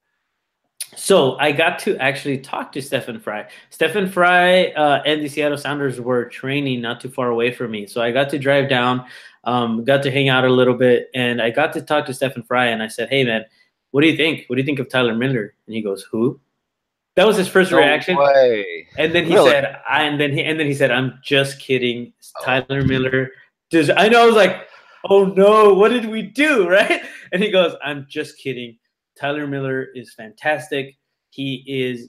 So 0.96 1.38
I 1.38 1.52
got 1.52 1.78
to 1.80 1.96
actually 1.98 2.38
talk 2.38 2.72
to 2.72 2.82
Stefan 2.82 3.20
Frei. 3.20 3.46
Stefan 3.70 4.08
Frei 4.08 4.72
uh, 4.74 5.02
and 5.06 5.22
the 5.22 5.28
Seattle 5.28 5.56
Sounders 5.56 6.00
were 6.00 6.24
training 6.24 6.80
not 6.80 7.00
too 7.00 7.08
far 7.08 7.30
away 7.30 7.52
from 7.52 7.70
me, 7.70 7.86
so 7.86 8.02
I 8.02 8.10
got 8.10 8.28
to 8.30 8.38
drive 8.38 8.68
down, 8.68 9.04
um, 9.44 9.84
got 9.84 10.02
to 10.02 10.10
hang 10.10 10.28
out 10.28 10.44
a 10.44 10.48
little 10.48 10.74
bit, 10.74 11.08
and 11.14 11.40
I 11.40 11.50
got 11.50 11.72
to 11.74 11.82
talk 11.82 12.06
to 12.06 12.14
Stefan 12.14 12.42
Frei. 12.42 12.72
And 12.72 12.82
I 12.82 12.88
said, 12.88 13.08
"Hey, 13.08 13.24
man, 13.24 13.44
what 13.90 14.02
do 14.02 14.08
you 14.08 14.16
think? 14.16 14.44
What 14.46 14.56
do 14.56 14.62
you 14.62 14.66
think 14.66 14.78
of 14.78 14.88
Tyler 14.88 15.14
Miller? 15.14 15.54
And 15.66 15.74
he 15.74 15.82
goes, 15.82 16.06
who? 16.10 16.40
That 17.16 17.26
was 17.26 17.36
his 17.36 17.48
first 17.48 17.72
no 17.72 17.78
reaction. 17.78 18.16
Way. 18.16 18.86
And 18.96 19.14
then 19.14 19.26
he 19.26 19.34
really? 19.34 19.50
said, 19.50 19.80
I, 19.88 20.04
and 20.04 20.20
then 20.20 20.32
he, 20.32 20.42
and 20.42 20.58
then 20.58 20.66
he 20.66 20.74
said, 20.74 20.90
I'm 20.90 21.18
just 21.22 21.58
kidding. 21.58 22.12
Oh. 22.40 22.44
Tyler 22.44 22.84
Miller. 22.84 23.30
Does, 23.70 23.90
I 23.90 24.08
know 24.08 24.22
I 24.22 24.26
was 24.26 24.36
like, 24.36 24.68
oh 25.08 25.24
no, 25.24 25.74
what 25.74 25.88
did 25.88 26.06
we 26.06 26.22
do? 26.22 26.68
Right. 26.70 27.02
And 27.32 27.42
he 27.42 27.50
goes, 27.50 27.74
I'm 27.84 28.06
just 28.08 28.38
kidding. 28.38 28.78
Tyler 29.18 29.46
Miller 29.46 29.88
is 29.94 30.14
fantastic. 30.14 30.96
He 31.30 31.64
is 31.66 32.08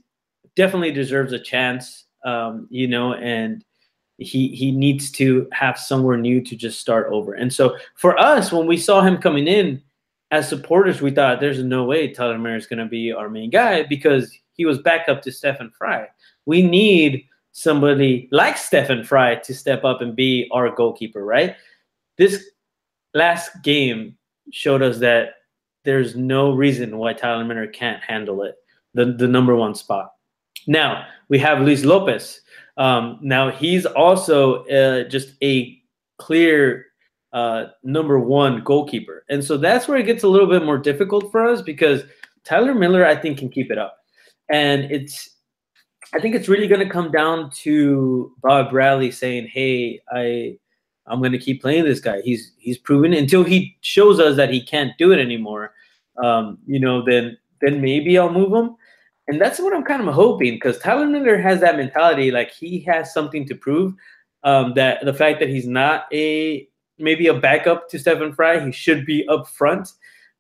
definitely 0.56 0.92
deserves 0.92 1.34
a 1.34 1.40
chance. 1.40 2.06
Um, 2.24 2.68
you 2.70 2.88
know, 2.88 3.14
and 3.14 3.66
he 4.18 4.50
he 4.50 4.72
needs 4.72 5.12
to 5.12 5.48
have 5.52 5.80
somewhere 5.80 6.18
new 6.18 6.42
to 6.42 6.56
just 6.56 6.80
start 6.80 7.12
over. 7.12 7.34
And 7.34 7.52
so 7.52 7.78
for 7.96 8.20
us, 8.20 8.52
when 8.52 8.68
we 8.68 8.78
saw 8.78 9.02
him 9.02 9.18
coming 9.18 9.48
in, 9.48 9.82
as 10.32 10.48
supporters, 10.48 11.02
we 11.02 11.12
thought 11.12 11.42
there's 11.42 11.64
no 11.64 11.84
way 11.84 12.08
Tyler 12.08 12.38
Miller 12.38 12.56
is 12.56 12.66
going 12.66 12.80
to 12.80 12.86
be 12.86 13.12
our 13.12 13.30
main 13.30 13.50
guy 13.50 13.84
because 13.84 14.34
he 14.54 14.66
was 14.66 14.80
back 14.80 15.10
up 15.10 15.22
to 15.24 15.32
Stefan 15.32 15.72
Frei. 15.78 16.08
We 16.46 16.62
need 16.62 17.26
somebody 17.52 18.30
like 18.32 18.58
Stefan 18.58 19.04
Frei 19.04 19.40
to 19.44 19.54
step 19.54 19.84
up 19.84 20.02
and 20.02 20.16
be 20.16 20.50
our 20.52 20.74
goalkeeper, 20.74 21.24
right? 21.26 21.56
This 22.18 22.50
last 23.14 23.52
game 23.62 24.18
showed 24.52 24.82
us 24.82 25.00
that 25.00 25.34
there's 25.84 26.16
no 26.16 26.54
reason 26.54 26.98
why 26.98 27.14
Tyler 27.14 27.44
Miller 27.44 27.68
can't 27.68 28.02
handle 28.02 28.44
it, 28.44 28.56
the, 28.94 29.06
the 29.06 29.28
number 29.28 29.56
one 29.56 29.76
spot. 29.76 30.14
Now, 30.68 31.08
we 31.28 31.40
have 31.40 31.62
Luis 31.62 31.84
Lopez. 31.84 32.42
Um, 32.78 33.20
now, 33.22 33.50
he's 33.50 33.86
also 33.86 34.64
uh, 34.66 35.10
just 35.10 35.34
a 35.44 35.78
clear 36.20 36.86
uh, 37.34 37.66
number 37.84 38.20
one 38.20 38.64
goalkeeper. 38.64 39.26
And 39.30 39.44
so 39.44 39.58
that's 39.58 39.88
where 39.88 39.98
it 39.98 40.06
gets 40.06 40.24
a 40.24 40.28
little 40.28 40.48
bit 40.48 40.66
more 40.66 40.78
difficult 40.78 41.32
for 41.32 41.46
us 41.46 41.62
because 41.62 42.04
Tyler 42.44 42.76
Miller, 42.76 43.06
I 43.06 43.16
think, 43.16 43.38
can 43.38 43.50
keep 43.50 43.72
it 43.72 43.78
up. 43.78 43.98
And 44.50 44.92
it's, 44.92 45.30
I 46.14 46.20
think 46.20 46.36
it's 46.36 46.50
really 46.50 46.68
going 46.68 46.86
to 46.86 46.90
come 46.92 47.12
down 47.12 47.52
to 47.62 48.34
Bob 48.42 48.72
Bradley 48.72 49.12
saying, 49.12 49.48
"Hey, 49.48 50.02
I, 50.12 50.58
I'm 51.08 51.20
going 51.20 51.32
to 51.32 51.38
keep 51.38 51.62
playing 51.62 51.86
this 51.86 52.02
guy. 52.02 52.20
He's 52.22 52.52
he's 52.58 52.78
proven 52.78 53.14
until 53.14 53.46
he 53.46 53.78
shows 53.80 54.20
us 54.20 54.36
that 54.36 54.52
he 54.52 54.62
can't 54.62 54.92
do 54.98 55.14
it 55.14 55.20
anymore. 55.20 55.74
Um, 56.22 56.58
you 56.66 56.82
know, 56.82 57.02
then 57.06 57.38
then 57.62 57.80
maybe 57.80 58.18
I'll 58.18 58.32
move 58.32 58.52
him." 58.52 58.76
And 59.30 59.40
that's 59.40 59.60
what 59.60 59.74
I'm 59.74 59.84
kind 59.86 60.06
of 60.06 60.14
hoping 60.14 60.56
because 60.56 60.80
Tyler 60.80 61.08
Miller 61.08 61.38
has 61.38 61.62
that 61.62 61.78
mentality, 61.78 62.32
like 62.32 62.52
he 62.52 62.82
has 62.82 63.14
something 63.14 63.48
to 63.48 63.56
prove. 63.56 63.94
Um, 64.44 64.74
that 64.74 65.06
the 65.06 65.14
fact 65.14 65.40
that 65.40 65.50
he's 65.50 65.68
not 65.68 66.08
a 66.12 66.68
maybe 67.02 67.28
a 67.28 67.34
backup 67.34 67.90
to 67.90 68.00
Stefan 68.00 68.34
Frei. 68.34 68.64
He 68.66 68.72
should 68.72 69.06
be 69.06 69.28
up 69.28 69.48
front. 69.48 69.90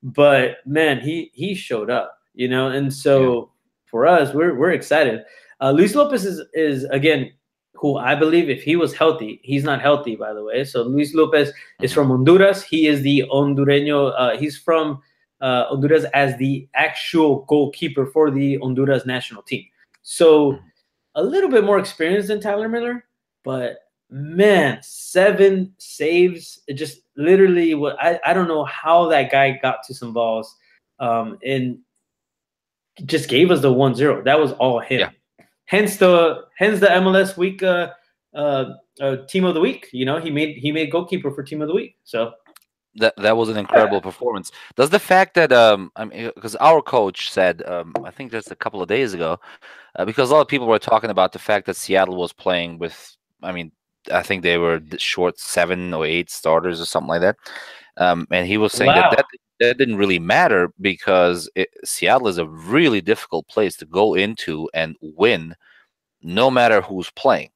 but 0.03 0.57
man, 0.65 0.99
he 0.99 1.31
he 1.33 1.53
showed 1.53 1.89
up, 1.89 2.17
you 2.33 2.47
know, 2.47 2.67
and 2.67 2.93
so 2.93 3.33
yeah. 3.33 3.45
for 3.85 4.07
us, 4.07 4.33
we're 4.33 4.55
we're 4.57 4.71
excited. 4.71 5.23
Uh, 5.59 5.71
Luis 5.71 5.95
Lopez 5.95 6.25
is 6.25 6.41
is 6.53 6.83
again 6.85 7.31
who 7.75 7.97
I 7.97 8.15
believe 8.15 8.49
if 8.49 8.61
he 8.63 8.75
was 8.75 8.93
healthy, 8.93 9.39
he's 9.43 9.63
not 9.63 9.81
healthy 9.81 10.15
by 10.15 10.33
the 10.33 10.43
way. 10.43 10.63
So 10.63 10.83
Luis 10.83 11.13
Lopez 11.13 11.51
is 11.81 11.93
from 11.93 12.09
Honduras. 12.09 12.63
He 12.63 12.87
is 12.87 13.01
the 13.01 13.23
Hondureño. 13.31 14.13
Uh, 14.17 14.37
he's 14.37 14.57
from 14.57 15.01
uh, 15.41 15.65
Honduras 15.65 16.05
as 16.13 16.37
the 16.37 16.67
actual 16.75 17.45
goalkeeper 17.47 18.05
for 18.05 18.29
the 18.29 18.57
Honduras 18.57 19.05
national 19.05 19.41
team. 19.41 19.65
So 20.03 20.59
a 21.15 21.23
little 21.23 21.49
bit 21.49 21.63
more 21.63 21.79
experience 21.79 22.27
than 22.27 22.39
Tyler 22.39 22.69
Miller, 22.69 23.05
but 23.43 23.77
man, 24.11 24.79
seven 24.81 25.73
saves. 25.77 26.59
It 26.67 26.73
just 26.73 27.01
literally 27.15 27.73
what 27.73 27.97
I, 27.99 28.19
I 28.25 28.33
don't 28.33 28.47
know 28.47 28.65
how 28.65 29.07
that 29.07 29.31
guy 29.31 29.57
got 29.61 29.83
to 29.87 29.93
some 29.93 30.13
balls. 30.13 30.55
Um, 30.99 31.39
and 31.43 31.79
just 33.05 33.29
gave 33.29 33.49
us 33.49 33.61
the 33.61 33.73
1-0. 33.73 34.23
That 34.25 34.39
was 34.39 34.51
all 34.53 34.79
him. 34.79 34.99
Yeah. 34.99 35.09
Hence 35.65 35.97
the 35.97 36.43
hence 36.57 36.81
the 36.81 36.87
MLS 36.87 37.37
week 37.37 37.63
uh, 37.63 37.91
uh, 38.35 38.73
uh, 38.99 39.17
team 39.27 39.45
of 39.45 39.53
the 39.53 39.61
week. 39.61 39.87
You 39.93 40.05
know, 40.05 40.19
he 40.19 40.29
made 40.29 40.57
he 40.57 40.71
made 40.71 40.91
goalkeeper 40.91 41.31
for 41.31 41.43
team 41.43 41.61
of 41.61 41.69
the 41.69 41.73
week. 41.73 41.95
So 42.03 42.33
that 42.95 43.15
that 43.15 43.37
was 43.37 43.47
an 43.47 43.55
incredible 43.55 44.01
performance. 44.01 44.51
Does 44.75 44.89
the 44.89 44.99
fact 44.99 45.33
that 45.35 45.53
um 45.53 45.89
I 45.95 46.03
mean 46.03 46.31
because 46.35 46.57
our 46.57 46.81
coach 46.81 47.31
said 47.31 47.63
um 47.65 47.93
I 48.03 48.11
think 48.11 48.31
just 48.33 48.51
a 48.51 48.55
couple 48.55 48.81
of 48.81 48.89
days 48.89 49.13
ago 49.13 49.39
uh, 49.95 50.03
because 50.03 50.29
a 50.29 50.33
lot 50.33 50.41
of 50.41 50.49
people 50.49 50.67
were 50.67 50.77
talking 50.77 51.09
about 51.09 51.31
the 51.31 51.39
fact 51.39 51.67
that 51.67 51.77
Seattle 51.77 52.17
was 52.17 52.33
playing 52.33 52.77
with 52.77 53.15
I 53.41 53.53
mean 53.53 53.71
I 54.11 54.23
think 54.23 54.43
they 54.43 54.57
were 54.57 54.81
short 54.97 55.39
seven 55.39 55.93
or 55.93 56.05
eight 56.05 56.29
starters 56.29 56.81
or 56.81 56.85
something 56.85 57.09
like 57.09 57.21
that. 57.21 57.37
Um, 57.97 58.27
and 58.31 58.47
he 58.47 58.57
was 58.57 58.73
saying 58.73 58.87
wow. 58.87 59.09
that, 59.09 59.17
that 59.17 59.25
that 59.61 59.77
didn't 59.77 59.97
really 59.97 60.19
matter 60.19 60.73
because 60.81 61.49
it, 61.55 61.69
Seattle 61.85 62.27
is 62.27 62.39
a 62.39 62.47
really 62.47 62.99
difficult 62.99 63.47
place 63.47 63.77
to 63.77 63.85
go 63.85 64.15
into 64.15 64.67
and 64.73 64.95
win, 65.01 65.55
no 66.21 66.49
matter 66.49 66.81
who's 66.81 67.11
playing. 67.11 67.49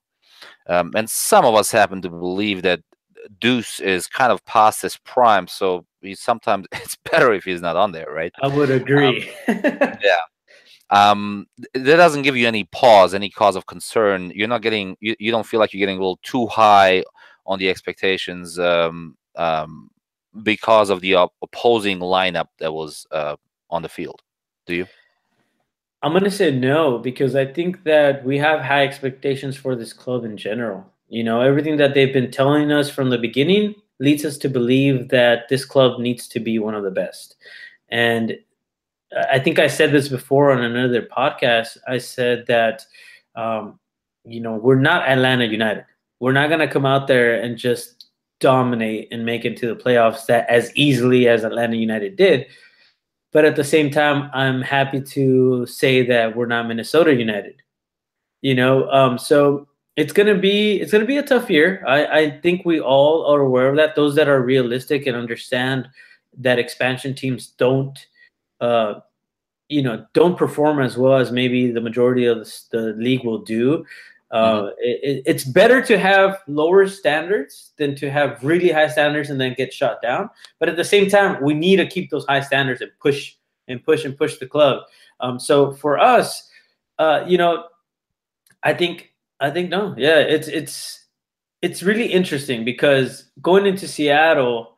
Um, 0.68 0.92
and 0.96 1.10
some 1.10 1.46
of 1.46 1.56
us 1.56 1.72
happen 1.72 2.02
to 2.04 2.10
believe 2.10 2.62
that 2.62 2.82
Deuce 3.40 3.80
is 3.80 4.08
kind 4.08 4.32
of 4.32 4.46
past 4.46 4.84
his 4.84 4.98
prime, 4.98 5.48
so 5.48 5.86
he's 6.02 6.22
sometimes 6.22 6.68
it's 6.72 6.98
better 7.12 7.34
if 7.34 7.44
he's 7.44 7.62
not 7.62 7.76
on 7.76 7.92
there, 7.92 8.12
right? 8.12 8.32
I 8.42 8.48
would 8.48 8.70
agree. 8.70 9.30
Um, 9.48 9.56
yeah. 9.64 10.22
Um, 10.89 11.48
that 11.74 11.98
doesn't 11.98 12.21
give 12.21 12.38
you 12.38 12.48
any 12.48 12.65
pause, 12.65 13.13
any 13.13 13.30
cause 13.30 13.56
of 13.56 13.65
concern. 13.65 14.32
You're 14.36 14.48
not 14.48 14.62
getting, 14.62 14.98
you, 15.00 15.15
you 15.19 15.32
don't 15.32 15.45
feel 15.45 15.60
like 15.60 15.74
you're 15.74 15.80
getting 15.80 15.98
a 15.98 16.02
little 16.02 16.19
too 16.24 16.48
high 16.48 17.04
on 17.45 17.60
the 17.60 17.69
expectations 17.69 18.60
um, 18.60 19.17
um, 19.36 19.89
because 20.43 20.89
of 20.89 21.02
the 21.02 21.13
opposing 21.41 22.00
lineup 22.00 22.48
that 22.60 22.74
was 22.74 23.08
uh, 23.12 23.36
on 23.69 23.82
the 23.82 23.89
field. 23.89 24.21
Do 24.65 24.76
you? 24.76 24.88
I'm 26.02 26.12
going 26.12 26.24
to 26.24 26.32
say 26.32 26.52
no 26.52 27.00
because 27.00 27.36
I 27.36 27.45
think 27.45 27.84
that 27.84 28.24
we 28.24 28.38
have 28.38 28.62
high 28.62 28.84
expectations 28.84 29.58
for 29.58 29.76
this 29.76 29.91
club 29.91 30.24
in 30.24 30.38
general. 30.38 30.86
You 31.10 31.24
know, 31.24 31.41
everything 31.41 31.78
that 31.78 31.93
they've 31.93 32.13
been 32.13 32.32
telling 32.32 32.71
us 32.71 32.89
from 32.89 33.10
the 33.10 33.17
beginning 33.17 33.76
leads 34.00 34.26
us 34.26 34.38
to 34.39 34.50
believe 34.50 35.10
that 35.10 35.48
this 35.50 35.65
club 35.65 36.00
needs 36.00 36.28
to 36.28 36.39
be 36.39 36.60
one 36.60 36.76
of 36.76 36.84
the 36.84 36.91
best. 36.91 37.36
And 37.89 38.38
I 39.15 39.39
think 39.39 39.60
I 39.60 39.67
said 39.67 39.91
this 39.91 40.10
before 40.10 40.51
on 40.51 40.63
another 40.63 41.01
podcast. 41.04 41.78
I 41.88 41.97
said 41.97 42.45
that, 42.47 42.86
um, 43.36 43.80
you 44.25 44.41
know, 44.41 44.56
we're 44.56 44.80
not 44.80 45.08
Atlanta 45.08 45.45
United. 45.45 45.86
We're 46.19 46.34
not 46.34 46.49
going 46.49 46.60
to 46.60 46.67
come 46.67 46.86
out 46.86 47.08
there 47.08 47.41
and 47.41 47.58
just 47.58 48.08
dominate 48.39 49.08
and 49.12 49.25
make 49.25 49.45
it 49.45 49.58
to 49.58 49.67
the 49.67 49.75
playoffs 49.75 50.25
that 50.25 50.49
as 50.49 50.75
easily 50.75 51.28
as 51.28 51.43
Atlanta 51.43 51.78
United 51.78 52.15
did. 52.15 52.47
But 53.32 53.45
at 53.45 53.56
the 53.56 53.63
same 53.63 53.89
time, 53.89 54.30
I'm 54.34 54.62
happy 54.62 55.01
to 55.01 55.65
say 55.65 56.06
that 56.08 56.36
we're 56.36 56.45
not 56.45 56.67
Minnesota 56.67 57.13
United. 57.13 57.62
You 58.41 58.56
know, 58.56 58.89
um, 58.91 59.17
so 59.17 59.67
it's 59.95 60.13
gonna 60.13 60.38
be 60.38 60.80
it's 60.80 60.91
gonna 60.91 61.06
be 61.06 61.17
a 61.17 61.23
tough 61.23 61.49
year. 61.49 61.84
I, 61.88 62.06
I 62.19 62.39
think 62.41 62.65
we 62.65 62.80
all 62.80 63.25
are 63.25 63.41
aware 63.41 63.69
of 63.69 63.75
that. 63.78 63.95
Those 63.95 64.15
that 64.15 64.28
are 64.28 64.41
realistic 64.41 65.08
and 65.08 65.17
understand 65.17 65.89
that 66.38 66.60
expansion 66.60 67.15
teams 67.15 67.47
don't, 67.47 67.97
uh, 68.62 68.96
you 69.70 69.82
know, 69.82 70.06
don't 70.13 70.38
perform 70.38 70.80
as 70.80 70.98
well 70.98 71.15
as 71.18 71.32
maybe 71.32 71.72
the 71.72 71.82
majority 71.82 72.26
of 72.26 72.39
the, 72.39 72.62
the 72.72 72.94
league 72.94 73.24
will 73.24 73.39
do. 73.39 73.86
Uh, 74.32 74.63
mm-hmm. 74.63 74.68
it, 74.80 75.24
it's 75.26 75.44
better 75.44 75.82
to 75.82 75.98
have 75.98 76.41
lower 76.48 76.88
standards 76.88 77.72
than 77.78 77.96
to 77.96 78.10
have 78.10 78.44
really 78.44 78.70
high 78.70 78.88
standards 78.88 79.30
and 79.30 79.39
then 79.39 79.54
get 79.56 79.74
shot 79.74 80.02
down. 80.02 80.30
But 80.60 80.70
at 80.70 80.76
the 80.76 80.84
same 80.84 81.10
time, 81.10 81.41
we 81.41 81.54
need 81.54 81.78
to 81.78 81.88
keep 81.88 82.10
those 82.10 82.26
high 82.26 82.41
standards 82.41 82.82
and 82.82 82.91
push 83.00 83.36
and 83.68 83.84
push 83.84 84.06
and 84.06 84.18
push 84.18 84.38
the 84.38 84.48
club. 84.48 84.84
Um, 85.20 85.39
so 85.39 85.72
for 85.74 85.98
us, 86.00 86.50
uh, 87.00 87.24
you 87.28 87.38
know, 87.38 87.65
I 88.63 88.74
think 88.74 89.13
I 89.39 89.52
think 89.52 89.70
no, 89.70 89.96
yeah, 89.98 90.20
it's 90.20 90.48
it's 90.48 91.06
it's 91.62 91.84
really 91.84 92.08
interesting 92.08 92.65
because 92.65 93.30
going 93.41 93.65
into 93.65 93.88
Seattle, 93.88 94.78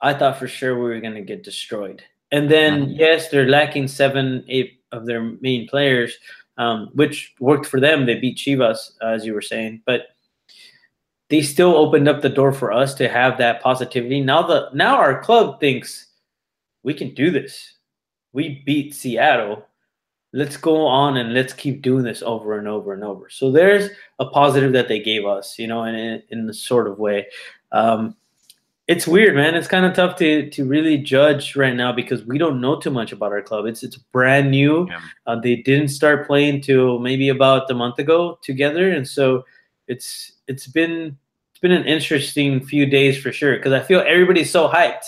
I 0.00 0.14
thought 0.14 0.38
for 0.38 0.48
sure 0.48 0.74
we 0.74 0.82
were 0.82 1.00
going 1.00 1.14
to 1.14 1.22
get 1.22 1.42
destroyed. 1.42 2.02
And 2.32 2.50
then 2.50 2.86
mm-hmm. 2.86 2.92
yes, 2.92 3.28
they're 3.28 3.48
lacking 3.48 3.88
seven, 3.88 4.44
eight 4.48 4.80
of 4.90 5.06
their 5.06 5.22
main 5.40 5.68
players, 5.68 6.16
um, 6.58 6.90
which 6.94 7.34
worked 7.38 7.66
for 7.66 7.78
them. 7.78 8.06
They 8.06 8.18
beat 8.18 8.38
Chivas, 8.38 8.92
uh, 9.00 9.06
as 9.06 9.24
you 9.24 9.34
were 9.34 9.42
saying, 9.42 9.82
but 9.86 10.08
they 11.28 11.42
still 11.42 11.76
opened 11.76 12.08
up 12.08 12.20
the 12.20 12.28
door 12.28 12.52
for 12.52 12.72
us 12.72 12.94
to 12.94 13.08
have 13.08 13.38
that 13.38 13.62
positivity. 13.62 14.20
Now 14.20 14.42
the 14.42 14.68
now 14.74 14.96
our 14.96 15.22
club 15.22 15.60
thinks 15.60 16.08
we 16.82 16.92
can 16.92 17.14
do 17.14 17.30
this. 17.30 17.74
We 18.32 18.62
beat 18.66 18.94
Seattle 18.94 19.64
let's 20.32 20.56
go 20.56 20.86
on 20.86 21.16
and 21.16 21.34
let's 21.34 21.52
keep 21.52 21.82
doing 21.82 22.04
this 22.04 22.22
over 22.22 22.58
and 22.58 22.66
over 22.66 22.92
and 22.92 23.04
over. 23.04 23.28
So 23.28 23.50
there's 23.50 23.90
a 24.18 24.26
positive 24.26 24.72
that 24.72 24.88
they 24.88 25.00
gave 25.00 25.26
us, 25.26 25.58
you 25.58 25.66
know, 25.66 25.84
in 25.84 26.22
in 26.30 26.46
the 26.46 26.54
sort 26.54 26.88
of 26.88 26.98
way. 26.98 27.26
Um, 27.70 28.16
it's 28.88 29.06
weird, 29.06 29.34
man. 29.34 29.54
It's 29.54 29.68
kind 29.68 29.86
of 29.86 29.94
tough 29.94 30.16
to 30.16 30.50
to 30.50 30.64
really 30.64 30.98
judge 30.98 31.56
right 31.56 31.74
now 31.74 31.92
because 31.92 32.24
we 32.24 32.38
don't 32.38 32.60
know 32.60 32.78
too 32.78 32.90
much 32.90 33.12
about 33.12 33.32
our 33.32 33.42
club. 33.42 33.66
It's 33.66 33.82
it's 33.82 33.96
brand 33.96 34.50
new. 34.50 34.88
Yeah. 34.88 35.00
Uh, 35.26 35.40
they 35.40 35.56
didn't 35.56 35.88
start 35.88 36.26
playing 36.26 36.62
till 36.62 36.98
maybe 36.98 37.28
about 37.28 37.70
a 37.70 37.74
month 37.74 37.98
ago 37.98 38.38
together, 38.42 38.90
and 38.90 39.06
so 39.06 39.44
it's 39.88 40.32
it's 40.48 40.66
been 40.66 41.16
it's 41.50 41.60
been 41.60 41.72
an 41.72 41.86
interesting 41.86 42.64
few 42.64 42.86
days 42.86 43.18
for 43.18 43.32
sure. 43.32 43.56
Because 43.56 43.72
I 43.72 43.80
feel 43.80 44.00
everybody's 44.00 44.50
so 44.50 44.68
hyped. 44.68 45.04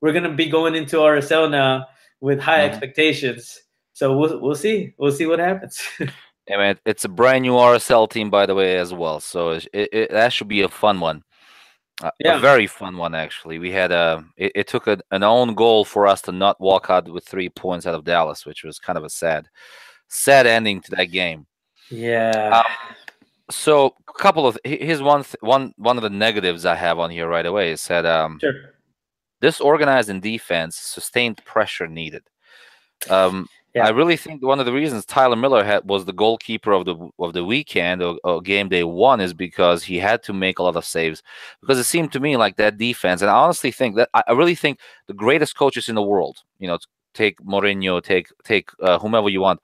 We're 0.00 0.12
gonna 0.12 0.34
be 0.34 0.48
going 0.48 0.74
into 0.74 0.96
RSL 0.96 1.50
now 1.50 1.86
with 2.20 2.40
high 2.40 2.60
mm-hmm. 2.60 2.72
expectations 2.72 3.60
so 3.98 4.16
we'll 4.16 4.38
we'll 4.38 4.54
see. 4.54 4.94
We'll 4.96 5.10
see 5.10 5.26
what 5.26 5.40
happens. 5.40 5.82
yeah, 5.98 6.56
man, 6.56 6.78
it's 6.86 7.04
a 7.04 7.08
brand 7.08 7.42
new 7.42 7.54
RSL 7.54 8.08
team, 8.08 8.30
by 8.30 8.46
the 8.46 8.54
way, 8.54 8.78
as 8.78 8.94
well. 8.94 9.18
So 9.18 9.50
it, 9.50 9.68
it, 9.72 10.10
that 10.12 10.32
should 10.32 10.46
be 10.46 10.62
a 10.62 10.68
fun 10.68 11.00
one. 11.00 11.24
Uh, 12.02 12.10
yeah. 12.20 12.36
A 12.36 12.40
very 12.40 12.66
fun 12.66 12.96
one, 12.96 13.14
actually. 13.14 13.58
We 13.58 13.72
had 13.72 13.90
a. 13.90 14.24
It, 14.36 14.52
it 14.54 14.66
took 14.68 14.86
a, 14.86 15.00
an 15.10 15.22
own 15.22 15.54
goal 15.54 15.84
for 15.84 16.06
us 16.06 16.22
to 16.22 16.32
not 16.32 16.60
walk 16.60 16.90
out 16.90 17.08
with 17.08 17.24
three 17.26 17.48
points 17.48 17.86
out 17.86 17.94
of 17.94 18.04
Dallas, 18.04 18.46
which 18.46 18.62
was 18.62 18.78
kind 18.78 18.96
of 18.96 19.04
a 19.04 19.10
sad, 19.10 19.48
sad 20.06 20.46
ending 20.46 20.80
to 20.82 20.90
that 20.92 21.06
game. 21.06 21.46
Yeah. 21.90 22.62
Um, 22.64 22.96
so 23.50 23.94
a 24.08 24.12
couple 24.12 24.46
of 24.46 24.58
here's 24.62 25.02
one 25.02 25.24
th- 25.24 25.36
one 25.40 25.72
one 25.76 25.96
of 25.96 26.02
the 26.02 26.10
negatives 26.10 26.66
I 26.66 26.74
have 26.74 26.98
on 26.98 27.10
here 27.10 27.28
right 27.28 27.46
away. 27.46 27.72
It 27.72 27.78
said 27.78 28.06
um, 28.06 28.38
sure. 28.40 28.74
disorganized 29.40 30.10
in 30.10 30.20
defense, 30.20 30.76
sustained 30.76 31.42
pressure 31.44 31.88
needed. 31.88 32.22
Um, 33.08 33.48
yeah. 33.74 33.86
I 33.86 33.90
really 33.90 34.16
think 34.16 34.42
one 34.42 34.60
of 34.60 34.66
the 34.66 34.72
reasons 34.72 35.04
Tyler 35.04 35.36
Miller 35.36 35.62
had 35.62 35.84
was 35.88 36.04
the 36.04 36.12
goalkeeper 36.12 36.72
of 36.72 36.84
the 36.84 36.96
of 37.18 37.32
the 37.32 37.44
weekend 37.44 38.02
or, 38.02 38.18
or, 38.24 38.40
game 38.40 38.68
day 38.68 38.84
one 38.84 39.20
is 39.20 39.34
because 39.34 39.84
he 39.84 39.98
had 39.98 40.22
to 40.24 40.32
make 40.32 40.58
a 40.58 40.62
lot 40.62 40.76
of 40.76 40.84
saves. 40.84 41.22
Because 41.60 41.78
it 41.78 41.84
seemed 41.84 42.12
to 42.12 42.20
me 42.20 42.36
like 42.36 42.56
that 42.56 42.78
defense, 42.78 43.20
and 43.20 43.30
I 43.30 43.34
honestly 43.34 43.70
think 43.70 43.96
that 43.96 44.08
I 44.14 44.32
really 44.32 44.54
think 44.54 44.78
the 45.06 45.14
greatest 45.14 45.56
coaches 45.56 45.88
in 45.88 45.94
the 45.94 46.02
world, 46.02 46.38
you 46.58 46.66
know, 46.66 46.78
take 47.14 47.38
Mourinho, 47.40 48.02
take 48.02 48.28
take 48.44 48.70
uh, 48.82 48.98
whomever 48.98 49.28
you 49.28 49.40
want, 49.40 49.60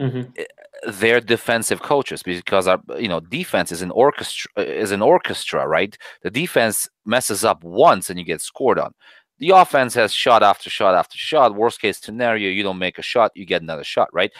mm-hmm. 0.00 0.30
Eh, 0.36 0.44
they're 0.86 1.20
defensive 1.20 1.82
coaches 1.82 2.22
because 2.22 2.68
our 2.68 2.80
you 2.98 3.08
know 3.08 3.18
defense 3.20 3.72
is 3.72 3.82
an 3.82 3.90
orchestra 3.90 4.50
is 4.62 4.92
an 4.92 5.02
orchestra, 5.02 5.66
right? 5.66 5.98
The 6.22 6.30
defense 6.30 6.88
messes 7.04 7.44
up 7.44 7.64
once 7.64 8.10
and 8.10 8.18
you 8.18 8.24
get 8.24 8.40
scored 8.40 8.78
on 8.78 8.94
the 9.38 9.50
offense 9.50 9.94
has 9.94 10.12
shot 10.12 10.42
after 10.42 10.68
shot 10.70 10.94
after 10.94 11.16
shot. 11.16 11.54
Worst 11.54 11.80
case 11.80 11.98
scenario, 11.98 12.50
you 12.50 12.62
don't 12.62 12.78
make 12.78 12.98
a 12.98 13.02
shot, 13.02 13.32
you 13.34 13.44
get 13.44 13.62
another 13.62 13.84
shot, 13.84 14.08
right? 14.12 14.32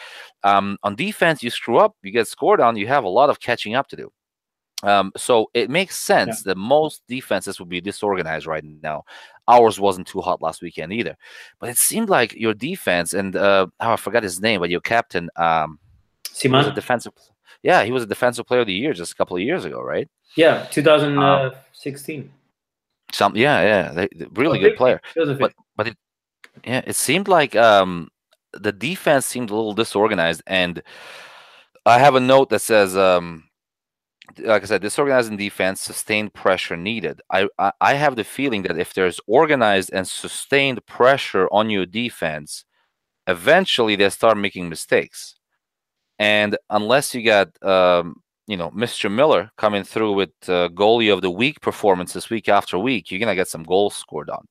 Um, 0.43 0.77
on 0.83 0.95
defense, 0.95 1.41
you 1.41 1.49
screw 1.49 1.77
up, 1.77 1.95
you 2.03 2.11
get 2.11 2.27
scored 2.27 2.59
on, 2.59 2.75
you 2.75 2.87
have 2.87 3.03
a 3.03 3.09
lot 3.09 3.29
of 3.29 3.39
catching 3.39 3.75
up 3.75 3.87
to 3.89 3.95
do. 3.95 4.11
Um, 4.81 5.11
so 5.17 5.49
it 5.53 5.69
makes 5.69 5.99
sense 5.99 6.43
yeah. 6.45 6.51
that 6.51 6.57
most 6.57 7.01
defenses 7.07 7.59
would 7.59 7.69
be 7.69 7.81
disorganized 7.81 8.47
right 8.47 8.63
now. 8.81 9.03
Ours 9.47 9.79
wasn't 9.79 10.07
too 10.07 10.21
hot 10.21 10.41
last 10.41 10.61
weekend 10.61 10.93
either, 10.93 11.17
but 11.59 11.69
it 11.69 11.77
seemed 11.77 12.09
like 12.09 12.33
your 12.33 12.53
defense 12.53 13.13
and 13.13 13.35
uh, 13.35 13.67
oh, 13.79 13.91
I 13.91 13.95
forgot 13.97 14.23
his 14.23 14.39
name, 14.39 14.61
but 14.61 14.69
your 14.69 14.81
captain, 14.81 15.29
um, 15.35 15.79
Ciman, 16.23 16.59
was 16.59 16.67
a 16.67 16.71
defensive. 16.71 17.13
Yeah, 17.61 17.83
he 17.83 17.91
was 17.91 18.03
a 18.03 18.07
defensive 18.07 18.45
player 18.45 18.61
of 18.61 18.67
the 18.67 18.73
year 18.73 18.93
just 18.93 19.11
a 19.11 19.15
couple 19.15 19.35
of 19.35 19.43
years 19.43 19.65
ago, 19.65 19.81
right? 19.81 20.07
Yeah, 20.35 20.65
2016. 20.71 22.31
Some 23.11 23.35
yeah, 23.35 23.61
yeah, 23.61 23.91
they, 23.91 24.09
really 24.33 24.59
good 24.59 24.75
player. 24.75 25.01
But 25.39 25.53
but 25.75 25.87
it, 25.87 25.97
Yeah, 26.65 26.81
it 26.85 26.95
seemed 26.95 27.27
like 27.27 27.55
um, 27.55 28.09
the 28.53 28.71
defense 28.71 29.25
seemed 29.25 29.49
a 29.49 29.55
little 29.55 29.73
disorganized, 29.73 30.43
and 30.47 30.81
I 31.85 31.99
have 31.99 32.15
a 32.15 32.19
note 32.19 32.49
that 32.49 32.61
says, 32.61 32.95
um, 32.97 33.45
like 34.39 34.63
I 34.63 34.65
said, 34.65 34.81
disorganized 34.81 35.31
in 35.31 35.37
defense, 35.37 35.81
sustained 35.81 36.33
pressure 36.33 36.77
needed. 36.77 37.21
I, 37.31 37.47
I 37.57 37.71
I 37.81 37.93
have 37.95 38.15
the 38.15 38.23
feeling 38.23 38.63
that 38.63 38.77
if 38.77 38.93
there's 38.93 39.19
organized 39.27 39.91
and 39.93 40.07
sustained 40.07 40.85
pressure 40.85 41.47
on 41.51 41.69
your 41.69 41.85
defense, 41.85 42.65
eventually 43.27 43.95
they 43.95 44.09
start 44.09 44.37
making 44.37 44.69
mistakes, 44.69 45.35
and 46.19 46.57
unless 46.69 47.15
you 47.15 47.23
got 47.23 47.47
um, 47.63 48.21
you 48.49 48.57
know 48.57 48.71
Mr. 48.71 49.11
Miller 49.11 49.51
coming 49.57 49.83
through 49.83 50.13
with 50.13 50.31
uh, 50.47 50.69
goalie 50.69 51.13
of 51.13 51.21
the 51.21 51.29
week 51.29 51.61
performances 51.61 52.29
week 52.31 52.49
after 52.49 52.79
week, 52.79 53.11
you're 53.11 53.19
gonna 53.19 53.35
get 53.35 53.47
some 53.47 53.63
goals 53.63 53.95
scored 53.95 54.29
on. 54.29 54.45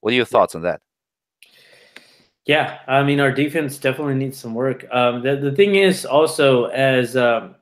What 0.00 0.12
are 0.12 0.16
your 0.16 0.24
thoughts 0.24 0.54
on 0.54 0.62
that? 0.62 0.80
Yeah, 2.46 2.78
I 2.88 3.04
mean, 3.04 3.20
our 3.20 3.30
defense 3.30 3.78
definitely 3.78 4.14
needs 4.14 4.38
some 4.38 4.54
work. 4.54 4.84
Um, 4.90 5.22
the, 5.22 5.36
the 5.36 5.52
thing 5.52 5.76
is 5.76 6.04
also 6.04 6.64
as 6.66 7.14
um, 7.14 7.54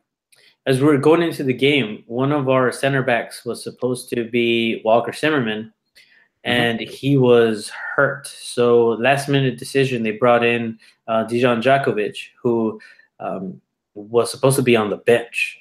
as 0.64 0.80
we're 0.80 0.96
going 0.96 1.22
into 1.22 1.42
the 1.42 1.52
game, 1.52 2.04
one 2.06 2.30
of 2.30 2.48
our 2.48 2.70
center 2.70 3.02
backs 3.02 3.44
was 3.44 3.62
supposed 3.62 4.08
to 4.10 4.24
be 4.24 4.80
Walker 4.84 5.12
Zimmerman, 5.12 5.64
mm-hmm. 5.64 6.50
and 6.50 6.78
mm-hmm. 6.78 6.90
he 6.90 7.16
was 7.16 7.70
hurt. 7.96 8.28
So 8.28 8.90
last 8.90 9.28
minute 9.28 9.58
decision, 9.58 10.04
they 10.04 10.12
brought 10.12 10.44
in 10.44 10.78
uh, 11.08 11.24
Dejan 11.24 11.60
Jakovic, 11.60 12.16
who 12.40 12.80
um, 13.18 13.60
was 13.94 14.30
supposed 14.30 14.56
to 14.56 14.62
be 14.62 14.76
on 14.76 14.88
the 14.88 14.98
bench. 14.98 15.59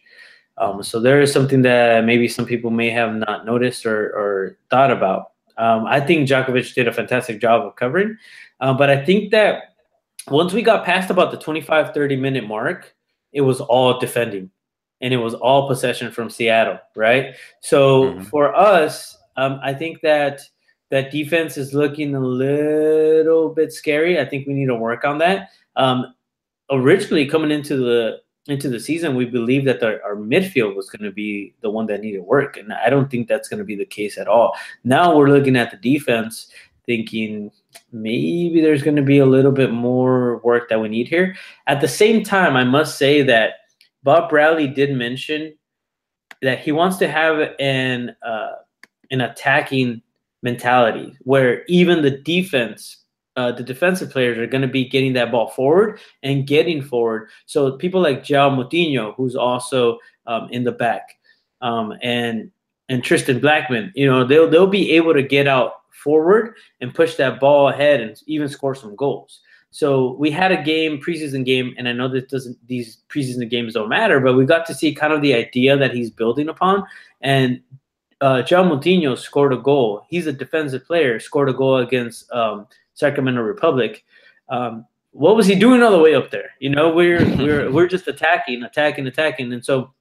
Um, 0.59 0.83
so 0.83 0.99
there 0.99 1.21
is 1.21 1.31
something 1.31 1.61
that 1.63 2.03
maybe 2.05 2.27
some 2.27 2.45
people 2.45 2.69
may 2.69 2.89
have 2.89 3.15
not 3.15 3.45
noticed 3.45 3.85
or, 3.85 4.09
or 4.09 4.57
thought 4.69 4.91
about. 4.91 5.31
Um, 5.57 5.85
I 5.85 5.99
think 5.99 6.27
Jakovic 6.27 6.73
did 6.73 6.87
a 6.87 6.93
fantastic 6.93 7.41
job 7.41 7.65
of 7.65 7.75
covering. 7.75 8.17
Um, 8.59 8.77
but 8.77 8.89
I 8.89 9.03
think 9.03 9.31
that 9.31 9.75
once 10.29 10.53
we 10.53 10.61
got 10.61 10.85
past 10.85 11.09
about 11.09 11.31
the 11.31 11.37
25, 11.37 11.93
30 11.93 12.15
minute 12.17 12.47
mark, 12.47 12.93
it 13.31 13.41
was 13.41 13.61
all 13.61 13.99
defending 13.99 14.51
and 15.01 15.13
it 15.13 15.17
was 15.17 15.33
all 15.33 15.67
possession 15.67 16.11
from 16.11 16.29
Seattle, 16.29 16.79
right? 16.95 17.35
So 17.61 18.03
mm-hmm. 18.03 18.23
for 18.23 18.53
us, 18.53 19.17
um, 19.37 19.59
I 19.63 19.73
think 19.73 20.01
that 20.01 20.41
that 20.91 21.11
defense 21.11 21.57
is 21.57 21.73
looking 21.73 22.15
a 22.15 22.19
little 22.19 23.49
bit 23.49 23.71
scary. 23.71 24.19
I 24.19 24.25
think 24.25 24.47
we 24.47 24.53
need 24.53 24.67
to 24.67 24.75
work 24.75 25.05
on 25.05 25.19
that. 25.19 25.49
Um, 25.75 26.13
originally, 26.69 27.27
coming 27.27 27.51
into 27.51 27.77
the 27.77 28.17
into 28.51 28.69
the 28.69 28.79
season, 28.79 29.15
we 29.15 29.25
believed 29.25 29.67
that 29.67 29.79
the, 29.79 30.01
our 30.03 30.15
midfield 30.15 30.75
was 30.75 30.89
going 30.89 31.03
to 31.03 31.11
be 31.11 31.53
the 31.61 31.69
one 31.69 31.85
that 31.87 32.01
needed 32.01 32.21
work, 32.21 32.57
and 32.57 32.73
I 32.73 32.89
don't 32.89 33.09
think 33.09 33.27
that's 33.27 33.47
going 33.47 33.59
to 33.59 33.65
be 33.65 33.75
the 33.75 33.85
case 33.85 34.17
at 34.17 34.27
all. 34.27 34.55
Now 34.83 35.15
we're 35.15 35.29
looking 35.29 35.55
at 35.55 35.71
the 35.71 35.77
defense, 35.77 36.51
thinking 36.85 37.51
maybe 37.91 38.61
there's 38.61 38.83
going 38.83 38.95
to 38.95 39.03
be 39.03 39.19
a 39.19 39.25
little 39.25 39.51
bit 39.51 39.71
more 39.71 40.37
work 40.39 40.69
that 40.69 40.81
we 40.81 40.89
need 40.89 41.07
here. 41.07 41.35
At 41.67 41.81
the 41.81 41.87
same 41.87 42.23
time, 42.23 42.55
I 42.55 42.63
must 42.63 42.97
say 42.97 43.21
that 43.23 43.53
Bob 44.03 44.29
Bradley 44.29 44.67
did 44.67 44.95
mention 44.95 45.55
that 46.41 46.59
he 46.59 46.71
wants 46.71 46.97
to 46.97 47.07
have 47.07 47.53
an 47.59 48.15
uh, 48.25 48.51
an 49.11 49.21
attacking 49.21 50.01
mentality 50.41 51.15
where 51.21 51.63
even 51.65 52.01
the 52.01 52.11
defense, 52.11 52.98
uh, 53.39 53.53
the 53.53 53.63
defensive 53.63 54.09
players 54.11 54.37
are 54.37 54.47
going 54.47 54.61
to 54.61 54.67
be 54.67 54.83
getting 54.83 55.13
that 55.13 55.31
ball 55.31 55.47
forward 55.47 55.97
and 56.23 56.45
getting 56.45 56.81
forward. 56.81 57.29
So 57.45 57.77
people 57.77 58.01
like 58.01 58.21
João 58.21 58.57
Moutinho, 58.57 59.15
who's 59.15 59.33
also 59.33 59.97
um, 60.27 60.49
in 60.51 60.65
the 60.65 60.73
back, 60.73 61.17
um, 61.61 61.93
and 62.01 62.51
and 62.89 63.01
Tristan 63.01 63.39
Blackmon, 63.39 63.91
you 63.95 64.05
know, 64.05 64.25
they'll 64.25 64.49
they'll 64.49 64.67
be 64.67 64.91
able 64.91 65.13
to 65.13 65.23
get 65.23 65.47
out 65.47 65.75
forward 65.91 66.55
and 66.81 66.93
push 66.93 67.15
that 67.15 67.39
ball 67.39 67.69
ahead 67.69 68.01
and 68.01 68.21
even 68.25 68.49
score 68.49 68.75
some 68.75 68.93
goals. 68.97 69.39
So 69.71 70.15
we 70.19 70.31
had 70.31 70.51
a 70.51 70.61
game, 70.61 70.99
preseason 70.99 71.45
game, 71.45 71.73
and 71.77 71.87
I 71.87 71.93
know 71.93 72.09
that 72.09 72.27
doesn't 72.27 72.57
these 72.67 72.97
preseason 73.07 73.49
games 73.49 73.75
don't 73.75 73.87
matter, 73.87 74.19
but 74.19 74.35
we 74.35 74.45
got 74.45 74.65
to 74.65 74.73
see 74.73 74.93
kind 74.93 75.13
of 75.13 75.21
the 75.21 75.33
idea 75.33 75.77
that 75.77 75.93
he's 75.93 76.09
building 76.11 76.49
upon. 76.49 76.83
And 77.21 77.61
uh, 78.19 78.43
João 78.45 78.69
Moutinho 78.69 79.17
scored 79.17 79.53
a 79.53 79.57
goal. 79.57 80.05
He's 80.09 80.27
a 80.27 80.33
defensive 80.33 80.85
player, 80.85 81.21
scored 81.21 81.47
a 81.47 81.53
goal 81.53 81.77
against 81.77 82.29
um, 82.33 82.67
Sacramento 82.99 83.41
Republic. 83.41 84.03
Um, 84.49 84.85
what 85.11 85.35
was 85.35 85.47
he 85.47 85.55
doing 85.55 85.81
all 85.81 85.91
the 85.91 85.99
way 85.99 86.13
up 86.13 86.29
there? 86.31 86.51
You 86.59 86.69
know, 86.69 86.93
we're 86.93 87.25
we're 87.37 87.71
we're 87.71 87.87
just 87.87 88.07
attacking, 88.07 88.63
attacking, 88.63 89.07
attacking, 89.07 89.53
and 89.53 89.63
so 89.63 89.93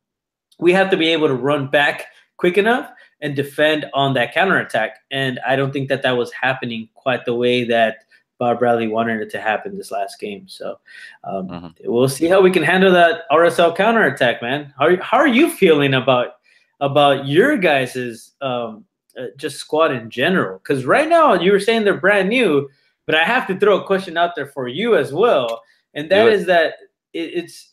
we 0.59 0.73
have 0.73 0.91
to 0.91 0.97
be 0.97 1.09
able 1.09 1.29
to 1.29 1.35
run 1.35 1.69
back 1.69 2.07
quick 2.37 2.59
enough 2.59 2.91
and 3.21 3.35
defend 3.35 3.87
on 3.95 4.15
that 4.15 4.35
counterattack. 4.35 4.99
And 5.11 5.41
I 5.47 5.57
don't 5.57 5.73
think 5.73 5.89
that 5.89 6.03
that 6.03 6.17
was 6.17 6.33
happening 6.33 6.89
quite 6.95 7.25
the 7.25 7.35
way 7.35 7.65
that 7.65 8.05
Bob 8.39 8.61
Bradley 8.61 8.87
wanted 8.87 9.21
it 9.21 9.31
to 9.31 9.41
happen 9.41 9.77
this 9.77 9.91
last 9.91 10.21
game. 10.21 10.47
So 10.47 10.79
um, 11.25 11.49
mm-hmm. 11.49 11.69
we'll 11.85 12.09
see 12.09 12.27
how 12.27 12.41
we 12.41 12.51
can 12.51 12.63
handle 12.63 12.93
that 12.93 13.29
RSL 13.31 13.77
counterattack, 13.77 14.41
man. 14.41 14.73
How, 14.79 14.97
how 15.03 15.19
are 15.19 15.29
you 15.29 15.51
feeling 15.51 15.95
about 15.95 16.35
about 16.81 17.27
your 17.27 17.57
guys's 17.57 18.35
um, 18.41 18.85
uh, 19.19 19.27
just 19.37 19.57
squad 19.57 19.91
in 19.91 20.11
general? 20.11 20.59
Because 20.59 20.85
right 20.85 21.09
now 21.09 21.35
you 21.35 21.51
were 21.51 21.59
saying 21.59 21.85
they're 21.85 21.97
brand 21.97 22.29
new, 22.29 22.69
but 23.09 23.15
I 23.15 23.25
have 23.25 23.47
to 23.47 23.59
throw 23.59 23.81
a 23.81 23.87
question 23.87 24.19
out 24.19 24.37
there 24.37 24.49
for 24.49 24.69
you 24.69 24.95
as 24.95 25.15
well, 25.15 25.63
and 25.95 26.11
that 26.11 26.29
is 26.29 26.45
that 26.45 26.75
it, 27.15 27.31
it's 27.33 27.73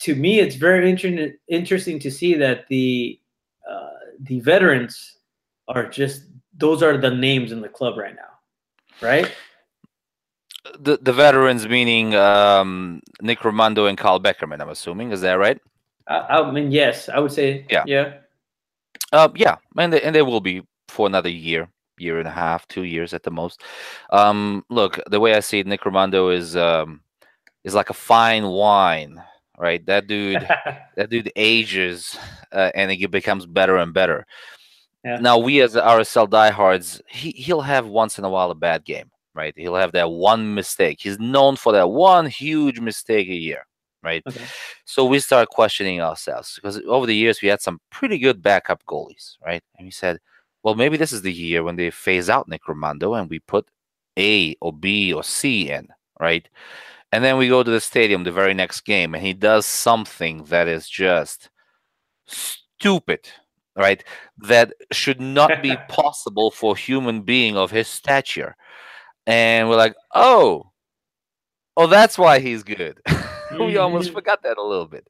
to 0.00 0.16
me 0.16 0.40
it's 0.40 0.56
very 0.56 0.90
inter- 0.90 1.34
interesting 1.46 2.00
to 2.00 2.10
see 2.10 2.34
that 2.34 2.66
the 2.66 3.20
uh, 3.70 3.90
the 4.22 4.40
veterans 4.40 5.18
are 5.68 5.88
just 5.88 6.24
those 6.58 6.82
are 6.82 6.98
the 6.98 7.10
names 7.10 7.52
in 7.52 7.60
the 7.60 7.68
club 7.68 7.96
right 7.96 8.16
now, 8.16 9.06
right? 9.06 9.32
The 10.80 10.98
the 11.00 11.12
veterans 11.12 11.68
meaning 11.68 12.16
um, 12.16 13.00
Nick 13.22 13.38
Rimando 13.38 13.88
and 13.88 13.96
Carl 13.96 14.20
Beckerman. 14.20 14.60
I'm 14.60 14.70
assuming 14.70 15.12
is 15.12 15.20
that 15.20 15.34
right? 15.34 15.60
I, 16.08 16.16
I 16.18 16.50
mean, 16.50 16.72
yes, 16.72 17.08
I 17.08 17.20
would 17.20 17.30
say. 17.30 17.66
Yeah, 17.70 17.84
yeah, 17.86 18.14
uh, 19.12 19.28
yeah, 19.36 19.58
and 19.78 19.92
they, 19.92 20.02
and 20.02 20.12
they 20.12 20.22
will 20.22 20.40
be 20.40 20.62
for 20.88 21.06
another 21.06 21.28
year, 21.28 21.68
year 21.98 22.18
and 22.18 22.28
a 22.28 22.32
half, 22.32 22.66
two 22.68 22.84
years 22.84 23.14
at 23.14 23.22
the 23.22 23.30
most. 23.30 23.62
Um, 24.10 24.64
look, 24.70 25.00
the 25.10 25.20
way 25.20 25.34
I 25.34 25.40
see 25.40 25.60
it, 25.60 25.66
Nick 25.66 25.82
Rimando 25.82 26.34
is 26.34 26.56
um, 26.56 27.00
is 27.64 27.74
like 27.74 27.90
a 27.90 27.94
fine 27.94 28.46
wine 28.46 29.22
right? 29.58 29.84
That 29.86 30.06
dude, 30.06 30.46
that 30.96 31.10
dude 31.10 31.32
ages, 31.36 32.18
uh, 32.52 32.70
and 32.74 32.90
he 32.90 33.06
becomes 33.06 33.46
better 33.46 33.76
and 33.76 33.92
better. 33.92 34.26
Yeah. 35.04 35.18
Now 35.18 35.38
we 35.38 35.60
as 35.60 35.74
RSL 35.74 36.28
diehards, 36.28 37.00
he 37.08 37.30
he'll 37.30 37.60
have 37.60 37.86
once 37.86 38.18
in 38.18 38.24
a 38.24 38.30
while 38.30 38.50
a 38.50 38.54
bad 38.54 38.84
game, 38.84 39.10
right? 39.34 39.54
He'll 39.56 39.76
have 39.76 39.92
that 39.92 40.10
one 40.10 40.54
mistake. 40.54 40.98
He's 41.00 41.18
known 41.18 41.56
for 41.56 41.72
that 41.72 41.90
one 41.90 42.26
huge 42.26 42.80
mistake 42.80 43.28
a 43.28 43.34
year, 43.34 43.66
right? 44.02 44.22
Okay. 44.26 44.44
So 44.84 45.04
we 45.04 45.20
start 45.20 45.48
questioning 45.48 46.00
ourselves 46.00 46.56
because 46.56 46.80
over 46.88 47.06
the 47.06 47.14
years 47.14 47.40
we 47.40 47.48
had 47.48 47.60
some 47.60 47.80
pretty 47.90 48.18
good 48.18 48.42
backup 48.42 48.84
goalies, 48.86 49.36
right? 49.44 49.62
And 49.78 49.86
we 49.86 49.92
said, 49.92 50.18
well, 50.66 50.74
maybe 50.74 50.96
this 50.96 51.12
is 51.12 51.22
the 51.22 51.32
year 51.32 51.62
when 51.62 51.76
they 51.76 51.92
phase 51.92 52.28
out 52.28 52.48
Nick 52.48 52.64
Rimando 52.64 53.16
and 53.16 53.30
we 53.30 53.38
put 53.38 53.68
A 54.18 54.56
or 54.60 54.72
B 54.72 55.12
or 55.12 55.22
C 55.22 55.70
in, 55.70 55.86
right? 56.18 56.48
And 57.12 57.22
then 57.22 57.36
we 57.38 57.46
go 57.46 57.62
to 57.62 57.70
the 57.70 57.80
stadium 57.80 58.24
the 58.24 58.32
very 58.32 58.52
next 58.52 58.80
game, 58.80 59.14
and 59.14 59.24
he 59.24 59.32
does 59.32 59.64
something 59.64 60.42
that 60.46 60.66
is 60.66 60.88
just 60.88 61.50
stupid, 62.26 63.28
right? 63.76 64.02
That 64.38 64.72
should 64.90 65.20
not 65.20 65.62
be 65.62 65.76
possible 65.88 66.50
for 66.50 66.74
a 66.74 66.78
human 66.78 67.22
being 67.22 67.56
of 67.56 67.70
his 67.70 67.86
stature. 67.86 68.56
And 69.24 69.68
we're 69.68 69.76
like, 69.76 69.94
oh, 70.16 70.72
oh, 71.76 71.86
that's 71.86 72.18
why 72.18 72.40
he's 72.40 72.64
good. 72.64 73.00
we 73.66 73.76
almost 73.76 74.08
mm-hmm. 74.08 74.16
forgot 74.16 74.42
that 74.42 74.58
a 74.58 74.62
little 74.62 74.86
bit. 74.86 75.08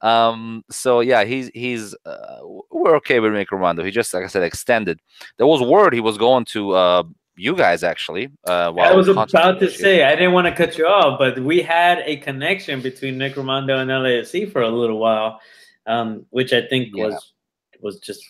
Um, 0.00 0.64
so 0.70 1.00
yeah, 1.00 1.24
he's 1.24 1.48
he's 1.54 1.94
uh, 2.04 2.38
we're 2.70 2.96
okay 2.96 3.20
with 3.20 3.32
Nick 3.32 3.50
Rimando. 3.50 3.84
He 3.84 3.90
just 3.90 4.12
like 4.12 4.24
I 4.24 4.28
said 4.28 4.42
extended. 4.42 5.00
There 5.36 5.46
was 5.46 5.62
word 5.62 5.94
he 5.94 6.00
was 6.00 6.18
going 6.18 6.44
to 6.46 6.72
uh, 6.72 7.02
you 7.36 7.54
guys 7.54 7.82
actually. 7.82 8.30
Uh, 8.46 8.72
I 8.78 8.94
was 8.94 9.08
about 9.08 9.60
to 9.60 9.70
say 9.70 10.04
I 10.04 10.14
didn't 10.14 10.32
want 10.32 10.46
to 10.46 10.54
cut 10.54 10.78
you 10.78 10.86
off, 10.86 11.18
but 11.18 11.38
we 11.38 11.62
had 11.62 11.98
a 12.04 12.16
connection 12.16 12.80
between 12.80 13.18
Nick 13.18 13.34
Rimando 13.34 13.80
and 13.80 13.90
LAFC 13.90 14.50
for 14.50 14.62
a 14.62 14.70
little 14.70 14.98
while, 14.98 15.40
um, 15.86 16.26
which 16.30 16.52
I 16.52 16.66
think 16.66 16.90
yeah. 16.94 17.06
was 17.06 17.32
was 17.80 17.98
just 18.00 18.24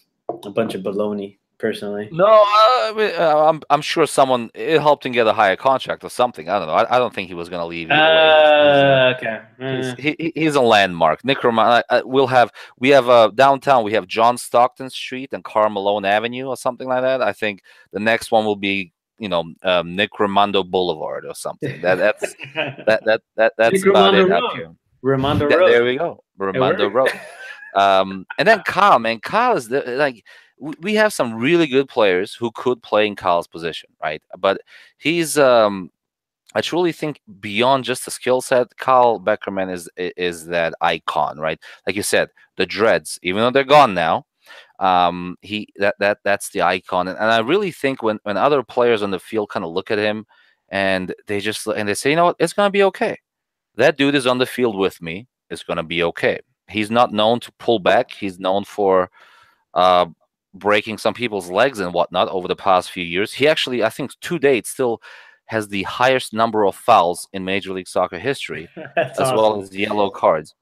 a 0.45 0.51
bunch 0.51 0.75
of 0.75 0.83
baloney. 0.83 1.39
Personally, 1.59 2.11
no, 2.13 2.27
uh, 2.27 3.49
I'm 3.49 3.63
I'm 3.71 3.81
sure 3.81 4.07
someone 4.07 4.51
it 4.55 4.79
helped 4.79 5.07
him 5.07 5.13
get 5.13 5.27
a 5.27 5.33
higher 5.33 5.57
contract 5.57 6.05
or 6.05 6.11
something. 6.11 6.51
I 6.51 6.59
don't 6.59 6.69
know. 6.69 6.75
I, 6.75 6.97
I 6.97 6.99
don't 6.99 7.15
think 7.15 7.29
he 7.29 7.35
was 7.35 7.49
going 7.49 7.61
to 7.61 7.67
leave. 7.67 7.91
Uh, 7.91 9.15
he's, 9.15 9.17
okay, 9.17 9.97
he's, 9.97 10.17
he, 10.19 10.33
he's 10.35 10.55
a 10.55 10.61
landmark. 10.61 11.25
Nick 11.25 11.39
Rimando. 11.39 11.83
Uh, 11.89 12.03
we'll 12.05 12.27
have 12.27 12.53
we 12.79 12.91
have 12.91 13.09
uh, 13.09 13.31
downtown. 13.35 13.85
We 13.85 13.95
have 13.95 14.07
John 14.07 14.37
Stockton 14.37 14.91
Street 14.91 15.31
and 15.33 15.43
Karl 15.43 15.71
Malone 15.71 16.05
Avenue 16.05 16.47
or 16.47 16.59
something 16.59 16.89
like 16.89 17.01
that. 17.01 17.23
I 17.23 17.33
think 17.33 17.63
the 17.91 18.01
next 18.01 18.31
one 18.31 18.45
will 18.45 18.57
be 18.57 18.93
you 19.19 19.31
know 19.31 19.55
um, 19.63 19.97
Nick 19.97 20.13
Rimando 20.19 20.63
Boulevard 20.63 21.25
or 21.25 21.35
something. 21.35 21.81
That 21.81 21.95
that's 21.95 22.35
that 22.55 23.03
that 23.07 23.23
that 23.37 23.53
that's 23.57 23.73
Nick 23.73 23.87
about 23.87 24.13
Rimando 24.13 24.27
it 24.27 24.31
Road. 24.31 24.45
up 24.45 24.53
here. 24.57 24.75
Rimando 25.03 25.51
Road. 25.51 25.71
There 25.71 25.85
we 25.85 25.97
go. 25.97 26.23
Rimando 26.39 26.93
Road. 26.93 27.09
Um, 27.77 28.27
and 28.39 28.49
then 28.49 28.63
Kyle, 28.63 28.99
man, 28.99 29.21
Kyle 29.21 29.55
is 29.55 29.69
the, 29.69 29.83
like 29.83 30.25
we 30.59 30.95
have 30.95 31.13
some 31.13 31.35
really 31.35 31.67
good 31.67 31.89
players 31.89 32.35
who 32.35 32.51
could 32.53 32.83
play 32.83 33.07
in 33.07 33.17
Kyle's 33.17 33.47
position, 33.47 33.91
right? 34.03 34.23
But 34.39 34.61
he's 34.99 35.39
um 35.39 35.91
I 36.55 36.63
truly 36.63 36.93
think 36.93 37.21
beyond 37.41 37.85
just 37.85 38.05
the 38.05 38.11
skill 38.11 38.41
set, 38.41 38.77
Kyle 38.79 39.21
Beckerman 39.21 39.71
is 39.71 39.91
is 39.97 40.47
that 40.47 40.75
icon, 40.81 41.39
right? 41.39 41.61
Like 41.87 41.97
you 41.97 42.03
said, 42.03 42.31
the 42.57 42.67
dreads, 42.67 43.19
even 43.23 43.43
though 43.43 43.51
they're 43.51 43.65
gone 43.65 43.95
now, 43.95 44.25
um, 44.79 45.37
he 45.43 45.69
that 45.77 45.97
that 45.99 46.19
that's 46.25 46.51
the 46.51 46.63
icon. 46.63 47.09
And, 47.09 47.19
and 47.19 47.31
I 47.31 47.41
really 47.41 47.71
think 47.71 48.03
when 48.03 48.19
when 48.23 48.37
other 48.37 48.63
players 48.63 49.03
on 49.03 49.11
the 49.11 49.21
field 49.21 49.51
kind 49.51 49.65
of 49.65 49.73
look 49.73 49.91
at 49.91 49.99
him 49.99 50.27
and 50.71 51.15
they 51.27 51.41
just 51.41 51.67
and 51.67 51.89
they 51.89 51.95
say, 51.95 52.11
you 52.11 52.17
know 52.17 52.27
what, 52.27 52.37
it's 52.39 52.53
gonna 52.53 52.71
be 52.71 52.85
okay. 52.85 53.19
That 53.75 53.99
dude 53.99 54.15
is 54.15 54.27
on 54.27 54.39
the 54.39 54.47
field 54.47 54.77
with 54.77 55.03
me. 55.03 55.27
It's 55.51 55.63
gonna 55.63 55.83
be 55.83 56.03
okay. 56.05 56.41
He's 56.69 56.91
not 56.91 57.13
known 57.13 57.41
to 57.41 57.53
pull 57.59 57.79
back. 57.79 58.11
He's 58.11 58.39
known 58.39 58.65
for 58.65 59.11
uh, 59.75 60.07
breaking 60.59 60.99
some 60.99 61.15
people's 61.15 61.51
legs 61.51 61.81
and 61.81 61.93
whatnot 61.93 62.29
over 62.29 62.49
the 62.49 62.57
past 62.57 62.91
few 62.91 63.05
years. 63.05 63.33
He 63.33 63.49
actually, 63.49 63.83
I 63.83 63.89
think, 63.89 64.19
to 64.21 64.39
date, 64.39 64.67
still 64.67 65.01
has 65.47 65.69
the 65.69 65.85
highest 65.85 66.33
number 66.33 66.67
of 66.67 66.75
fouls 66.75 67.29
in 67.33 67.45
Major 67.45 67.73
League 67.73 67.89
Soccer 67.89 68.19
history, 68.19 68.69
as 68.97 69.19
awesome. 69.19 69.37
well 69.37 69.63
as 69.63 69.75
yellow 69.75 70.11
cards. 70.11 70.55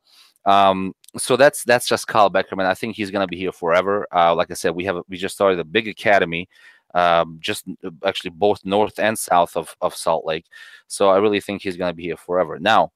Um, 0.47 0.95
so 1.17 1.37
that's 1.37 1.65
that's 1.65 1.89
just 1.89 2.07
Kyle 2.07 2.31
Beckerman. 2.31 2.67
I 2.67 2.75
think 2.75 2.97
he's 2.97 3.11
gonna 3.11 3.27
be 3.27 3.39
here 3.39 3.53
forever. 3.53 4.07
Uh, 4.13 4.35
like 4.35 4.51
I 4.51 4.55
said, 4.55 4.75
we 4.75 4.85
have 4.85 5.03
we 5.09 5.17
just 5.17 5.35
started 5.35 5.59
a 5.59 5.65
big 5.65 5.89
academy, 5.89 6.49
um, 6.95 7.39
just 7.41 7.65
uh, 7.85 7.91
actually 8.05 8.31
both 8.31 8.65
north 8.65 8.99
and 8.99 9.19
south 9.19 9.57
of 9.57 9.75
of 9.81 9.95
Salt 9.95 10.27
Lake. 10.27 10.47
So 10.87 11.11
I 11.11 11.19
really 11.19 11.41
think 11.41 11.63
he's 11.63 11.77
gonna 11.77 11.95
be 11.95 12.05
here 12.05 12.17
forever. 12.17 12.59
Now, 12.59 12.93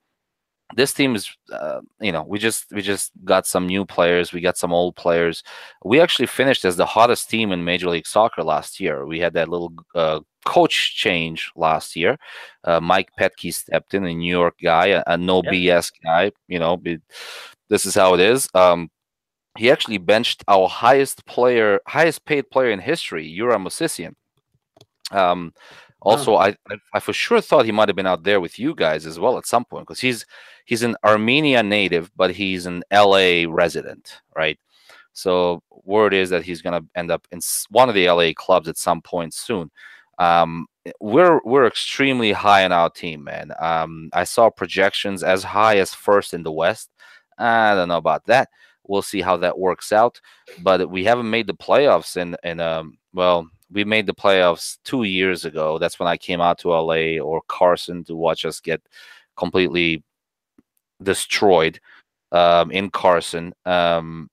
this 0.76 0.92
team 0.92 1.14
is 1.14 1.30
uh, 1.52 1.80
you 2.00 2.12
know 2.12 2.22
we 2.22 2.38
just 2.38 2.66
we 2.72 2.82
just 2.82 3.10
got 3.24 3.46
some 3.46 3.66
new 3.66 3.84
players 3.84 4.32
we 4.32 4.40
got 4.40 4.58
some 4.58 4.72
old 4.72 4.94
players 4.96 5.42
we 5.84 6.00
actually 6.00 6.26
finished 6.26 6.64
as 6.64 6.76
the 6.76 6.86
hottest 6.86 7.30
team 7.30 7.52
in 7.52 7.64
major 7.64 7.88
league 7.88 8.06
soccer 8.06 8.42
last 8.42 8.78
year 8.78 9.06
we 9.06 9.18
had 9.18 9.32
that 9.32 9.48
little 9.48 9.72
uh, 9.94 10.20
coach 10.44 10.94
change 10.94 11.50
last 11.56 11.96
year 11.96 12.18
uh, 12.64 12.80
mike 12.80 13.08
petke 13.18 13.52
stepped 13.52 13.94
in 13.94 14.04
a 14.04 14.14
new 14.14 14.30
york 14.30 14.54
guy 14.62 14.88
a, 14.88 15.02
a 15.06 15.16
no 15.16 15.42
yeah. 15.44 15.50
bs 15.50 15.90
guy 16.04 16.30
you 16.48 16.58
know 16.58 16.80
it, 16.84 17.00
this 17.68 17.86
is 17.86 17.94
how 17.94 18.14
it 18.14 18.20
is 18.20 18.48
um, 18.54 18.90
he 19.58 19.70
actually 19.70 19.98
benched 19.98 20.44
our 20.48 20.68
highest 20.68 21.26
player 21.26 21.80
highest 21.86 22.24
paid 22.24 22.48
player 22.50 22.70
in 22.70 22.78
history 22.78 23.26
Yura 23.26 23.56
Movsisyan. 23.56 24.14
Um, 25.10 25.52
also, 26.00 26.36
I, 26.36 26.56
I 26.94 27.00
for 27.00 27.12
sure 27.12 27.40
thought 27.40 27.64
he 27.64 27.72
might 27.72 27.88
have 27.88 27.96
been 27.96 28.06
out 28.06 28.22
there 28.22 28.40
with 28.40 28.58
you 28.58 28.74
guys 28.74 29.04
as 29.04 29.18
well 29.18 29.36
at 29.36 29.46
some 29.46 29.64
point 29.64 29.86
because 29.86 30.00
he's 30.00 30.24
he's 30.64 30.82
an 30.82 30.96
Armenia 31.04 31.62
native, 31.62 32.10
but 32.16 32.34
he's 32.34 32.66
an 32.66 32.84
LA 32.92 33.44
resident, 33.48 34.20
right? 34.36 34.58
So 35.12 35.62
word 35.84 36.14
is 36.14 36.30
that 36.30 36.44
he's 36.44 36.62
going 36.62 36.80
to 36.80 36.88
end 36.94 37.10
up 37.10 37.26
in 37.32 37.40
one 37.70 37.88
of 37.88 37.94
the 37.94 38.08
LA 38.08 38.30
clubs 38.34 38.68
at 38.68 38.76
some 38.76 39.02
point 39.02 39.34
soon. 39.34 39.70
Um, 40.18 40.66
we're 41.00 41.40
we're 41.44 41.66
extremely 41.66 42.32
high 42.32 42.62
in 42.62 42.72
our 42.72 42.90
team, 42.90 43.24
man. 43.24 43.52
Um, 43.60 44.10
I 44.12 44.24
saw 44.24 44.50
projections 44.50 45.24
as 45.24 45.42
high 45.42 45.78
as 45.78 45.92
first 45.92 46.34
in 46.34 46.44
the 46.44 46.52
West. 46.52 46.90
I 47.38 47.74
don't 47.74 47.88
know 47.88 47.96
about 47.96 48.26
that. 48.26 48.48
We'll 48.86 49.02
see 49.02 49.20
how 49.20 49.36
that 49.38 49.58
works 49.58 49.92
out. 49.92 50.20
But 50.62 50.90
we 50.90 51.04
haven't 51.04 51.30
made 51.30 51.46
the 51.46 51.54
playoffs 51.54 52.16
in 52.16 52.36
in 52.44 52.60
um 52.60 52.98
well 53.12 53.48
we 53.70 53.84
made 53.84 54.06
the 54.06 54.14
playoffs 54.14 54.78
two 54.84 55.02
years 55.02 55.44
ago. 55.44 55.78
That's 55.78 55.98
when 55.98 56.08
I 56.08 56.16
came 56.16 56.40
out 56.40 56.58
to 56.60 56.70
LA 56.70 57.18
or 57.18 57.42
Carson 57.48 58.04
to 58.04 58.16
watch 58.16 58.44
us 58.44 58.60
get 58.60 58.80
completely 59.36 60.02
destroyed 61.02 61.80
um, 62.32 62.70
in 62.70 62.90
Carson. 62.90 63.52
Um, 63.64 64.30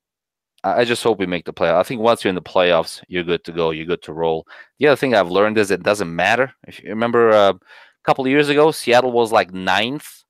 I 0.64 0.84
just 0.84 1.04
hope 1.04 1.20
we 1.20 1.28
make 1.28 1.46
the 1.46 1.54
playoffs. 1.54 1.80
I 1.80 1.84
think 1.84 2.02
once 2.02 2.24
you're 2.24 2.30
in 2.30 2.36
the 2.36 2.42
playoffs, 2.42 3.04
you're 3.08 3.24
good 3.24 3.44
to 3.44 3.52
go. 3.52 3.70
You're 3.70 3.86
good 3.86 4.02
to 4.04 4.14
roll. 4.14 4.48
The 4.80 4.88
other 4.88 4.96
thing 4.96 5.14
I've 5.14 5.30
learned 5.30 5.60
is 5.60 5.70
it 5.70 5.84
doesn't 5.84 6.14
matter. 6.14 6.52
If 6.68 6.82
you 6.82 6.90
remember 6.90 7.30
uh, 7.30 7.54
a 7.54 7.60
couple 8.04 8.26
of 8.26 8.32
years 8.32 8.50
ago, 8.50 8.72
Seattle 8.72 9.12
was 9.12 9.32
like 9.32 9.54
ninth 9.54 10.24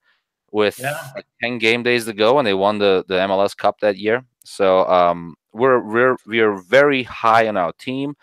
with 0.51 0.77
yeah. 0.79 0.99
like 1.15 1.25
10 1.41 1.57
game 1.59 1.83
days 1.83 2.03
to 2.05 2.13
go, 2.13 2.37
and 2.37 2.45
they 2.45 2.53
won 2.53 2.79
the, 2.79 3.05
the 3.07 3.15
MLS 3.15 3.55
Cup 3.55 3.79
that 3.79 3.97
year. 3.97 4.25
So 4.43 4.85
um, 4.87 5.35
we're 5.53 5.79
we're 5.79 6.17
we're 6.27 6.57
very 6.57 7.03
high 7.03 7.47
on 7.47 7.55
our 7.55 7.71
team. 7.73 8.15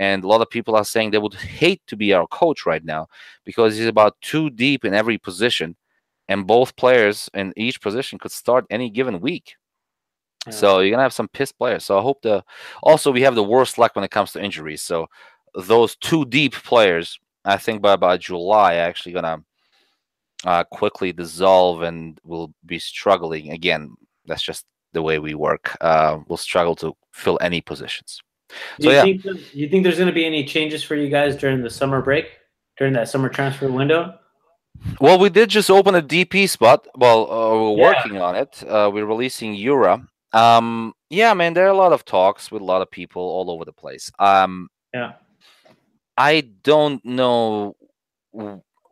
And 0.00 0.24
a 0.24 0.26
lot 0.26 0.40
of 0.40 0.48
people 0.48 0.74
are 0.74 0.84
saying 0.84 1.10
they 1.10 1.18
would 1.18 1.34
hate 1.34 1.82
to 1.88 1.94
be 1.94 2.14
our 2.14 2.26
coach 2.28 2.64
right 2.64 2.82
now 2.82 3.06
because 3.44 3.76
he's 3.76 3.86
about 3.86 4.16
too 4.22 4.48
deep 4.48 4.86
in 4.86 4.94
every 4.94 5.18
position. 5.18 5.76
And 6.26 6.46
both 6.46 6.74
players 6.76 7.28
in 7.34 7.52
each 7.54 7.82
position 7.82 8.18
could 8.18 8.32
start 8.32 8.64
any 8.70 8.88
given 8.88 9.20
week. 9.20 9.56
Yeah. 10.46 10.52
So 10.52 10.80
you're 10.80 10.92
gonna 10.92 11.02
have 11.02 11.12
some 11.12 11.28
pissed 11.28 11.58
players. 11.58 11.84
So 11.84 11.98
I 11.98 12.02
hope 12.02 12.22
the 12.22 12.42
also 12.82 13.12
we 13.12 13.20
have 13.20 13.34
the 13.34 13.44
worst 13.44 13.76
luck 13.76 13.94
when 13.94 14.04
it 14.04 14.10
comes 14.10 14.32
to 14.32 14.42
injuries. 14.42 14.80
So 14.80 15.06
those 15.54 15.96
two 15.96 16.24
deep 16.24 16.54
players, 16.54 17.18
I 17.44 17.58
think 17.58 17.82
by 17.82 17.92
about 17.92 18.20
July, 18.20 18.76
are 18.76 18.88
actually 18.88 19.12
gonna 19.12 19.44
uh, 20.46 20.64
quickly 20.64 21.12
dissolve 21.12 21.82
and 21.82 22.18
we'll 22.24 22.54
be 22.64 22.78
struggling 22.78 23.50
again. 23.50 23.94
That's 24.24 24.42
just 24.42 24.64
the 24.94 25.02
way 25.02 25.18
we 25.18 25.34
work. 25.34 25.76
Uh, 25.82 26.20
we'll 26.26 26.38
struggle 26.38 26.74
to 26.76 26.96
fill 27.12 27.38
any 27.42 27.60
positions. 27.60 28.22
Do 28.78 28.84
so, 28.84 28.90
you, 28.90 28.96
yeah. 28.96 29.02
think, 29.02 29.54
you 29.54 29.68
think 29.68 29.84
there's 29.84 29.96
going 29.96 30.08
to 30.08 30.14
be 30.14 30.24
any 30.24 30.44
changes 30.44 30.82
for 30.82 30.94
you 30.94 31.08
guys 31.08 31.36
during 31.36 31.62
the 31.62 31.70
summer 31.70 32.02
break, 32.02 32.38
during 32.78 32.92
that 32.94 33.08
summer 33.08 33.28
transfer 33.28 33.70
window? 33.70 34.18
Well, 35.00 35.18
we 35.18 35.28
did 35.28 35.50
just 35.50 35.70
open 35.70 35.94
a 35.94 36.02
DP 36.02 36.48
spot. 36.48 36.86
Well, 36.96 37.30
uh, 37.30 37.72
we're 37.72 37.78
yeah. 37.78 37.94
working 37.94 38.20
on 38.20 38.36
it. 38.36 38.62
Uh, 38.66 38.90
we're 38.92 39.06
releasing 39.06 39.54
Yura. 39.54 40.06
Um, 40.32 40.94
yeah, 41.10 41.34
man, 41.34 41.54
there 41.54 41.66
are 41.66 41.70
a 41.70 41.76
lot 41.76 41.92
of 41.92 42.04
talks 42.04 42.50
with 42.50 42.62
a 42.62 42.64
lot 42.64 42.82
of 42.82 42.90
people 42.90 43.22
all 43.22 43.50
over 43.50 43.64
the 43.64 43.72
place. 43.72 44.10
Um, 44.18 44.68
yeah, 44.94 45.12
I 46.16 46.48
don't 46.62 47.04
know. 47.04 47.76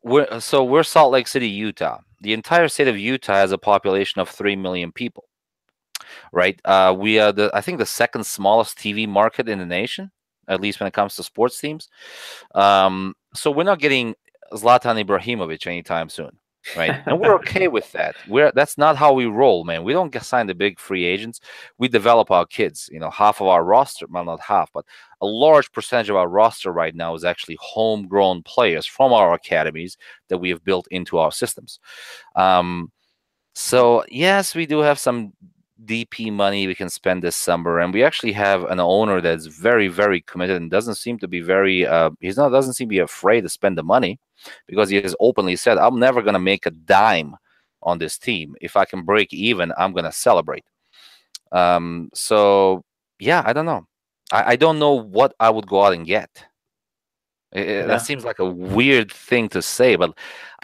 We're, 0.02 0.40
so 0.40 0.64
we're 0.64 0.82
Salt 0.82 1.12
Lake 1.12 1.28
City, 1.28 1.48
Utah. 1.48 2.00
The 2.20 2.32
entire 2.32 2.68
state 2.68 2.88
of 2.88 2.98
Utah 2.98 3.34
has 3.34 3.52
a 3.52 3.58
population 3.58 4.20
of 4.20 4.28
three 4.28 4.56
million 4.56 4.90
people 4.90 5.27
right? 6.32 6.60
Uh, 6.64 6.94
we 6.96 7.18
are 7.18 7.32
the 7.32 7.50
I 7.54 7.60
think 7.60 7.78
the 7.78 7.86
second 7.86 8.24
smallest 8.24 8.78
TV 8.78 9.08
market 9.08 9.48
in 9.48 9.58
the 9.58 9.66
nation, 9.66 10.10
at 10.48 10.60
least 10.60 10.80
when 10.80 10.86
it 10.86 10.94
comes 10.94 11.16
to 11.16 11.22
sports 11.22 11.60
teams. 11.60 11.88
Um, 12.54 13.14
so 13.34 13.50
we're 13.50 13.64
not 13.64 13.80
getting 13.80 14.14
Zlatan 14.52 15.04
Ibrahimovic 15.04 15.66
anytime 15.66 16.08
soon, 16.08 16.30
right? 16.76 17.02
and 17.06 17.20
we're 17.20 17.34
okay 17.40 17.68
with 17.68 17.90
that. 17.92 18.16
We're 18.26 18.52
that's 18.54 18.78
not 18.78 18.96
how 18.96 19.12
we 19.12 19.26
roll, 19.26 19.64
man. 19.64 19.84
We 19.84 19.92
don't 19.92 20.14
sign 20.22 20.46
the 20.46 20.54
big 20.54 20.78
free 20.78 21.04
agents. 21.04 21.40
We 21.78 21.88
develop 21.88 22.30
our 22.30 22.46
kids. 22.46 22.88
You 22.92 23.00
know, 23.00 23.10
half 23.10 23.40
of 23.40 23.46
our 23.46 23.64
roster, 23.64 24.06
well, 24.08 24.24
not 24.24 24.40
half, 24.40 24.70
but 24.72 24.84
a 25.20 25.26
large 25.26 25.70
percentage 25.72 26.10
of 26.10 26.16
our 26.16 26.28
roster 26.28 26.72
right 26.72 26.94
now 26.94 27.14
is 27.14 27.24
actually 27.24 27.58
homegrown 27.60 28.42
players 28.42 28.86
from 28.86 29.12
our 29.12 29.34
academies 29.34 29.96
that 30.28 30.38
we 30.38 30.50
have 30.50 30.64
built 30.64 30.86
into 30.90 31.18
our 31.18 31.32
systems. 31.32 31.80
Um, 32.36 32.92
so 33.54 34.04
yes, 34.08 34.54
we 34.54 34.66
do 34.66 34.78
have 34.78 34.98
some 34.98 35.32
DP 35.84 36.32
money 36.32 36.66
we 36.66 36.74
can 36.74 36.90
spend 36.90 37.22
this 37.22 37.36
summer, 37.36 37.78
and 37.78 37.94
we 37.94 38.02
actually 38.02 38.32
have 38.32 38.64
an 38.64 38.80
owner 38.80 39.20
that's 39.20 39.46
very, 39.46 39.88
very 39.88 40.20
committed 40.22 40.56
and 40.56 40.70
doesn't 40.70 40.96
seem 40.96 41.18
to 41.18 41.28
be 41.28 41.40
very. 41.40 41.86
Uh, 41.86 42.10
he's 42.20 42.36
not 42.36 42.50
doesn't 42.50 42.74
seem 42.74 42.88
to 42.88 42.94
be 42.94 42.98
afraid 42.98 43.42
to 43.42 43.48
spend 43.48 43.78
the 43.78 43.82
money 43.82 44.18
because 44.66 44.88
he 44.88 45.00
has 45.00 45.14
openly 45.20 45.56
said, 45.56 45.78
"I'm 45.78 45.98
never 45.98 46.22
going 46.22 46.34
to 46.34 46.40
make 46.40 46.66
a 46.66 46.70
dime 46.70 47.36
on 47.82 47.98
this 47.98 48.18
team. 48.18 48.56
If 48.60 48.76
I 48.76 48.84
can 48.84 49.02
break 49.02 49.32
even, 49.32 49.72
I'm 49.78 49.92
going 49.92 50.04
to 50.04 50.12
celebrate." 50.12 50.64
Um, 51.52 52.10
so 52.14 52.82
yeah, 53.18 53.42
I 53.46 53.52
don't 53.52 53.66
know. 53.66 53.86
I, 54.32 54.52
I 54.52 54.56
don't 54.56 54.78
know 54.78 54.92
what 54.92 55.34
I 55.40 55.50
would 55.50 55.66
go 55.66 55.84
out 55.84 55.92
and 55.92 56.06
get. 56.06 56.44
It, 57.52 57.68
yeah. 57.68 57.86
That 57.86 58.02
seems 58.02 58.24
like 58.24 58.38
a 58.38 58.44
weird 58.44 59.10
thing 59.12 59.48
to 59.50 59.62
say, 59.62 59.96
but 59.96 60.16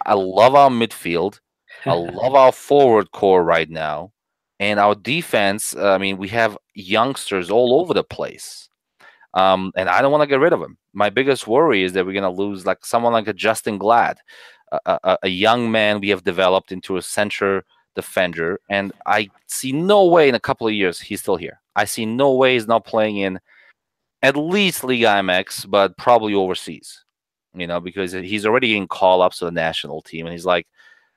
I 0.04 0.14
love 0.14 0.54
our 0.54 0.70
midfield. 0.70 1.40
I 1.86 1.92
love 1.94 2.34
our 2.34 2.52
forward 2.52 3.10
core 3.12 3.44
right 3.44 3.70
now. 3.70 4.12
And 4.60 4.78
our 4.78 4.94
defense, 4.94 5.74
uh, 5.74 5.92
I 5.92 5.98
mean, 5.98 6.16
we 6.16 6.28
have 6.28 6.56
youngsters 6.74 7.50
all 7.50 7.80
over 7.80 7.92
the 7.92 8.04
place. 8.04 8.68
Um, 9.34 9.72
and 9.76 9.88
I 9.88 10.00
don't 10.00 10.12
want 10.12 10.22
to 10.22 10.28
get 10.28 10.38
rid 10.38 10.52
of 10.52 10.60
them. 10.60 10.78
My 10.92 11.10
biggest 11.10 11.48
worry 11.48 11.82
is 11.82 11.92
that 11.92 12.06
we're 12.06 12.12
going 12.12 12.22
to 12.22 12.42
lose 12.42 12.64
like 12.64 12.84
someone 12.84 13.12
like 13.12 13.26
a 13.26 13.34
Justen 13.34 13.78
Glad, 13.78 14.18
a, 14.70 14.98
a, 15.02 15.18
a, 15.24 15.28
young 15.28 15.70
man 15.70 16.00
we 16.00 16.08
have 16.10 16.22
developed 16.22 16.70
into 16.70 16.96
a 16.96 17.02
center 17.02 17.64
defender. 17.96 18.60
And 18.70 18.92
I 19.06 19.28
see 19.48 19.72
no 19.72 20.06
way 20.06 20.28
in 20.28 20.36
a 20.36 20.40
couple 20.40 20.68
of 20.68 20.72
years 20.72 21.00
he's 21.00 21.20
still 21.20 21.36
here. 21.36 21.60
I 21.74 21.84
see 21.84 22.06
no 22.06 22.32
way 22.34 22.54
he's 22.54 22.68
not 22.68 22.84
playing 22.84 23.16
in 23.16 23.40
at 24.22 24.36
least 24.36 24.84
Liga 24.84 25.06
MX, 25.06 25.68
but 25.68 25.96
probably 25.98 26.34
overseas, 26.34 27.04
you 27.54 27.66
know, 27.66 27.80
because 27.80 28.12
he's 28.12 28.46
already 28.46 28.68
getting 28.68 28.86
call 28.86 29.20
ups 29.20 29.40
to 29.40 29.44
the 29.46 29.50
national 29.50 30.00
team. 30.00 30.26
And 30.26 30.32
he's 30.32 30.46
like, 30.46 30.66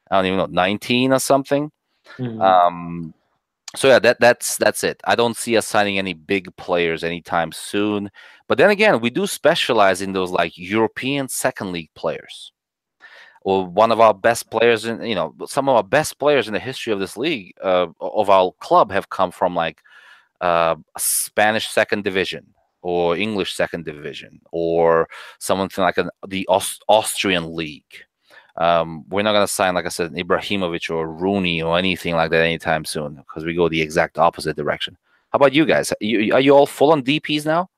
I 0.09 0.17
don't 0.17 0.25
even 0.25 0.37
know, 0.39 0.47
19 0.47 1.13
or 1.13 1.19
something. 1.19 1.71
Mm-hmm. 2.17 2.41
Um, 2.41 3.13
so 3.77 3.87
yeah, 3.87 3.99
that 3.99 4.19
that's 4.19 4.57
that's 4.57 4.83
it. 4.83 4.99
I 5.05 5.15
don't 5.15 5.37
see 5.37 5.55
us 5.57 5.67
signing 5.67 5.97
any 5.97 6.13
big 6.13 6.55
players 6.57 7.03
anytime 7.03 7.51
soon. 7.51 8.09
But 8.47 8.57
then 8.57 8.71
again, 8.71 8.99
we 9.01 9.09
do 9.09 9.27
specialize 9.27 10.01
in 10.01 10.13
those 10.13 10.31
like 10.31 10.57
European 10.57 11.27
second 11.29 11.71
league 11.71 11.91
players. 11.95 12.51
Or 13.41 13.65
one 13.65 13.91
of 13.91 13.99
our 14.01 14.13
best 14.13 14.49
players 14.49 14.85
in 14.85 15.01
you 15.03 15.15
know 15.15 15.35
some 15.45 15.69
of 15.69 15.75
our 15.75 15.83
best 15.83 16.19
players 16.19 16.47
in 16.47 16.53
the 16.53 16.59
history 16.59 16.91
of 16.91 16.99
this 16.99 17.17
league 17.17 17.53
uh, 17.63 17.87
of 18.01 18.29
our 18.29 18.51
club 18.59 18.91
have 18.91 19.09
come 19.09 19.31
from 19.31 19.55
like 19.55 19.81
uh, 20.41 20.75
Spanish 20.97 21.69
second 21.69 22.03
division 22.03 22.45
or 22.81 23.15
English 23.15 23.53
second 23.53 23.85
division 23.85 24.39
or 24.51 25.07
something 25.39 25.83
like 25.83 25.97
an, 25.97 26.09
the 26.27 26.47
Aust- 26.47 26.83
Austrian 26.87 27.55
league. 27.55 28.06
Um, 28.57 29.05
we're 29.09 29.23
not 29.23 29.33
gonna 29.33 29.47
sign, 29.47 29.75
like 29.75 29.85
I 29.85 29.89
said, 29.89 30.13
Ibrahimovic 30.13 30.89
or 30.89 31.07
Rooney 31.07 31.61
or 31.61 31.77
anything 31.77 32.15
like 32.15 32.31
that 32.31 32.43
anytime 32.43 32.85
soon 32.85 33.15
because 33.15 33.45
we 33.45 33.53
go 33.53 33.69
the 33.69 33.81
exact 33.81 34.17
opposite 34.17 34.55
direction. 34.55 34.97
How 35.31 35.37
about 35.37 35.53
you 35.53 35.65
guys? 35.65 35.93
You, 35.99 36.33
are 36.33 36.39
you 36.39 36.55
all 36.55 36.65
full 36.65 36.91
on 36.91 37.03
DPS 37.03 37.45
now? 37.45 37.69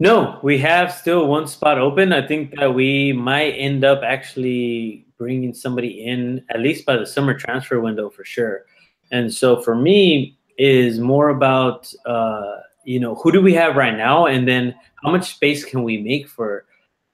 No, 0.00 0.40
we 0.42 0.58
have 0.58 0.92
still 0.92 1.26
one 1.26 1.46
spot 1.46 1.78
open. 1.78 2.12
I 2.12 2.26
think 2.26 2.56
that 2.56 2.74
we 2.74 3.12
might 3.12 3.52
end 3.52 3.84
up 3.84 4.00
actually 4.02 5.06
bringing 5.18 5.52
somebody 5.52 6.04
in 6.04 6.42
at 6.48 6.60
least 6.60 6.86
by 6.86 6.96
the 6.96 7.06
summer 7.06 7.34
transfer 7.34 7.80
window 7.80 8.08
for 8.08 8.24
sure. 8.24 8.64
And 9.12 9.32
so 9.32 9.60
for 9.60 9.74
me, 9.74 10.38
is 10.60 10.98
more 10.98 11.30
about 11.30 11.92
uh, 12.04 12.58
you 12.84 13.00
know 13.00 13.14
who 13.16 13.32
do 13.32 13.40
we 13.40 13.54
have 13.54 13.76
right 13.76 13.96
now, 13.96 14.26
and 14.26 14.46
then 14.46 14.74
how 15.02 15.10
much 15.10 15.34
space 15.34 15.64
can 15.64 15.82
we 15.82 15.96
make 15.96 16.28
for 16.28 16.66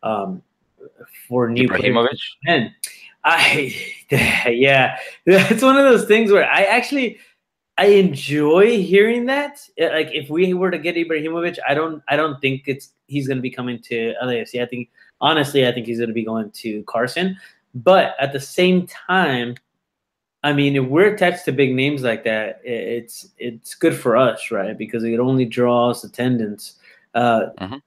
um, 0.02 0.42
for 1.28 1.48
new 1.48 1.68
Ibrahimovic? 1.68 2.18
And 2.46 2.72
I 3.24 3.74
yeah, 4.10 4.98
that's 5.24 5.62
one 5.62 5.76
of 5.76 5.84
those 5.84 6.06
things 6.06 6.30
where 6.30 6.48
I 6.50 6.62
actually 6.62 7.18
I 7.78 7.86
enjoy 7.86 8.82
hearing 8.82 9.26
that. 9.26 9.60
Like 9.78 10.10
if 10.12 10.30
we 10.30 10.54
were 10.54 10.70
to 10.70 10.78
get 10.78 10.96
Ibrahimovic, 10.96 11.58
I 11.68 11.74
don't 11.74 12.02
I 12.08 12.16
don't 12.16 12.40
think 12.40 12.62
it's 12.66 12.92
he's 13.06 13.26
going 13.26 13.38
to 13.38 13.42
be 13.42 13.50
coming 13.50 13.80
to 13.82 14.14
LAFC. 14.22 14.62
I 14.62 14.66
think 14.66 14.88
honestly, 15.20 15.66
I 15.66 15.72
think 15.72 15.86
he's 15.86 15.98
going 15.98 16.08
to 16.08 16.14
be 16.14 16.24
going 16.24 16.50
to 16.50 16.82
Carson. 16.84 17.38
But 17.74 18.14
at 18.18 18.32
the 18.32 18.40
same 18.40 18.86
time, 18.86 19.56
I 20.42 20.52
mean, 20.52 20.76
if 20.76 20.84
we're 20.84 21.12
attached 21.14 21.44
to 21.46 21.52
big 21.52 21.74
names 21.74 22.02
like 22.02 22.24
that, 22.24 22.60
it's 22.64 23.28
it's 23.36 23.74
good 23.74 23.94
for 23.94 24.16
us, 24.16 24.50
right? 24.50 24.78
Because 24.78 25.04
it 25.04 25.18
only 25.18 25.44
draws 25.44 26.04
attendance. 26.04 26.76
Uh, 27.14 27.48
uh-huh. 27.58 27.78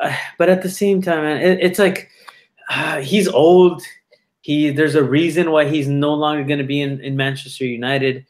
But 0.38 0.48
at 0.48 0.62
the 0.62 0.70
same 0.70 1.00
time, 1.00 1.22
man, 1.22 1.40
it, 1.40 1.58
it's 1.60 1.78
like 1.78 2.10
uh, 2.68 3.00
he's 3.00 3.28
old. 3.28 3.82
He 4.40 4.70
there's 4.70 4.94
a 4.94 5.02
reason 5.02 5.50
why 5.50 5.68
he's 5.68 5.88
no 5.88 6.14
longer 6.14 6.44
going 6.44 6.58
to 6.58 6.64
be 6.64 6.80
in, 6.80 7.00
in 7.00 7.16
Manchester 7.16 7.66
United. 7.66 8.24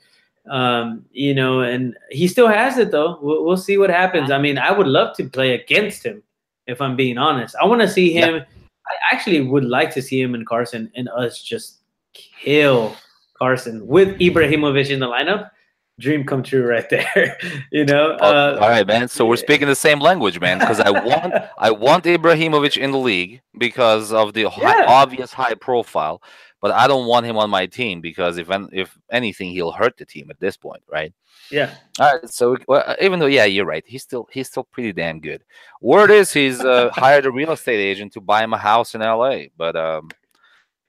Um, 0.49 1.05
you 1.13 1.35
know, 1.35 1.61
and 1.61 1.95
he 2.11 2.27
still 2.27 2.49
has 2.49 2.79
it 2.79 2.91
though. 2.91 3.19
We'll, 3.21 3.45
we'll, 3.45 3.59
see 3.59 3.77
what 3.77 3.91
happens. 3.91 4.31
I 4.31 4.39
mean, 4.39 4.57
I 4.57 4.73
would 4.73 4.87
love 4.87 5.15
to 5.19 5.29
play 5.29 5.53
against 5.53 6.05
him 6.05 6.23
if 6.67 6.81
I'm 6.81 6.97
being 6.97 7.19
honest. 7.19 7.55
I 7.61 7.67
want 7.67 7.83
to 7.83 7.89
see 7.89 8.13
him. 8.13 8.37
Yeah. 8.37 8.45
I 8.87 9.15
actually 9.15 9.43
would 9.43 9.65
like 9.65 9.93
to 9.95 10.01
see 10.01 10.21
him 10.21 10.35
and 10.35 10.47
Carson 10.47 10.91
and 10.97 11.11
us 11.11 11.43
just 11.43 11.81
kill 12.15 12.97
Carson 13.39 13.87
with 13.87 14.19
Ibrahimovic 14.19 14.89
in 14.89 15.01
the 15.01 15.07
lineup. 15.07 15.51
Dream 15.99 16.25
come 16.25 16.43
true 16.43 16.67
right 16.67 16.89
there. 16.91 17.37
you 17.73 17.85
know. 17.85 18.17
Oh, 18.21 18.27
uh, 18.27 18.59
all 18.61 18.69
right, 18.69 18.87
man. 18.87 19.09
So 19.09 19.27
we're 19.27 19.37
speaking 19.37 19.67
the 19.67 19.75
same 19.75 20.01
language, 20.01 20.41
man. 20.41 20.59
Because 20.59 20.81
I 20.81 20.91
want 20.91 21.35
I 21.59 21.71
want 21.71 22.05
Ibrahimovic 22.05 22.77
in 22.77 22.93
the 22.93 22.99
league 22.99 23.41
because 23.59 24.13
of 24.13 24.33
the 24.33 24.43
yeah. 24.43 24.49
high, 24.49 24.85
obvious 24.85 25.33
high 25.33 25.55
profile 25.55 26.23
but 26.61 26.73
I 26.73 26.87
don't 26.89 27.07
want 27.07 27.27
him 27.27 27.37
on 27.37 27.51
my 27.51 27.67
team 27.67 28.01
because 28.01 28.37
if 28.37 28.49
if 28.73 28.97
anything, 29.11 29.51
he'll 29.51 29.73
hurt 29.73 29.97
the 29.97 30.05
team 30.05 30.29
at 30.31 30.41
this 30.41 30.57
point, 30.57 30.83
right? 30.91 31.13
Yeah. 31.51 31.75
All 32.01 32.15
right. 32.15 32.29
So 32.29 32.57
well, 32.67 32.97
even 33.01 33.21
though, 33.21 33.27
yeah, 33.27 33.45
you're 33.45 33.65
right. 33.65 33.85
He's 33.87 34.03
still 34.03 34.29
he's 34.33 34.49
still 34.49 34.65
pretty 34.65 34.93
damn 34.93 35.21
good. 35.21 35.45
Word 35.81 36.11
is 36.11 36.33
he's 36.33 36.61
uh, 36.61 36.91
hired 36.93 37.27
a 37.27 37.31
real 37.31 37.53
estate 37.53 37.81
agent 37.81 38.13
to 38.15 38.21
buy 38.21 38.43
him 38.43 38.55
a 38.55 38.59
house 38.59 38.95
in 38.95 39.03
L.A. 39.03 39.51
But 39.57 39.77
um, 39.77 40.11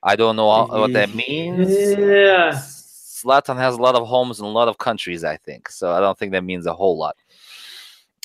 I 0.02 0.16
don't 0.16 0.36
know 0.36 0.46
what 0.46 0.92
that 0.92 1.14
means. 1.14 1.70
Yeah. 1.70 2.60
Zlatan 3.22 3.56
has 3.56 3.74
a 3.74 3.82
lot 3.82 3.94
of 3.94 4.06
homes 4.06 4.38
in 4.38 4.44
a 4.44 4.50
lot 4.50 4.68
of 4.68 4.78
countries, 4.78 5.24
I 5.24 5.36
think. 5.36 5.68
So 5.68 5.92
I 5.92 6.00
don't 6.00 6.18
think 6.18 6.32
that 6.32 6.44
means 6.44 6.66
a 6.66 6.74
whole 6.74 6.96
lot. 6.96 7.16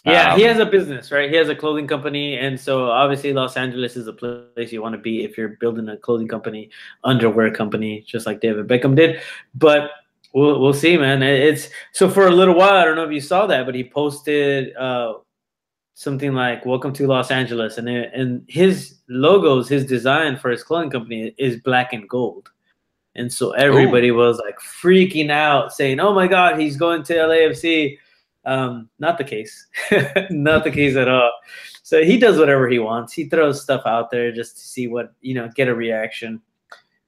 Yeah, 0.06 0.34
um, 0.34 0.40
he 0.40 0.46
has 0.46 0.60
a 0.60 0.66
business, 0.66 1.12
right? 1.12 1.32
He 1.32 1.36
has 1.36 1.50
a 1.50 1.56
clothing 1.56 1.88
company, 1.88 2.38
and 2.38 2.60
so 2.60 2.92
obviously 2.92 3.34
Los 3.34 3.58
Angeles 3.58 3.96
is 3.96 4.08
a 4.08 4.14
place 4.14 4.72
you 4.72 4.82
want 4.82 4.94
to 4.94 5.02
be 5.02 5.24
if 5.24 5.36
you're 5.36 5.58
building 5.60 5.90
a 5.90 5.98
clothing 5.98 6.28
company, 6.28 6.70
underwear 7.04 7.52
company, 7.52 8.04
just 8.08 8.28
like 8.28 8.40
David 8.40 8.68
Beckham 8.68 8.96
did. 8.96 9.20
But 9.56 9.90
we'll 10.34 10.62
we'll 10.62 10.74
see, 10.74 10.96
man. 10.96 11.24
It's 11.24 11.70
so 11.92 12.08
for 12.08 12.28
a 12.28 12.32
little 12.32 12.54
while. 12.54 12.76
I 12.76 12.86
don't 12.86 12.96
know 12.96 13.06
if 13.06 13.12
you 13.12 13.22
saw 13.22 13.48
that, 13.48 13.66
but 13.66 13.74
he 13.74 13.84
posted 13.84 14.76
uh, 14.76 15.16
something 15.96 16.34
like 16.34 16.68
"Welcome 16.68 16.94
to 16.94 17.08
Los 17.08 17.32
Angeles," 17.32 17.80
and 17.80 17.90
it, 17.90 18.12
and 18.14 18.46
his 18.48 19.00
logos, 19.10 19.68
his 19.68 19.88
design 19.88 20.38
for 20.38 20.52
his 20.52 20.62
clothing 20.62 20.92
company 20.92 21.34
is 21.40 21.60
black 21.62 21.94
and 21.94 22.08
gold. 22.08 22.52
And 23.16 23.32
so 23.32 23.52
everybody 23.52 24.10
Ooh. 24.10 24.16
was 24.16 24.40
like 24.40 24.60
freaking 24.60 25.32
out, 25.32 25.74
saying, 25.74 26.00
"Oh 26.00 26.14
my 26.14 26.28
God, 26.28 26.60
he's 26.60 26.78
going 26.78 27.04
to 27.04 27.14
LAFC." 27.14 27.98
Um, 28.46 28.90
not 29.00 29.18
the 29.18 29.24
case, 29.24 29.68
not 30.30 30.64
the 30.64 30.72
case 30.72 30.96
at 30.96 31.08
all. 31.08 31.32
So 31.82 32.04
he 32.04 32.18
does 32.18 32.38
whatever 32.38 32.68
he 32.68 32.80
wants. 32.80 33.14
He 33.14 33.26
throws 33.26 33.62
stuff 33.62 33.84
out 33.86 34.12
there 34.12 34.32
just 34.32 34.58
to 34.58 34.64
see 34.64 34.88
what 34.88 35.14
you 35.22 35.34
know, 35.34 35.50
get 35.56 35.68
a 35.68 35.76
reaction. 35.76 36.42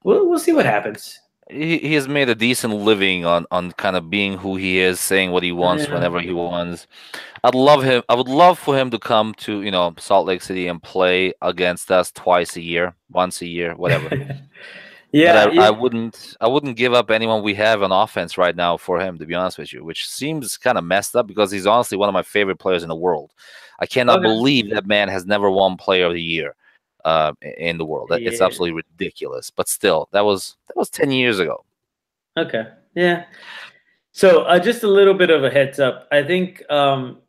We'll 0.03 0.29
we'll 0.29 0.39
see 0.39 0.53
what 0.53 0.65
happens. 0.65 1.19
He, 1.49 1.77
he 1.77 1.93
has 1.93 2.09
made 2.09 2.27
a 2.27 2.35
decent 2.35 2.73
living 2.73 3.25
on 3.25 3.45
on 3.51 3.71
kind 3.73 3.95
of 3.95 4.09
being 4.09 4.37
who 4.37 4.55
he 4.55 4.79
is, 4.79 4.99
saying 4.99 5.31
what 5.31 5.43
he 5.43 5.51
wants 5.51 5.85
yeah. 5.85 5.93
whenever 5.93 6.19
he 6.19 6.31
wants. 6.31 6.87
I'd 7.43 7.55
love 7.55 7.83
him. 7.83 8.03
I 8.09 8.15
would 8.15 8.27
love 8.27 8.59
for 8.59 8.77
him 8.77 8.89
to 8.91 8.99
come 8.99 9.33
to 9.39 9.61
you 9.61 9.71
know 9.71 9.93
Salt 9.97 10.25
Lake 10.25 10.41
City 10.41 10.67
and 10.67 10.81
play 10.81 11.33
against 11.41 11.91
us 11.91 12.11
twice 12.11 12.55
a 12.55 12.61
year, 12.61 12.95
once 13.09 13.41
a 13.41 13.47
year, 13.47 13.75
whatever. 13.75 14.09
Yeah, 15.17 15.45
I, 15.45 15.51
yeah. 15.51 15.61
I, 15.61 15.69
wouldn't. 15.69 16.37
I 16.39 16.47
wouldn't 16.47 16.77
give 16.77 16.93
up 16.93 17.09
anyone 17.09 17.41
we 17.43 17.53
have 17.55 17.81
on 17.81 17.91
offense 17.91 18.37
right 18.37 18.55
now 18.55 18.77
for 18.77 18.99
him. 18.99 19.17
To 19.17 19.25
be 19.25 19.33
honest 19.33 19.57
with 19.57 19.73
you, 19.73 19.83
which 19.83 20.07
seems 20.07 20.57
kind 20.57 20.77
of 20.77 20.83
messed 20.83 21.15
up 21.15 21.27
because 21.27 21.51
he's 21.51 21.65
honestly 21.65 21.97
one 21.97 22.09
of 22.09 22.13
my 22.13 22.23
favorite 22.23 22.57
players 22.57 22.83
in 22.83 22.89
the 22.89 22.95
world. 22.95 23.31
I 23.79 23.85
cannot 23.85 24.19
okay. 24.19 24.27
believe 24.27 24.69
that 24.71 24.85
man 24.85 25.09
has 25.09 25.25
never 25.25 25.49
won 25.49 25.77
Player 25.77 26.05
of 26.05 26.13
the 26.13 26.21
Year 26.21 26.55
uh, 27.05 27.33
in 27.57 27.77
the 27.77 27.85
world. 27.85 28.09
Yeah. 28.11 28.29
It's 28.29 28.41
absolutely 28.41 28.73
ridiculous. 28.73 29.49
But 29.49 29.67
still, 29.67 30.09
that 30.11 30.25
was 30.25 30.55
that 30.67 30.77
was 30.77 30.89
ten 30.89 31.11
years 31.11 31.39
ago. 31.39 31.63
Okay. 32.37 32.67
Yeah. 32.95 33.25
So 34.11 34.41
uh, 34.43 34.59
just 34.59 34.83
a 34.83 34.87
little 34.87 35.13
bit 35.13 35.29
of 35.29 35.43
a 35.43 35.49
heads 35.49 35.79
up. 35.79 36.07
I 36.11 36.23
think 36.23 36.63
um, 36.71 37.19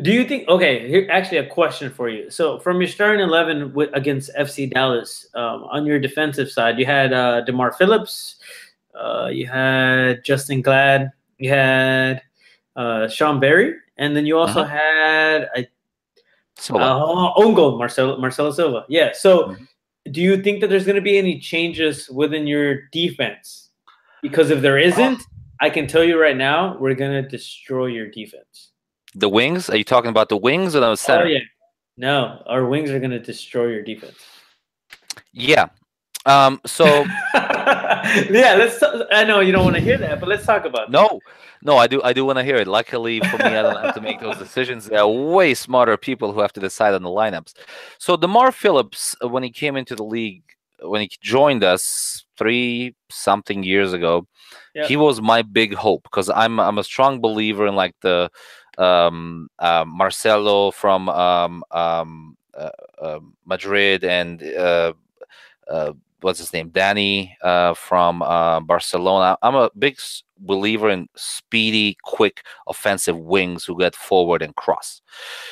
do 0.00 0.10
you 0.10 0.24
think? 0.24 0.48
Okay, 0.48 0.88
here 0.88 1.06
actually 1.10 1.38
a 1.38 1.46
question 1.46 1.90
for 1.90 2.08
you. 2.08 2.30
So 2.30 2.58
from 2.60 2.80
your 2.80 2.88
starting 2.88 3.20
eleven 3.20 3.74
with, 3.74 3.90
against 3.92 4.30
FC 4.38 4.72
Dallas, 4.72 5.26
um, 5.34 5.64
on 5.64 5.84
your 5.84 5.98
defensive 5.98 6.50
side, 6.50 6.78
you 6.78 6.86
had 6.86 7.12
uh, 7.12 7.42
Demar 7.42 7.72
Phillips, 7.72 8.36
uh, 8.94 9.28
you 9.30 9.46
had 9.46 10.24
Justen 10.24 10.62
Glad, 10.62 11.12
you 11.36 11.50
had 11.50 12.22
uh, 12.74 13.06
Sean 13.08 13.38
Berry, 13.38 13.74
and 13.98 14.16
then 14.16 14.24
you 14.24 14.38
also 14.38 14.60
uh-huh. 14.60 14.76
had 14.76 15.48
a 15.56 15.66
uh, 16.70 17.32
own 17.36 17.54
goal, 17.54 17.76
Marcelo 17.76 18.16
Marcelo 18.18 18.50
Silva. 18.50 18.86
Yeah. 18.88 19.10
So, 19.12 19.48
mm-hmm. 19.48 19.64
do 20.10 20.22
you 20.22 20.42
think 20.42 20.62
that 20.62 20.70
there's 20.70 20.86
going 20.86 20.96
to 20.96 21.02
be 21.02 21.18
any 21.18 21.38
changes 21.38 22.08
within 22.08 22.46
your 22.46 22.88
defense? 22.92 23.70
Because 24.22 24.50
if 24.50 24.62
there 24.62 24.78
isn't, 24.78 25.22
I 25.60 25.68
can 25.68 25.86
tell 25.86 26.04
you 26.04 26.20
right 26.20 26.36
now, 26.36 26.78
we're 26.78 26.94
going 26.94 27.22
to 27.22 27.28
destroy 27.28 27.86
your 27.86 28.08
defense. 28.08 28.71
The 29.14 29.28
wings? 29.28 29.68
Are 29.68 29.76
you 29.76 29.84
talking 29.84 30.10
about 30.10 30.28
the 30.28 30.36
wings 30.36 30.74
or 30.74 30.80
the 30.80 30.96
center? 30.96 31.24
Oh 31.24 31.28
yeah. 31.28 31.40
No, 31.96 32.42
our 32.46 32.64
wings 32.64 32.90
are 32.90 32.98
going 32.98 33.10
to 33.10 33.18
destroy 33.18 33.66
your 33.66 33.82
defense. 33.82 34.16
Yeah. 35.32 35.66
Um. 36.24 36.60
So. 36.64 36.84
yeah. 37.34 38.54
Let's. 38.58 38.80
T- 38.80 39.04
I 39.12 39.24
know 39.24 39.40
you 39.40 39.52
don't 39.52 39.64
want 39.64 39.76
to 39.76 39.82
hear 39.82 39.98
that, 39.98 40.20
but 40.20 40.28
let's 40.28 40.46
talk 40.46 40.64
about. 40.64 40.90
No, 40.90 41.08
that. 41.08 41.20
no, 41.62 41.76
I 41.76 41.86
do. 41.86 42.02
I 42.02 42.12
do 42.12 42.24
want 42.24 42.38
to 42.38 42.44
hear 42.44 42.56
it. 42.56 42.66
Luckily 42.66 43.20
for 43.20 43.36
me, 43.38 43.44
I 43.44 43.62
don't 43.62 43.82
have 43.82 43.94
to 43.94 44.00
make 44.00 44.20
those 44.20 44.38
decisions. 44.38 44.86
There 44.86 45.00
are 45.00 45.08
way 45.08 45.52
smarter 45.52 45.96
people 45.96 46.32
who 46.32 46.40
have 46.40 46.52
to 46.54 46.60
decide 46.60 46.94
on 46.94 47.02
the 47.02 47.10
lineups. 47.10 47.52
So 47.98 48.16
Demar 48.16 48.52
Phillips, 48.52 49.14
uh, 49.22 49.28
when 49.28 49.42
he 49.42 49.50
came 49.50 49.76
into 49.76 49.94
the 49.94 50.04
league, 50.04 50.44
when 50.80 51.02
he 51.02 51.10
joined 51.20 51.64
us 51.64 52.24
three 52.38 52.94
something 53.10 53.62
years 53.62 53.92
ago, 53.92 54.26
yep. 54.74 54.86
he 54.86 54.96
was 54.96 55.20
my 55.20 55.42
big 55.42 55.74
hope 55.74 56.02
because 56.04 56.30
I'm 56.30 56.58
I'm 56.58 56.78
a 56.78 56.84
strong 56.84 57.20
believer 57.20 57.66
in 57.66 57.76
like 57.76 57.94
the 58.00 58.30
um, 58.78 59.48
uh, 59.58 59.84
Marcelo 59.86 60.70
from 60.70 61.08
um, 61.08 61.64
um, 61.70 62.36
uh, 62.54 62.70
uh, 63.00 63.20
Madrid 63.46 64.04
and 64.04 64.42
uh, 64.42 64.92
uh, 65.68 65.92
what's 66.20 66.38
his 66.38 66.52
name, 66.52 66.68
Danny 66.70 67.36
uh, 67.42 67.74
from 67.74 68.20
Barcelona. 68.66 69.36
I'm 69.42 69.54
a 69.54 69.70
big 69.78 69.98
believer 70.38 70.90
in 70.90 71.08
speedy, 71.16 71.96
quick, 72.02 72.42
offensive 72.66 73.18
wings 73.18 73.64
who 73.64 73.78
get 73.78 73.94
forward 73.94 74.42
and 74.42 74.54
cross. 74.56 75.02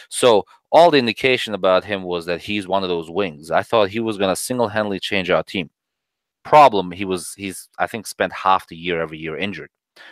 So 0.08 0.44
all 0.72 0.90
the 0.90 0.98
indication 0.98 1.54
about 1.54 1.84
him 1.84 2.02
was 2.02 2.26
that 2.26 2.40
he's 2.40 2.68
one 2.68 2.82
of 2.82 2.88
those 2.88 3.10
wings. 3.10 3.50
I 3.50 3.62
thought 3.62 3.88
he 3.88 4.00
was 4.00 4.18
going 4.18 4.30
to 4.30 4.36
single-handedly 4.36 5.00
change 5.00 5.30
our 5.30 5.42
team. 5.42 5.70
Problem, 6.42 6.90
he 6.90 7.04
was 7.04 7.34
he's 7.34 7.68
I 7.78 7.86
think 7.86 8.06
spent 8.06 8.32
half 8.32 8.66
the 8.68 8.76
year 8.76 9.00
every 9.02 9.18
year 9.18 9.36
injured. 9.36 9.70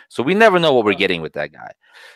So 0.09 0.23
we 0.23 0.33
never 0.33 0.59
know 0.59 0.73
what 0.73 0.85
we're 0.85 0.93
getting 0.93 1.21
with 1.21 1.33
that 1.33 1.51
guy. 1.51 1.71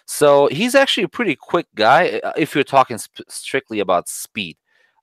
So 0.05 0.47
he's 0.47 0.75
actually 0.75 1.03
a 1.03 1.09
pretty 1.09 1.35
quick 1.35 1.67
guy 1.75 2.19
uh, 2.23 2.33
if 2.37 2.55
you're 2.55 2.63
talking 2.63 2.97
sp- 2.99 3.27
strictly 3.29 3.79
about 3.79 4.09
speed. 4.09 4.57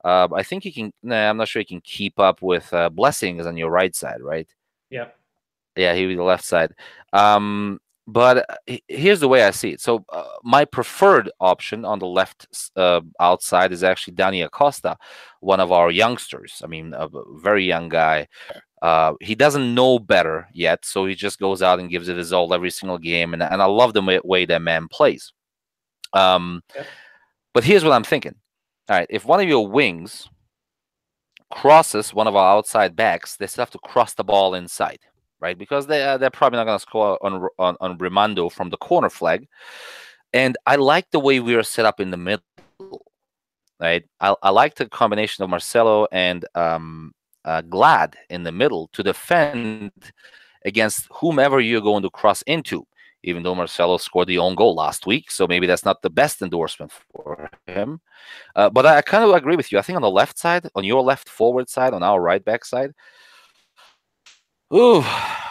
Uh, 0.05 0.29
I 0.35 0.43
think 0.43 0.63
he 0.63 0.73
can. 0.73 0.93
Nah, 1.03 1.29
I'm 1.29 1.37
not 1.37 1.49
sure 1.49 1.61
he 1.61 1.67
can 1.67 1.83
keep 1.83 2.19
up 2.19 2.41
with 2.43 2.73
uh, 2.73 2.89
Blessings 2.89 3.47
on 3.47 3.57
your 3.57 3.71
right 3.71 3.95
side, 3.95 4.23
right? 4.23 4.49
Yeah. 4.89 5.09
Yeah, 5.77 5.95
he 5.95 6.07
was 6.07 6.17
the 6.17 6.23
left 6.23 6.45
side. 6.45 6.75
Um, 7.13 7.81
but 8.13 8.45
uh, 8.51 8.77
here's 8.89 9.21
the 9.21 9.29
way 9.29 9.45
I 9.45 9.51
see 9.51 9.71
it. 9.71 9.81
So 9.81 10.05
uh, 10.09 10.25
my 10.43 10.65
preferred 10.65 11.31
option 11.41 11.85
on 11.85 11.99
the 11.99 12.07
left 12.07 12.47
uh, 12.77 13.01
outside 13.21 13.73
is 13.73 13.85
actually 13.85 14.15
Danny 14.15 14.43
Acosta, 14.43 14.97
one 15.41 15.61
of 15.61 15.71
our 15.71 15.91
youngsters. 15.91 16.61
I 16.65 16.67
mean, 16.67 16.93
a 16.95 17.09
very 17.37 17.65
young 17.65 17.89
guy. 17.89 18.27
Uh, 18.83 19.15
he 19.21 19.35
doesn't 19.35 19.75
know 19.75 19.99
better 19.99 20.49
yet, 20.53 20.85
so 20.85 21.07
he 21.07 21.15
just 21.15 21.39
goes 21.39 21.63
out 21.63 21.79
and 21.79 21.91
gives 21.91 22.09
it 22.09 22.17
his 22.17 22.33
all 22.33 22.53
every 22.53 22.71
single 22.71 22.99
game, 22.99 23.35
and, 23.35 23.43
and 23.43 23.63
I 23.63 23.67
love 23.67 23.93
the 23.93 24.21
way 24.25 24.45
that 24.47 24.63
man 24.63 24.89
plays. 24.89 25.33
Um, 26.13 26.63
yeah. 26.75 26.85
But 27.53 27.65
here's 27.65 27.85
what 27.85 27.93
I'm 27.93 28.05
thinking. 28.05 28.35
All 28.89 28.97
right, 28.97 29.07
if 29.11 29.25
one 29.25 29.41
of 29.41 29.49
your 29.49 29.69
wings 29.69 30.29
crosses 31.51 32.15
one 32.15 32.27
of 32.27 32.37
our 32.37 32.57
outside 32.57 32.97
backs, 32.97 33.37
they 33.37 33.47
still 33.47 33.63
have 33.63 33.71
to 33.71 33.79
cross 33.79 34.15
the 34.15 34.25
ball 34.25 34.55
inside 34.55 35.01
right? 35.41 35.59
Because 35.59 35.87
they 35.87 36.03
uh, 36.03 36.19
they're 36.19 36.31
probably 36.31 36.59
not 36.59 36.65
going 36.65 36.79
to 36.79 36.83
score 36.83 37.19
on, 37.25 37.49
on 37.59 37.77
on 37.81 37.99
Rimando 37.99 38.51
from 38.51 38.71
the 38.71 38.77
corner 38.77 39.11
flag. 39.11 39.49
And 40.33 40.57
I 40.67 40.77
like 40.77 41.11
the 41.11 41.21
way 41.21 41.41
we 41.41 41.55
are 41.57 41.63
set 41.63 41.87
up 41.87 41.99
in 41.99 42.11
the 42.11 42.17
middle, 42.17 42.45
right? 43.81 44.05
I, 44.21 44.35
I 44.43 44.51
like 44.51 44.77
the 44.77 44.89
combination 44.89 45.43
of 45.43 45.51
Marcelo 45.51 46.07
and 46.13 46.45
um, 46.55 47.13
uh, 47.45 47.63
Glad 47.63 48.17
in 48.29 48.45
the 48.45 48.53
middle 48.53 48.89
to 48.93 49.03
defend 49.03 49.91
against 50.65 51.09
whomever 51.11 51.61
you're 51.61 51.81
going 51.81 52.03
to 52.03 52.11
cross 52.11 52.43
into. 52.43 52.87
Even 53.23 53.43
though 53.43 53.55
Marcelo 53.55 53.99
scored 53.99 54.29
the 54.29 54.39
own 54.39 54.55
goal 54.55 54.75
last 54.75 55.07
week, 55.07 55.31
so 55.31 55.47
maybe 55.47 55.67
that's 55.67 55.85
not 55.85 56.01
the 56.01 56.09
best 56.09 56.41
endorsement 56.41 56.91
for 56.91 57.51
him. 57.67 58.01
Uh, 58.57 58.71
but 58.71 58.87
I, 58.87 58.97
I 58.99 59.03
kind 59.03 59.23
of 59.23 59.35
agree 59.35 59.57
with 59.57 59.71
you. 59.71 59.79
I 59.79 59.83
think 59.83 59.97
on 59.97 60.03
the 60.03 60.11
left 60.11 60.39
side, 60.39 60.67
on 60.75 60.85
your 60.85 61.03
left 61.03 61.29
forward 61.29 61.69
side, 61.69 61.93
on 61.93 62.03
our 62.03 62.19
right 62.19 62.43
back 62.43 62.65
side, 62.65 62.93
Ooh, 64.73 65.03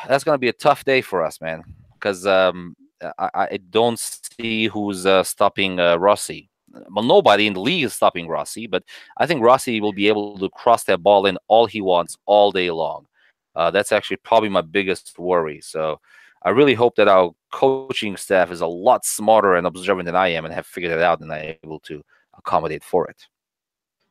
that's 0.08 0.24
gonna 0.24 0.38
be 0.38 0.48
a 0.50 0.54
tough 0.54 0.86
day 0.86 1.02
for 1.02 1.24
us, 1.24 1.42
man. 1.42 1.64
Because 1.94 2.26
um, 2.26 2.76
I, 3.18 3.30
I, 3.34 3.60
don't 3.70 4.00
see 4.00 4.68
who's 4.68 5.06
uh, 5.06 5.24
stopping 5.24 5.80
uh, 5.80 5.98
Rossi. 5.98 6.50
Well, 6.92 7.04
nobody 7.04 7.48
in 7.48 7.54
the 7.54 7.60
league 7.60 7.84
is 7.84 7.94
stopping 7.94 8.28
Rossi, 8.28 8.68
but 8.68 8.84
I 9.18 9.26
think 9.26 9.44
Rossi 9.44 9.82
will 9.82 9.94
be 9.94 10.08
able 10.08 10.38
to 10.38 10.50
cross 10.50 10.84
that 10.86 11.04
ball 11.04 11.26
in 11.26 11.38
all 11.48 11.66
he 11.66 11.82
wants 11.82 12.18
all 12.26 12.52
day 12.52 12.72
long. 12.72 13.08
Uh, 13.56 13.72
that's 13.72 13.92
actually 13.92 14.18
probably 14.18 14.50
my 14.50 14.62
biggest 14.62 15.18
worry. 15.18 15.60
So 15.62 16.00
I 16.44 16.52
really 16.52 16.76
hope 16.76 16.96
that 16.96 17.08
our 17.08 17.32
coaching 17.52 18.16
staff 18.16 18.52
is 18.52 18.62
a 18.62 18.68
lot 18.68 19.04
smarter 19.04 19.56
and 19.56 19.68
observant 19.68 20.06
than 20.06 20.16
I 20.16 20.30
am 20.30 20.46
and 20.46 20.54
have 20.54 20.66
figured 20.66 20.92
it 20.92 21.02
out 21.02 21.20
and 21.20 21.32
are 21.32 21.56
able 21.64 21.80
to 21.82 22.04
accommodate 22.38 22.84
for 22.84 23.10
it. 23.10 23.28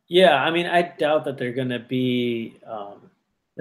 Yeah, 0.08 0.42
I 0.42 0.50
mean, 0.50 0.66
I 0.66 0.82
doubt 0.82 1.24
that 1.24 1.38
they're 1.38 1.52
going 1.52 1.68
to 1.68 1.78
be 1.78 2.58
um, 2.66 3.10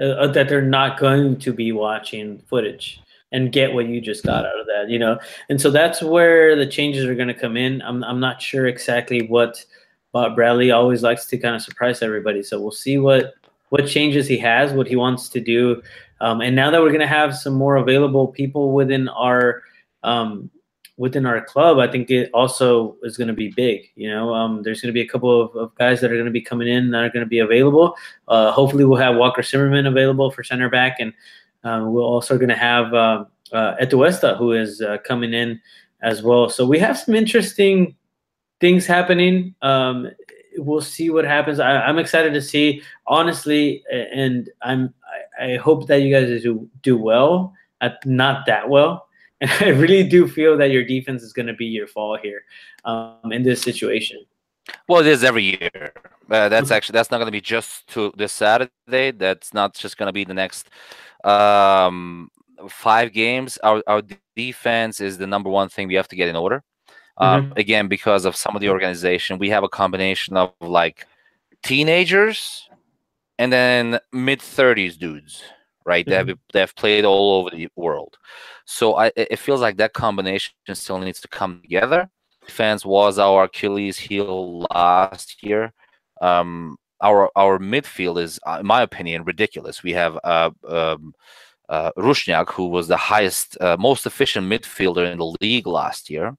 uh, 0.02 0.26
that 0.28 0.48
they're 0.48 0.62
not 0.62 0.98
going 0.98 1.38
to 1.38 1.52
be 1.52 1.72
watching 1.72 2.38
footage 2.48 3.00
and 3.32 3.52
get 3.52 3.74
what 3.74 3.86
you 3.86 4.00
just 4.00 4.24
got 4.24 4.46
out 4.46 4.58
of 4.58 4.66
that, 4.66 4.88
you 4.88 4.98
know. 4.98 5.18
And 5.48 5.60
so 5.60 5.70
that's 5.70 6.02
where 6.02 6.56
the 6.56 6.66
changes 6.66 7.04
are 7.04 7.14
going 7.14 7.28
to 7.28 7.34
come 7.34 7.56
in. 7.56 7.82
I'm 7.82 8.02
I'm 8.04 8.20
not 8.20 8.40
sure 8.40 8.66
exactly 8.66 9.26
what 9.26 9.64
Bob 10.12 10.34
Bradley 10.34 10.70
always 10.70 11.02
likes 11.02 11.26
to 11.26 11.38
kind 11.38 11.54
of 11.54 11.62
surprise 11.62 12.02
everybody. 12.02 12.42
So 12.42 12.60
we'll 12.60 12.70
see 12.70 12.98
what 12.98 13.34
what 13.70 13.86
changes 13.86 14.26
he 14.26 14.38
has, 14.38 14.72
what 14.72 14.88
he 14.88 14.96
wants 14.96 15.28
to 15.30 15.40
do. 15.40 15.82
Um, 16.20 16.40
and 16.40 16.56
now 16.56 16.70
that 16.70 16.80
we're 16.80 16.88
going 16.88 17.00
to 17.00 17.06
have 17.06 17.36
some 17.36 17.54
more 17.54 17.76
available 17.76 18.28
people 18.28 18.72
within 18.72 19.08
our 19.08 19.62
um, 20.02 20.50
within 20.98 21.24
our 21.24 21.40
club, 21.40 21.78
I 21.78 21.86
think 21.90 22.10
it 22.10 22.28
also 22.34 22.96
is 23.02 23.16
going 23.16 23.28
to 23.28 23.34
be 23.34 23.48
big. 23.48 23.90
You 23.94 24.10
know, 24.10 24.34
um, 24.34 24.62
there's 24.62 24.82
going 24.82 24.88
to 24.88 24.92
be 24.92 25.00
a 25.00 25.08
couple 25.08 25.40
of, 25.40 25.54
of 25.56 25.74
guys 25.76 26.00
that 26.00 26.10
are 26.10 26.14
going 26.14 26.26
to 26.26 26.32
be 26.32 26.42
coming 26.42 26.68
in 26.68 26.90
that 26.90 27.04
are 27.04 27.10
going 27.10 27.24
to 27.24 27.28
be 27.28 27.38
available. 27.38 27.96
Uh, 28.26 28.50
hopefully, 28.50 28.84
we'll 28.84 28.98
have 28.98 29.16
Walker 29.16 29.42
Zimmerman 29.42 29.86
available 29.86 30.30
for 30.30 30.42
center 30.42 30.68
back, 30.68 30.96
and 30.98 31.14
uh, 31.64 31.84
we're 31.86 32.02
also 32.02 32.36
going 32.36 32.48
to 32.48 32.56
have 32.56 32.92
uh, 32.92 33.24
uh, 33.52 33.76
Atuesta, 33.76 34.36
who 34.36 34.52
is 34.52 34.82
uh, 34.82 34.98
coming 34.98 35.32
in 35.32 35.60
as 36.02 36.22
well. 36.22 36.50
So 36.50 36.66
we 36.66 36.78
have 36.80 36.98
some 36.98 37.14
interesting 37.14 37.96
things 38.60 38.84
happening. 38.84 39.54
Um, 39.62 40.10
we'll 40.56 40.80
see 40.80 41.10
what 41.10 41.24
happens. 41.24 41.60
I, 41.60 41.88
am 41.88 41.98
excited 41.98 42.34
to 42.34 42.42
see, 42.42 42.82
honestly, 43.06 43.84
and 43.90 44.50
I'm 44.62 44.92
I, 45.38 45.52
I 45.52 45.56
hope 45.56 45.86
that 45.86 46.02
you 46.02 46.12
guys 46.12 46.42
do 46.42 46.68
do 46.82 46.98
well. 46.98 47.54
At 47.80 48.04
not 48.04 48.44
that 48.46 48.68
well, 48.68 49.07
and 49.40 49.50
I 49.60 49.68
really 49.68 50.04
do 50.04 50.26
feel 50.28 50.56
that 50.56 50.70
your 50.70 50.84
defense 50.84 51.22
is 51.22 51.32
going 51.32 51.46
to 51.46 51.54
be 51.54 51.66
your 51.66 51.86
fall 51.86 52.18
here 52.22 52.42
um, 52.84 53.32
in 53.32 53.42
this 53.42 53.62
situation. 53.62 54.24
Well, 54.88 55.00
it 55.00 55.06
is 55.06 55.24
every 55.24 55.44
year. 55.44 55.92
Uh, 56.30 56.48
that's 56.48 56.66
mm-hmm. 56.66 56.74
actually 56.74 56.94
that's 56.94 57.10
not 57.10 57.18
going 57.18 57.26
to 57.26 57.32
be 57.32 57.40
just 57.40 57.86
to 57.88 58.12
this 58.16 58.32
Saturday. 58.32 59.12
That's 59.12 59.54
not 59.54 59.74
just 59.74 59.96
going 59.96 60.08
to 60.08 60.12
be 60.12 60.24
the 60.24 60.34
next 60.34 60.68
um, 61.24 62.30
five 62.68 63.12
games. 63.12 63.58
Our 63.62 63.82
our 63.86 64.02
defense 64.36 65.00
is 65.00 65.16
the 65.16 65.26
number 65.26 65.48
one 65.48 65.68
thing 65.68 65.88
we 65.88 65.94
have 65.94 66.08
to 66.08 66.16
get 66.16 66.28
in 66.28 66.36
order. 66.36 66.62
Um, 67.16 67.44
mm-hmm. 67.44 67.58
Again, 67.58 67.88
because 67.88 68.24
of 68.24 68.36
some 68.36 68.54
of 68.54 68.60
the 68.60 68.68
organization, 68.68 69.38
we 69.38 69.48
have 69.50 69.64
a 69.64 69.68
combination 69.68 70.36
of 70.36 70.52
like 70.60 71.06
teenagers 71.62 72.68
and 73.38 73.52
then 73.52 73.98
mid 74.12 74.42
thirties 74.42 74.96
dudes 74.96 75.42
right? 75.88 76.06
Mm-hmm. 76.06 76.10
They 76.10 76.32
have 76.32 76.38
they 76.52 76.60
have 76.60 76.76
played 76.76 77.04
all 77.04 77.40
over 77.40 77.50
the 77.50 77.68
world, 77.74 78.16
so 78.66 78.96
I 78.96 79.10
it 79.16 79.38
feels 79.38 79.60
like 79.60 79.78
that 79.78 79.94
combination 79.94 80.52
still 80.74 80.98
needs 80.98 81.20
to 81.22 81.28
come 81.28 81.60
together. 81.62 82.08
Defense 82.46 82.84
was 82.84 83.18
our 83.18 83.44
Achilles 83.44 83.98
heel 83.98 84.66
last 84.70 85.42
year. 85.42 85.72
Um, 86.20 86.76
our 87.00 87.30
our 87.36 87.58
midfield 87.58 88.20
is, 88.22 88.38
uh, 88.46 88.58
in 88.60 88.66
my 88.66 88.82
opinion, 88.82 89.24
ridiculous. 89.24 89.82
We 89.82 89.92
have 89.92 90.18
uh, 90.24 90.50
um, 90.68 91.14
uh, 91.68 91.90
Rusnák, 91.96 92.50
who 92.50 92.68
was 92.68 92.88
the 92.88 92.96
highest, 92.96 93.56
uh, 93.60 93.76
most 93.78 94.06
efficient 94.06 94.46
midfielder 94.46 95.10
in 95.10 95.18
the 95.18 95.36
league 95.40 95.66
last 95.66 96.10
year. 96.10 96.36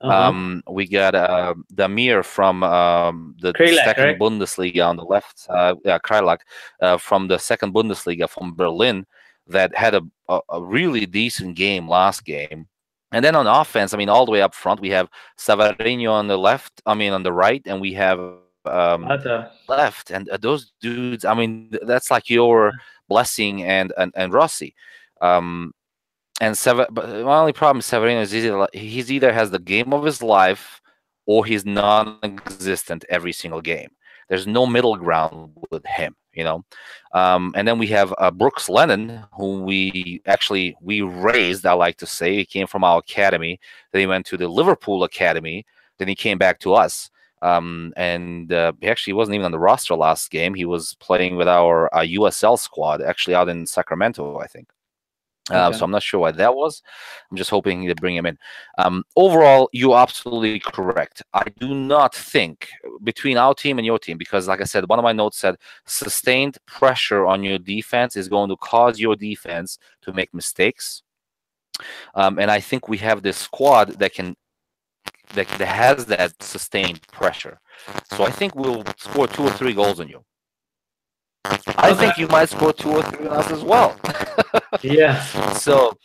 Uh-huh. 0.00 0.28
Um, 0.28 0.62
we 0.70 0.86
got 0.86 1.14
uh, 1.14 1.54
Damir 1.74 2.24
from 2.24 2.62
um, 2.62 3.34
the 3.40 3.52
Kreilach, 3.52 3.84
second 3.84 4.04
right? 4.04 4.18
Bundesliga 4.18 4.86
on 4.86 4.96
the 4.96 5.04
left. 5.04 5.46
Uh, 5.48 5.74
yeah, 5.84 5.98
Kreilach 5.98 6.40
uh, 6.80 6.98
from 6.98 7.26
the 7.26 7.38
second 7.38 7.74
Bundesliga 7.74 8.28
from 8.28 8.54
Berlin 8.54 9.06
that 9.48 9.74
had 9.74 9.94
a, 9.94 10.02
a, 10.28 10.40
a, 10.50 10.62
really 10.62 11.04
decent 11.06 11.56
game 11.56 11.88
last 11.88 12.24
game. 12.24 12.68
And 13.10 13.24
then 13.24 13.34
on 13.34 13.46
offense, 13.46 13.94
I 13.94 13.96
mean, 13.96 14.10
all 14.10 14.26
the 14.26 14.32
way 14.32 14.42
up 14.42 14.54
front, 14.54 14.80
we 14.80 14.90
have 14.90 15.08
Savarino 15.38 16.12
on 16.12 16.28
the 16.28 16.36
left, 16.36 16.82
I 16.86 16.94
mean, 16.94 17.12
on 17.12 17.22
the 17.22 17.32
right, 17.32 17.62
and 17.64 17.80
we 17.80 17.94
have 17.94 18.20
um, 18.66 19.08
left. 19.68 20.10
And 20.10 20.28
uh, 20.28 20.36
those 20.36 20.72
dudes, 20.80 21.24
I 21.24 21.34
mean, 21.34 21.72
that's 21.82 22.10
like 22.10 22.28
your 22.28 22.72
blessing 23.08 23.64
and, 23.64 23.92
and, 23.96 24.12
and 24.14 24.32
Rossi. 24.32 24.74
Um, 25.22 25.72
and 26.40 26.56
Sever- 26.56 26.86
but 26.90 27.08
my 27.24 27.38
only 27.38 27.52
problem 27.52 27.78
with 27.78 27.86
Savarino 27.86 28.22
is 28.22 28.34
either, 28.34 28.68
he's 28.72 29.10
either 29.10 29.32
has 29.32 29.50
the 29.50 29.58
game 29.58 29.92
of 29.92 30.04
his 30.04 30.22
life 30.22 30.80
or 31.26 31.44
he's 31.44 31.64
non-existent 31.64 33.04
every 33.08 33.32
single 33.32 33.60
game. 33.60 33.90
There's 34.28 34.46
no 34.46 34.66
middle 34.66 34.96
ground 34.96 35.52
with 35.70 35.84
him, 35.86 36.14
you 36.32 36.44
know. 36.44 36.64
Um, 37.12 37.52
and 37.56 37.66
then 37.66 37.78
we 37.78 37.86
have 37.88 38.14
uh, 38.18 38.30
Brooks 38.30 38.68
Lennon, 38.68 39.24
who 39.32 39.62
we 39.62 40.22
actually 40.26 40.76
we 40.80 41.00
raised. 41.00 41.66
I 41.66 41.72
like 41.72 41.96
to 41.98 42.06
say 42.06 42.36
he 42.36 42.44
came 42.44 42.66
from 42.66 42.84
our 42.84 42.98
academy. 42.98 43.58
Then 43.92 44.00
he 44.00 44.06
went 44.06 44.26
to 44.26 44.36
the 44.36 44.48
Liverpool 44.48 45.04
academy. 45.04 45.66
Then 45.98 46.08
he 46.08 46.14
came 46.14 46.38
back 46.38 46.60
to 46.60 46.74
us. 46.74 47.10
Um, 47.40 47.92
and 47.96 48.52
uh, 48.52 48.72
he 48.80 48.88
actually 48.88 49.12
wasn't 49.12 49.36
even 49.36 49.46
on 49.46 49.52
the 49.52 49.58
roster 49.58 49.94
last 49.94 50.30
game. 50.30 50.54
He 50.54 50.64
was 50.64 50.94
playing 50.94 51.36
with 51.36 51.48
our 51.48 51.92
uh, 51.94 52.00
USL 52.00 52.58
squad, 52.58 53.00
actually 53.00 53.34
out 53.34 53.48
in 53.48 53.66
Sacramento, 53.66 54.38
I 54.38 54.46
think. 54.46 54.68
Uh, 55.50 55.68
okay. 55.68 55.78
So 55.78 55.84
I'm 55.84 55.90
not 55.90 56.02
sure 56.02 56.20
why 56.20 56.32
that 56.32 56.54
was. 56.54 56.82
I'm 57.30 57.36
just 57.36 57.50
hoping 57.50 57.86
to 57.86 57.94
bring 57.94 58.16
him 58.16 58.26
in. 58.26 58.38
Um, 58.78 59.04
overall, 59.16 59.68
you're 59.72 59.96
absolutely 59.96 60.60
correct. 60.60 61.22
I 61.32 61.44
do 61.58 61.74
not 61.74 62.14
think 62.14 62.68
between 63.02 63.36
our 63.36 63.54
team 63.54 63.78
and 63.78 63.86
your 63.86 63.98
team, 63.98 64.18
because 64.18 64.48
like 64.48 64.60
I 64.60 64.64
said, 64.64 64.88
one 64.88 64.98
of 64.98 65.04
my 65.04 65.12
notes 65.12 65.38
said 65.38 65.56
sustained 65.86 66.58
pressure 66.66 67.26
on 67.26 67.42
your 67.42 67.58
defense 67.58 68.16
is 68.16 68.28
going 68.28 68.50
to 68.50 68.56
cause 68.56 68.98
your 68.98 69.16
defense 69.16 69.78
to 70.02 70.12
make 70.12 70.32
mistakes. 70.34 71.02
Um, 72.14 72.38
and 72.38 72.50
I 72.50 72.60
think 72.60 72.88
we 72.88 72.98
have 72.98 73.22
this 73.22 73.36
squad 73.36 73.98
that 74.00 74.12
can 74.12 74.36
that, 75.34 75.46
that 75.58 75.68
has 75.68 76.06
that 76.06 76.42
sustained 76.42 77.06
pressure. 77.08 77.60
So 78.16 78.24
I 78.24 78.30
think 78.30 78.54
we'll 78.54 78.84
score 78.96 79.26
two 79.26 79.44
or 79.44 79.50
three 79.50 79.74
goals 79.74 80.00
on 80.00 80.08
you. 80.08 80.24
I 81.44 81.94
think 81.94 82.18
you 82.18 82.26
might 82.28 82.48
score 82.48 82.72
two 82.72 82.90
or 82.90 83.02
three 83.02 83.26
on 83.26 83.36
us 83.36 83.50
as 83.50 83.62
well. 83.62 83.98
yeah. 84.82 85.22
So, 85.54 85.96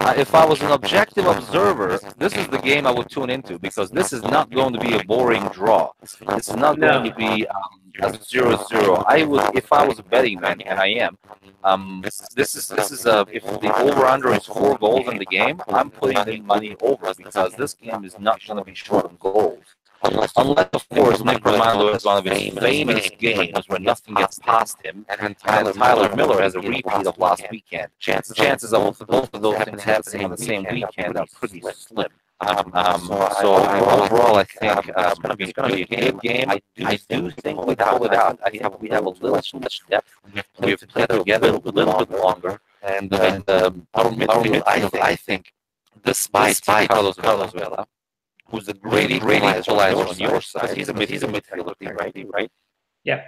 uh, 0.00 0.14
if 0.16 0.34
I 0.34 0.44
was 0.44 0.62
an 0.62 0.70
objective 0.70 1.26
observer, 1.26 1.98
this 2.16 2.36
is 2.36 2.46
the 2.48 2.58
game 2.58 2.86
I 2.86 2.92
would 2.92 3.10
tune 3.10 3.30
into 3.30 3.58
because 3.58 3.90
this 3.90 4.12
is 4.12 4.22
not 4.22 4.50
going 4.50 4.72
to 4.72 4.80
be 4.80 4.94
a 4.94 5.04
boring 5.04 5.46
draw. 5.48 5.90
It's 6.02 6.54
not 6.54 6.78
no. 6.78 6.92
going 6.92 7.10
to 7.10 7.16
be 7.16 7.46
um, 7.48 7.62
a 8.00 8.24
zero 8.24 8.64
zero. 8.68 9.04
I 9.06 9.24
would, 9.24 9.56
if 9.56 9.72
I 9.72 9.86
was 9.86 9.98
a 9.98 10.02
betting 10.02 10.40
man, 10.40 10.60
and 10.62 10.78
I 10.78 10.88
am. 10.88 11.18
Um, 11.64 12.00
this 12.36 12.54
is 12.54 12.68
this 12.68 12.92
is 12.92 13.06
a 13.06 13.26
if 13.32 13.42
the 13.42 13.74
over 13.76 14.06
under 14.06 14.32
is 14.32 14.44
four 14.44 14.78
goals 14.78 15.08
in 15.08 15.18
the 15.18 15.26
game, 15.26 15.60
I'm 15.68 15.90
putting 15.90 16.24
the 16.24 16.40
money 16.42 16.76
over 16.80 17.12
because 17.14 17.54
this 17.54 17.74
game 17.74 18.04
is 18.04 18.18
not 18.18 18.40
going 18.46 18.58
to 18.58 18.64
be 18.64 18.74
short 18.74 19.04
of 19.06 19.18
goals. 19.18 19.64
Unless, 20.04 20.32
of 20.36 20.88
course, 20.88 21.24
Nick 21.24 21.44
one 21.44 21.60
of 21.60 22.04
one 22.04 22.18
of 22.18 22.24
his 22.24 22.54
famous 22.54 23.10
games 23.18 23.68
where 23.68 23.80
nothing 23.80 24.14
gets 24.14 24.38
past 24.38 24.76
him, 24.84 25.06
and 25.08 25.36
Tyler, 25.38 25.72
Tyler 25.72 26.14
Miller 26.14 26.42
has 26.42 26.54
a 26.54 26.60
repeat 26.60 27.06
of 27.06 27.18
last 27.18 27.44
weekend. 27.50 27.88
Chances 27.98 28.36
chances 28.36 28.72
of 28.72 28.98
both 29.06 29.32
of 29.32 29.42
those 29.42 29.56
things 29.64 29.82
happening 29.82 30.24
on 30.24 30.30
the 30.30 30.36
same 30.36 30.66
weekend 30.70 31.16
are 31.16 31.26
pretty 31.34 31.62
slim. 31.72 32.08
Um, 32.40 32.70
um, 32.74 33.00
so 33.40 33.54
overall, 33.56 34.36
I 34.36 34.44
think 34.44 34.96
um, 34.98 35.16
it's 35.40 35.52
going 35.54 35.70
to 35.70 35.76
be 35.76 35.82
a 35.82 35.86
good 35.86 36.20
game. 36.20 36.50
I 36.50 36.60
do, 36.76 36.86
I 36.86 36.98
do 37.08 37.30
think 37.30 37.64
without 37.64 37.98
without, 37.98 38.38
I 38.44 38.50
think 38.50 38.80
we 38.82 38.90
have 38.90 39.06
a 39.06 39.08
little 39.08 39.40
too 39.40 39.58
much 39.58 39.80
depth. 39.88 40.10
We 40.60 40.70
have 40.70 40.80
to 40.80 40.86
play 40.86 41.06
together 41.06 41.48
a 41.48 41.52
little 41.52 42.04
bit 42.04 42.10
longer, 42.10 42.60
and 42.82 43.12
and 43.14 43.48
um, 43.48 43.86
our 43.94 44.10
midfield, 44.10 44.62
I, 44.66 44.90
I 45.00 45.16
think, 45.16 45.54
despite, 46.04 46.56
despite 46.56 46.88
Carlos 46.90 47.16
Carlos 47.16 47.52
Vela, 47.52 47.86
who's 48.48 48.68
a 48.68 48.74
great 48.74 49.20
great 49.20 49.42
equalizer 49.42 50.08
on 50.08 50.18
your 50.18 50.40
side, 50.40 50.76
he's 50.76 50.88
a 50.88 50.94
mid, 50.94 51.08
he's 51.08 51.22
a 51.22 51.28
midfielder, 51.28 51.98
right? 51.98 52.26
Right? 52.32 52.50
Yeah. 53.04 53.24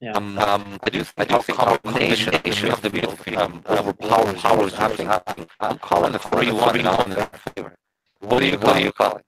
Yeah. 0.00 0.12
Um, 0.12 0.38
um, 0.38 0.78
I 0.82 0.88
do, 0.88 1.04
I 1.18 1.24
do 1.26 1.42
think 1.42 1.58
combination 1.58 2.34
of 2.34 2.80
the 2.80 2.88
midfield 2.88 3.36
um, 3.36 3.62
overpowers 3.68 4.40
powers 4.40 4.74
happening. 4.74 5.10
I'm 5.60 5.78
calling 5.78 6.12
the 6.12 6.18
three 6.18 6.50
one 6.50 6.80
in 6.80 6.86
our 6.86 7.04
favor. 7.54 7.74
What 8.20 8.40
do 8.40 8.46
you 8.46 8.58
what 8.58 8.76
do 8.76 8.82
you 8.82 8.92
call 8.92 9.16
it? 9.16 9.24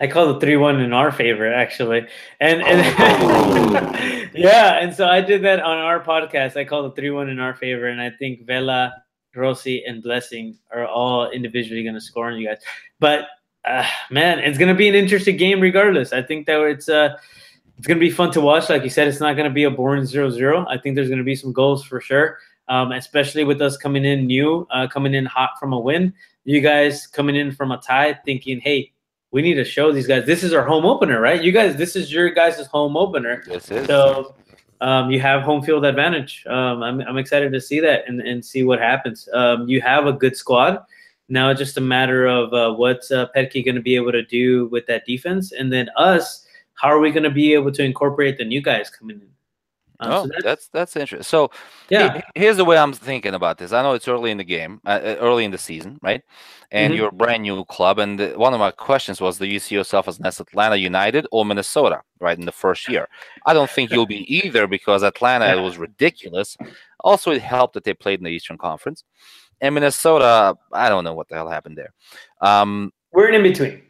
I 0.00 0.08
call 0.08 0.34
the 0.34 0.40
three 0.40 0.56
one 0.56 0.80
in 0.80 0.92
our 0.92 1.12
favor, 1.12 1.52
actually, 1.52 2.08
and 2.40 2.60
and 2.62 2.82
oh. 2.98 4.28
yeah, 4.34 4.80
and 4.80 4.92
so 4.92 5.06
I 5.06 5.20
did 5.20 5.42
that 5.42 5.60
on 5.60 5.78
our 5.78 6.02
podcast. 6.02 6.56
I 6.56 6.64
call 6.64 6.82
the 6.82 6.96
three 6.96 7.10
one 7.10 7.28
in 7.28 7.38
our 7.38 7.54
favor, 7.54 7.86
and 7.86 8.00
I 8.00 8.10
think 8.10 8.44
Vela, 8.44 8.92
Rossi, 9.36 9.84
and 9.84 10.02
Blessing 10.02 10.58
are 10.72 10.86
all 10.86 11.30
individually 11.30 11.84
going 11.84 11.94
to 11.94 12.00
score 12.00 12.28
on 12.32 12.38
you 12.38 12.48
guys. 12.48 12.58
But 12.98 13.26
uh, 13.64 13.86
man, 14.10 14.38
it's 14.38 14.58
going 14.58 14.68
to 14.68 14.74
be 14.74 14.88
an 14.88 14.94
interesting 14.94 15.36
game 15.36 15.60
regardless. 15.60 16.12
I 16.12 16.22
think 16.22 16.46
that 16.46 16.60
it's 16.62 16.88
uh 16.88 17.16
it's 17.78 17.86
going 17.86 17.98
to 17.98 18.04
be 18.04 18.10
fun 18.10 18.30
to 18.32 18.40
watch. 18.40 18.70
Like 18.70 18.84
you 18.84 18.90
said, 18.90 19.08
it's 19.08 19.20
not 19.20 19.34
going 19.34 19.48
to 19.48 19.52
be 19.52 19.64
a 19.64 19.70
boring 19.70 20.04
0-0. 20.04 20.66
I 20.68 20.78
think 20.78 20.94
there's 20.94 21.08
going 21.08 21.18
to 21.18 21.24
be 21.24 21.34
some 21.34 21.52
goals 21.52 21.84
for 21.84 22.00
sure, 22.00 22.38
um, 22.68 22.92
especially 22.92 23.42
with 23.42 23.60
us 23.60 23.76
coming 23.76 24.04
in 24.04 24.26
new, 24.26 24.66
uh, 24.70 24.86
coming 24.86 25.12
in 25.14 25.26
hot 25.26 25.58
from 25.58 25.72
a 25.72 25.78
win. 25.78 26.14
You 26.44 26.60
guys 26.60 27.06
coming 27.08 27.34
in 27.34 27.50
from 27.50 27.72
a 27.72 27.78
tie, 27.78 28.14
thinking, 28.24 28.60
hey, 28.60 28.92
we 29.32 29.42
need 29.42 29.54
to 29.54 29.64
show 29.64 29.90
these 29.90 30.06
guys. 30.06 30.24
This 30.24 30.44
is 30.44 30.52
our 30.52 30.64
home 30.64 30.86
opener, 30.86 31.20
right? 31.20 31.42
You 31.42 31.50
guys, 31.50 31.74
this 31.74 31.96
is 31.96 32.12
your 32.12 32.30
guys' 32.30 32.64
home 32.66 32.96
opener. 32.96 33.42
This 33.44 33.68
is. 33.70 33.86
So 33.88 34.36
um, 34.80 35.10
you 35.10 35.18
have 35.20 35.42
home 35.42 35.62
field 35.62 35.84
advantage. 35.84 36.44
Um, 36.46 36.82
I'm, 36.82 37.00
I'm 37.00 37.18
excited 37.18 37.52
to 37.52 37.60
see 37.60 37.80
that 37.80 38.04
and, 38.06 38.20
and 38.20 38.44
see 38.44 38.62
what 38.62 38.78
happens. 38.78 39.28
Um, 39.32 39.66
you 39.66 39.80
have 39.80 40.06
a 40.06 40.12
good 40.12 40.36
squad. 40.36 40.84
Now 41.28 41.50
it's 41.50 41.58
just 41.58 41.76
a 41.76 41.80
matter 41.80 42.26
of 42.26 42.52
uh, 42.52 42.74
what's 42.74 43.10
uh, 43.10 43.26
Petke 43.34 43.64
going 43.64 43.76
to 43.76 43.82
be 43.82 43.96
able 43.96 44.12
to 44.12 44.24
do 44.24 44.66
with 44.66 44.86
that 44.86 45.06
defense, 45.06 45.52
and 45.52 45.72
then 45.72 45.88
us– 45.96 46.42
how 46.74 46.88
are 46.88 46.98
we 46.98 47.10
going 47.10 47.24
to 47.24 47.30
be 47.30 47.54
able 47.54 47.72
to 47.72 47.84
incorporate 47.84 48.38
the 48.38 48.44
new 48.44 48.60
guys 48.60 48.90
coming 48.90 49.20
in? 49.20 49.28
Um, 50.00 50.12
oh, 50.12 50.22
so 50.22 50.28
that's, 50.28 50.44
that's, 50.44 50.68
that's 50.68 50.96
interesting. 50.96 51.22
So 51.22 51.52
yeah, 51.88 52.20
here's 52.34 52.56
the 52.56 52.64
way 52.64 52.76
I'm 52.76 52.92
thinking 52.92 53.32
about 53.32 53.58
this. 53.58 53.72
I 53.72 53.80
know 53.82 53.92
it's 53.92 54.08
early 54.08 54.32
in 54.32 54.38
the 54.38 54.44
game, 54.44 54.80
uh, 54.84 55.00
uh 55.02 55.16
early 55.20 55.44
in 55.44 55.52
the 55.52 55.58
season, 55.58 56.00
right? 56.02 56.20
And 56.72 56.90
mm-hmm. 56.90 56.98
you're 56.98 57.08
a 57.10 57.12
brand 57.12 57.44
new 57.44 57.64
club. 57.66 58.00
And 58.00 58.18
the, 58.18 58.30
one 58.30 58.52
of 58.52 58.60
my 58.60 58.72
questions 58.72 59.20
was, 59.20 59.38
do 59.38 59.46
you 59.46 59.60
see 59.60 59.76
yourself 59.76 60.08
as 60.08 60.18
next 60.18 60.40
Atlanta 60.40 60.76
United 60.76 61.28
or 61.30 61.44
Minnesota, 61.44 62.02
right? 62.20 62.36
In 62.36 62.44
the 62.44 62.52
first 62.52 62.88
year, 62.88 63.08
I 63.46 63.54
don't 63.54 63.70
think 63.70 63.92
you'll 63.92 64.04
be 64.04 64.26
either 64.34 64.66
because 64.66 65.04
Atlanta 65.04 65.46
yeah. 65.46 65.62
was 65.62 65.78
ridiculous. 65.78 66.56
Also, 67.00 67.30
it 67.30 67.40
helped 67.40 67.74
that 67.74 67.84
they 67.84 67.94
played 67.94 68.18
in 68.18 68.24
the 68.24 68.30
Eastern 68.30 68.58
Conference, 68.58 69.04
and 69.64 69.74
Minnesota, 69.74 70.56
I 70.72 70.88
don't 70.88 71.04
know 71.04 71.14
what 71.14 71.28
the 71.28 71.34
hell 71.34 71.48
happened 71.48 71.78
there. 71.78 71.92
Um, 72.40 72.92
We're 73.12 73.30
in 73.30 73.42
between 73.42 73.82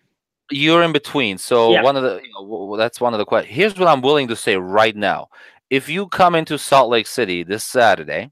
you're 0.50 0.82
in 0.82 0.92
between. 0.92 1.38
So 1.38 1.72
yeah. 1.72 1.82
one 1.82 1.96
of 1.96 2.02
the 2.02 2.20
you 2.22 2.30
know, 2.32 2.76
that's 2.76 3.00
one 3.00 3.14
of 3.14 3.18
the 3.18 3.24
questions. 3.24 3.54
Here's 3.54 3.78
what 3.78 3.88
I'm 3.88 4.02
willing 4.02 4.28
to 4.28 4.36
say 4.36 4.56
right 4.56 4.94
now: 4.94 5.28
if 5.70 5.88
you 5.88 6.06
come 6.08 6.34
into 6.34 6.58
Salt 6.58 6.90
Lake 6.90 7.06
City 7.06 7.42
this 7.42 7.64
Saturday 7.64 8.30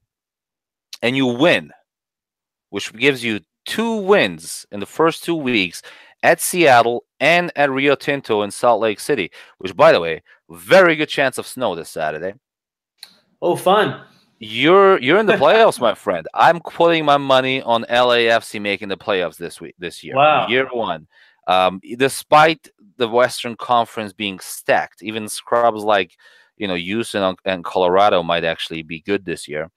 and 1.01 1.17
you 1.17 1.25
win, 1.25 1.71
which 2.69 2.93
gives 2.93 3.23
you 3.23 3.39
two 3.65 3.97
wins 3.97 4.65
in 4.71 4.79
the 4.79 4.85
first 4.85 5.23
two 5.23 5.35
weeks 5.35 5.81
at 6.21 6.39
Seattle 6.39 7.03
and 7.19 7.51
at 7.55 7.71
Rio 7.71 7.95
Tinto 7.95 8.43
in 8.43 8.51
Salt 8.51 8.81
Lake 8.81 8.99
City, 8.99 9.31
which 9.57 9.75
by 9.75 9.91
the 9.91 9.99
way, 9.99 10.21
very 10.49 10.95
good 10.95 11.09
chance 11.09 11.37
of 11.37 11.47
snow 11.47 11.75
this 11.75 11.89
Saturday. 11.89 12.33
Oh, 13.41 13.55
fun. 13.55 14.01
You're 14.43 14.99
you're 14.99 15.19
in 15.19 15.25
the 15.25 15.33
playoffs, 15.37 15.79
my 15.79 15.95
friend. 15.95 16.27
I'm 16.33 16.59
putting 16.59 17.05
my 17.05 17.17
money 17.17 17.61
on 17.61 17.83
LAFC 17.85 18.61
making 18.61 18.89
the 18.89 18.97
playoffs 18.97 19.37
this 19.37 19.61
week 19.61 19.75
this 19.79 20.03
year. 20.03 20.15
Wow. 20.15 20.47
Year 20.47 20.67
one. 20.71 21.07
Um, 21.47 21.81
despite 21.97 22.69
the 22.97 23.07
Western 23.07 23.55
Conference 23.55 24.13
being 24.13 24.39
stacked, 24.39 25.01
even 25.03 25.27
scrubs 25.27 25.83
like 25.83 26.11
you 26.57 26.67
know 26.67 26.75
Houston 26.75 27.35
and 27.45 27.63
Colorado 27.63 28.23
might 28.23 28.43
actually 28.43 28.83
be 28.83 29.01
good 29.01 29.25
this 29.25 29.47
year. 29.47 29.69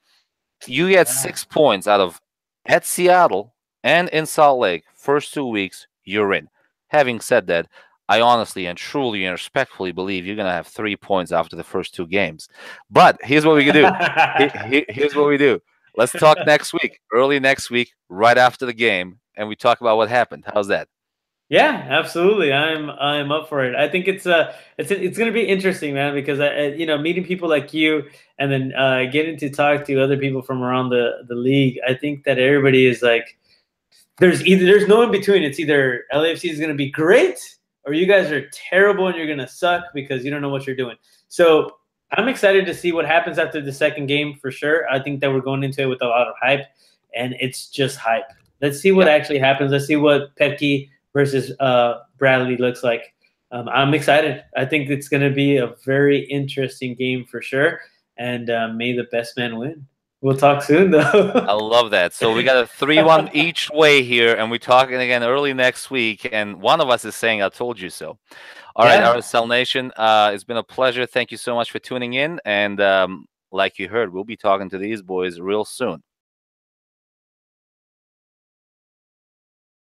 You 0.67 0.89
get 0.89 1.09
six 1.09 1.45
points 1.45 1.87
out 1.87 2.01
of 2.01 2.21
at 2.67 2.85
Seattle 2.85 3.55
and 3.85 4.09
in 4.09 4.27
Salt 4.27 4.59
Lake. 4.59 4.85
First 4.97 5.33
two 5.33 5.47
weeks, 5.47 5.87
you're 6.05 6.33
in. 6.35 6.49
Having 6.89 7.21
said 7.21 7.47
that, 7.49 7.67
I 8.09 8.21
honestly 8.21 8.67
and 8.67 8.79
truly 8.79 9.25
and 9.25 9.33
respectfully 9.33 9.93
believe 9.93 10.27
you're 10.27 10.37
going 10.37 10.47
to 10.47 10.53
have 10.53 10.67
three 10.67 10.97
points 10.97 11.33
after 11.33 11.57
the 11.57 11.65
first 11.65 11.95
two 11.95 12.07
games. 12.07 12.49
But 12.91 13.19
here's 13.23 13.45
what 13.45 13.57
we 13.57 13.65
can 13.65 13.75
do. 13.75 14.85
here's 14.89 15.15
what 15.15 15.27
we 15.27 15.37
do. 15.37 15.61
Let's 15.97 16.13
talk 16.13 16.39
next 16.47 16.73
week, 16.73 17.01
early 17.13 17.41
next 17.41 17.71
week, 17.71 17.93
right 18.09 18.37
after 18.37 18.67
the 18.67 18.75
game, 18.75 19.19
and 19.37 19.49
we 19.49 19.57
talk 19.57 19.81
about 19.81 19.97
what 19.97 20.11
happened. 20.11 20.45
How's 20.47 20.69
that? 20.69 20.89
Yeah, 21.49 21.87
absolutely. 21.89 22.53
I'm 22.53 22.91
I'm 22.91 23.31
up 23.31 23.49
for 23.49 23.65
it. 23.65 23.77
I 23.77 23.89
think 23.89 24.09
it's 24.09 24.27
uh 24.27 24.53
it's 24.79 24.91
it's 24.91 25.17
gonna 25.17 25.33
be 25.33 25.45
interesting, 25.45 25.95
man, 25.95 26.13
because 26.13 26.41
I, 26.41 26.67
you 26.67 26.87
know 26.87 26.99
meeting 26.99 27.25
people 27.25 27.49
like 27.49 27.73
you 27.73 28.03
and 28.39 28.51
then 28.51 28.75
uh, 28.75 29.05
getting 29.13 29.37
to 29.39 29.49
talk 29.49 29.85
to 29.87 30.03
other 30.03 30.17
people 30.17 30.43
from 30.43 30.61
around 30.61 30.91
the 30.91 31.25
the 31.29 31.37
league. 31.37 31.79
I 31.89 31.95
think 31.95 32.25
that 32.25 32.39
everybody 32.39 32.87
is 32.87 33.01
like 33.01 33.39
there's 34.19 34.45
either 34.45 34.65
there's 34.65 34.89
no 34.89 35.03
in 35.03 35.13
between. 35.13 35.45
It's 35.45 35.61
either 35.61 36.05
LAFC 36.13 36.51
is 36.51 36.59
gonna 36.59 36.75
be 36.75 36.91
great 36.91 37.39
or 37.87 37.95
you 37.95 38.07
guys 38.07 38.31
are 38.31 38.49
terrible 38.51 39.07
and 39.07 39.17
you're 39.17 39.27
gonna 39.27 39.49
suck 39.49 39.85
because 39.95 40.25
you 40.25 40.31
don't 40.31 40.43
know 40.43 40.49
what 40.49 40.67
you're 40.67 40.77
doing. 40.77 40.97
So 41.29 41.77
I'm 42.13 42.29
excited 42.29 42.67
to 42.67 42.75
see 42.75 42.93
what 42.93 43.07
happens 43.07 43.39
after 43.39 43.61
the 43.61 43.73
second 43.73 44.07
game 44.07 44.37
for 44.41 44.51
sure. 44.51 44.89
I 44.91 45.01
think 45.01 45.21
that 45.21 45.33
we're 45.33 45.41
going 45.41 45.65
into 45.65 45.83
it 45.83 45.87
with 45.87 46.03
a 46.03 46.07
lot 46.07 46.29
of 46.29 46.35
hype, 46.41 46.67
and 47.15 47.35
it's 47.41 47.69
just 47.69 47.97
hype. 47.97 48.27
Let's 48.61 48.81
see 48.81 48.93
what 48.93 49.07
yeah. 49.07 49.15
actually 49.15 49.39
happens. 49.39 49.73
Let's 49.73 49.87
see 49.87 49.97
what 49.97 50.35
Petke 50.37 50.89
versus 51.13 51.53
uh, 51.61 52.01
Bradley 52.19 52.57
looks 52.57 52.83
like. 52.83 53.15
Um, 53.53 53.69
I'm 53.69 53.95
excited. 53.95 54.43
I 54.57 54.65
think 54.65 54.91
it's 54.91 55.09
going 55.09 55.23
to 55.23 55.35
be 55.35 55.57
a 55.57 55.75
very 55.85 56.21
interesting 56.25 56.95
game 56.95 57.25
for 57.25 57.41
sure. 57.43 57.81
And 58.17 58.51
uh, 58.51 58.69
may 58.69 58.97
the 58.97 59.05
best 59.05 59.37
man 59.37 59.57
win. 59.57 59.87
We'll 60.27 60.37
talk 60.37 60.65
soon, 60.65 60.91
though. 60.91 61.31
I 61.47 61.53
love 61.53 61.93
that. 61.93 62.13
So 62.13 62.35
we 62.35 62.43
got 62.43 62.57
a 62.57 62.67
three-one 62.67 63.31
each 63.33 63.71
way 63.71 64.03
here, 64.03 64.35
and 64.35 64.51
we're 64.51 64.59
talking 64.59 64.97
again 64.97 65.23
early 65.23 65.55
next 65.55 65.89
week. 65.89 66.29
And 66.33 66.61
one 66.61 66.81
of 66.81 66.91
us 66.91 67.05
is 67.05 67.15
saying, 67.15 67.45
"I 67.45 67.49
told 67.49 67.79
you 67.79 67.91
so." 67.91 68.19
All 68.75 68.87
yeah. 68.87 69.09
right, 69.09 69.19
RSL 69.19 69.49
Nation, 69.49 69.93
uh, 69.97 70.33
it's 70.35 70.43
been 70.43 70.57
a 70.57 70.65
pleasure. 70.65 71.07
Thank 71.07 71.31
you 71.31 71.37
so 71.37 71.55
much 71.55 71.71
for 71.71 71.79
tuning 71.79 72.15
in. 72.15 72.41
And 72.45 72.81
um, 72.81 73.27
like 73.53 73.79
you 73.79 73.89
heard, 73.89 74.13
we'll 74.13 74.25
be 74.25 74.37
talking 74.37 74.69
to 74.71 74.79
these 74.79 75.01
boys 75.01 75.39
real 75.39 75.65
soon. 75.65 76.03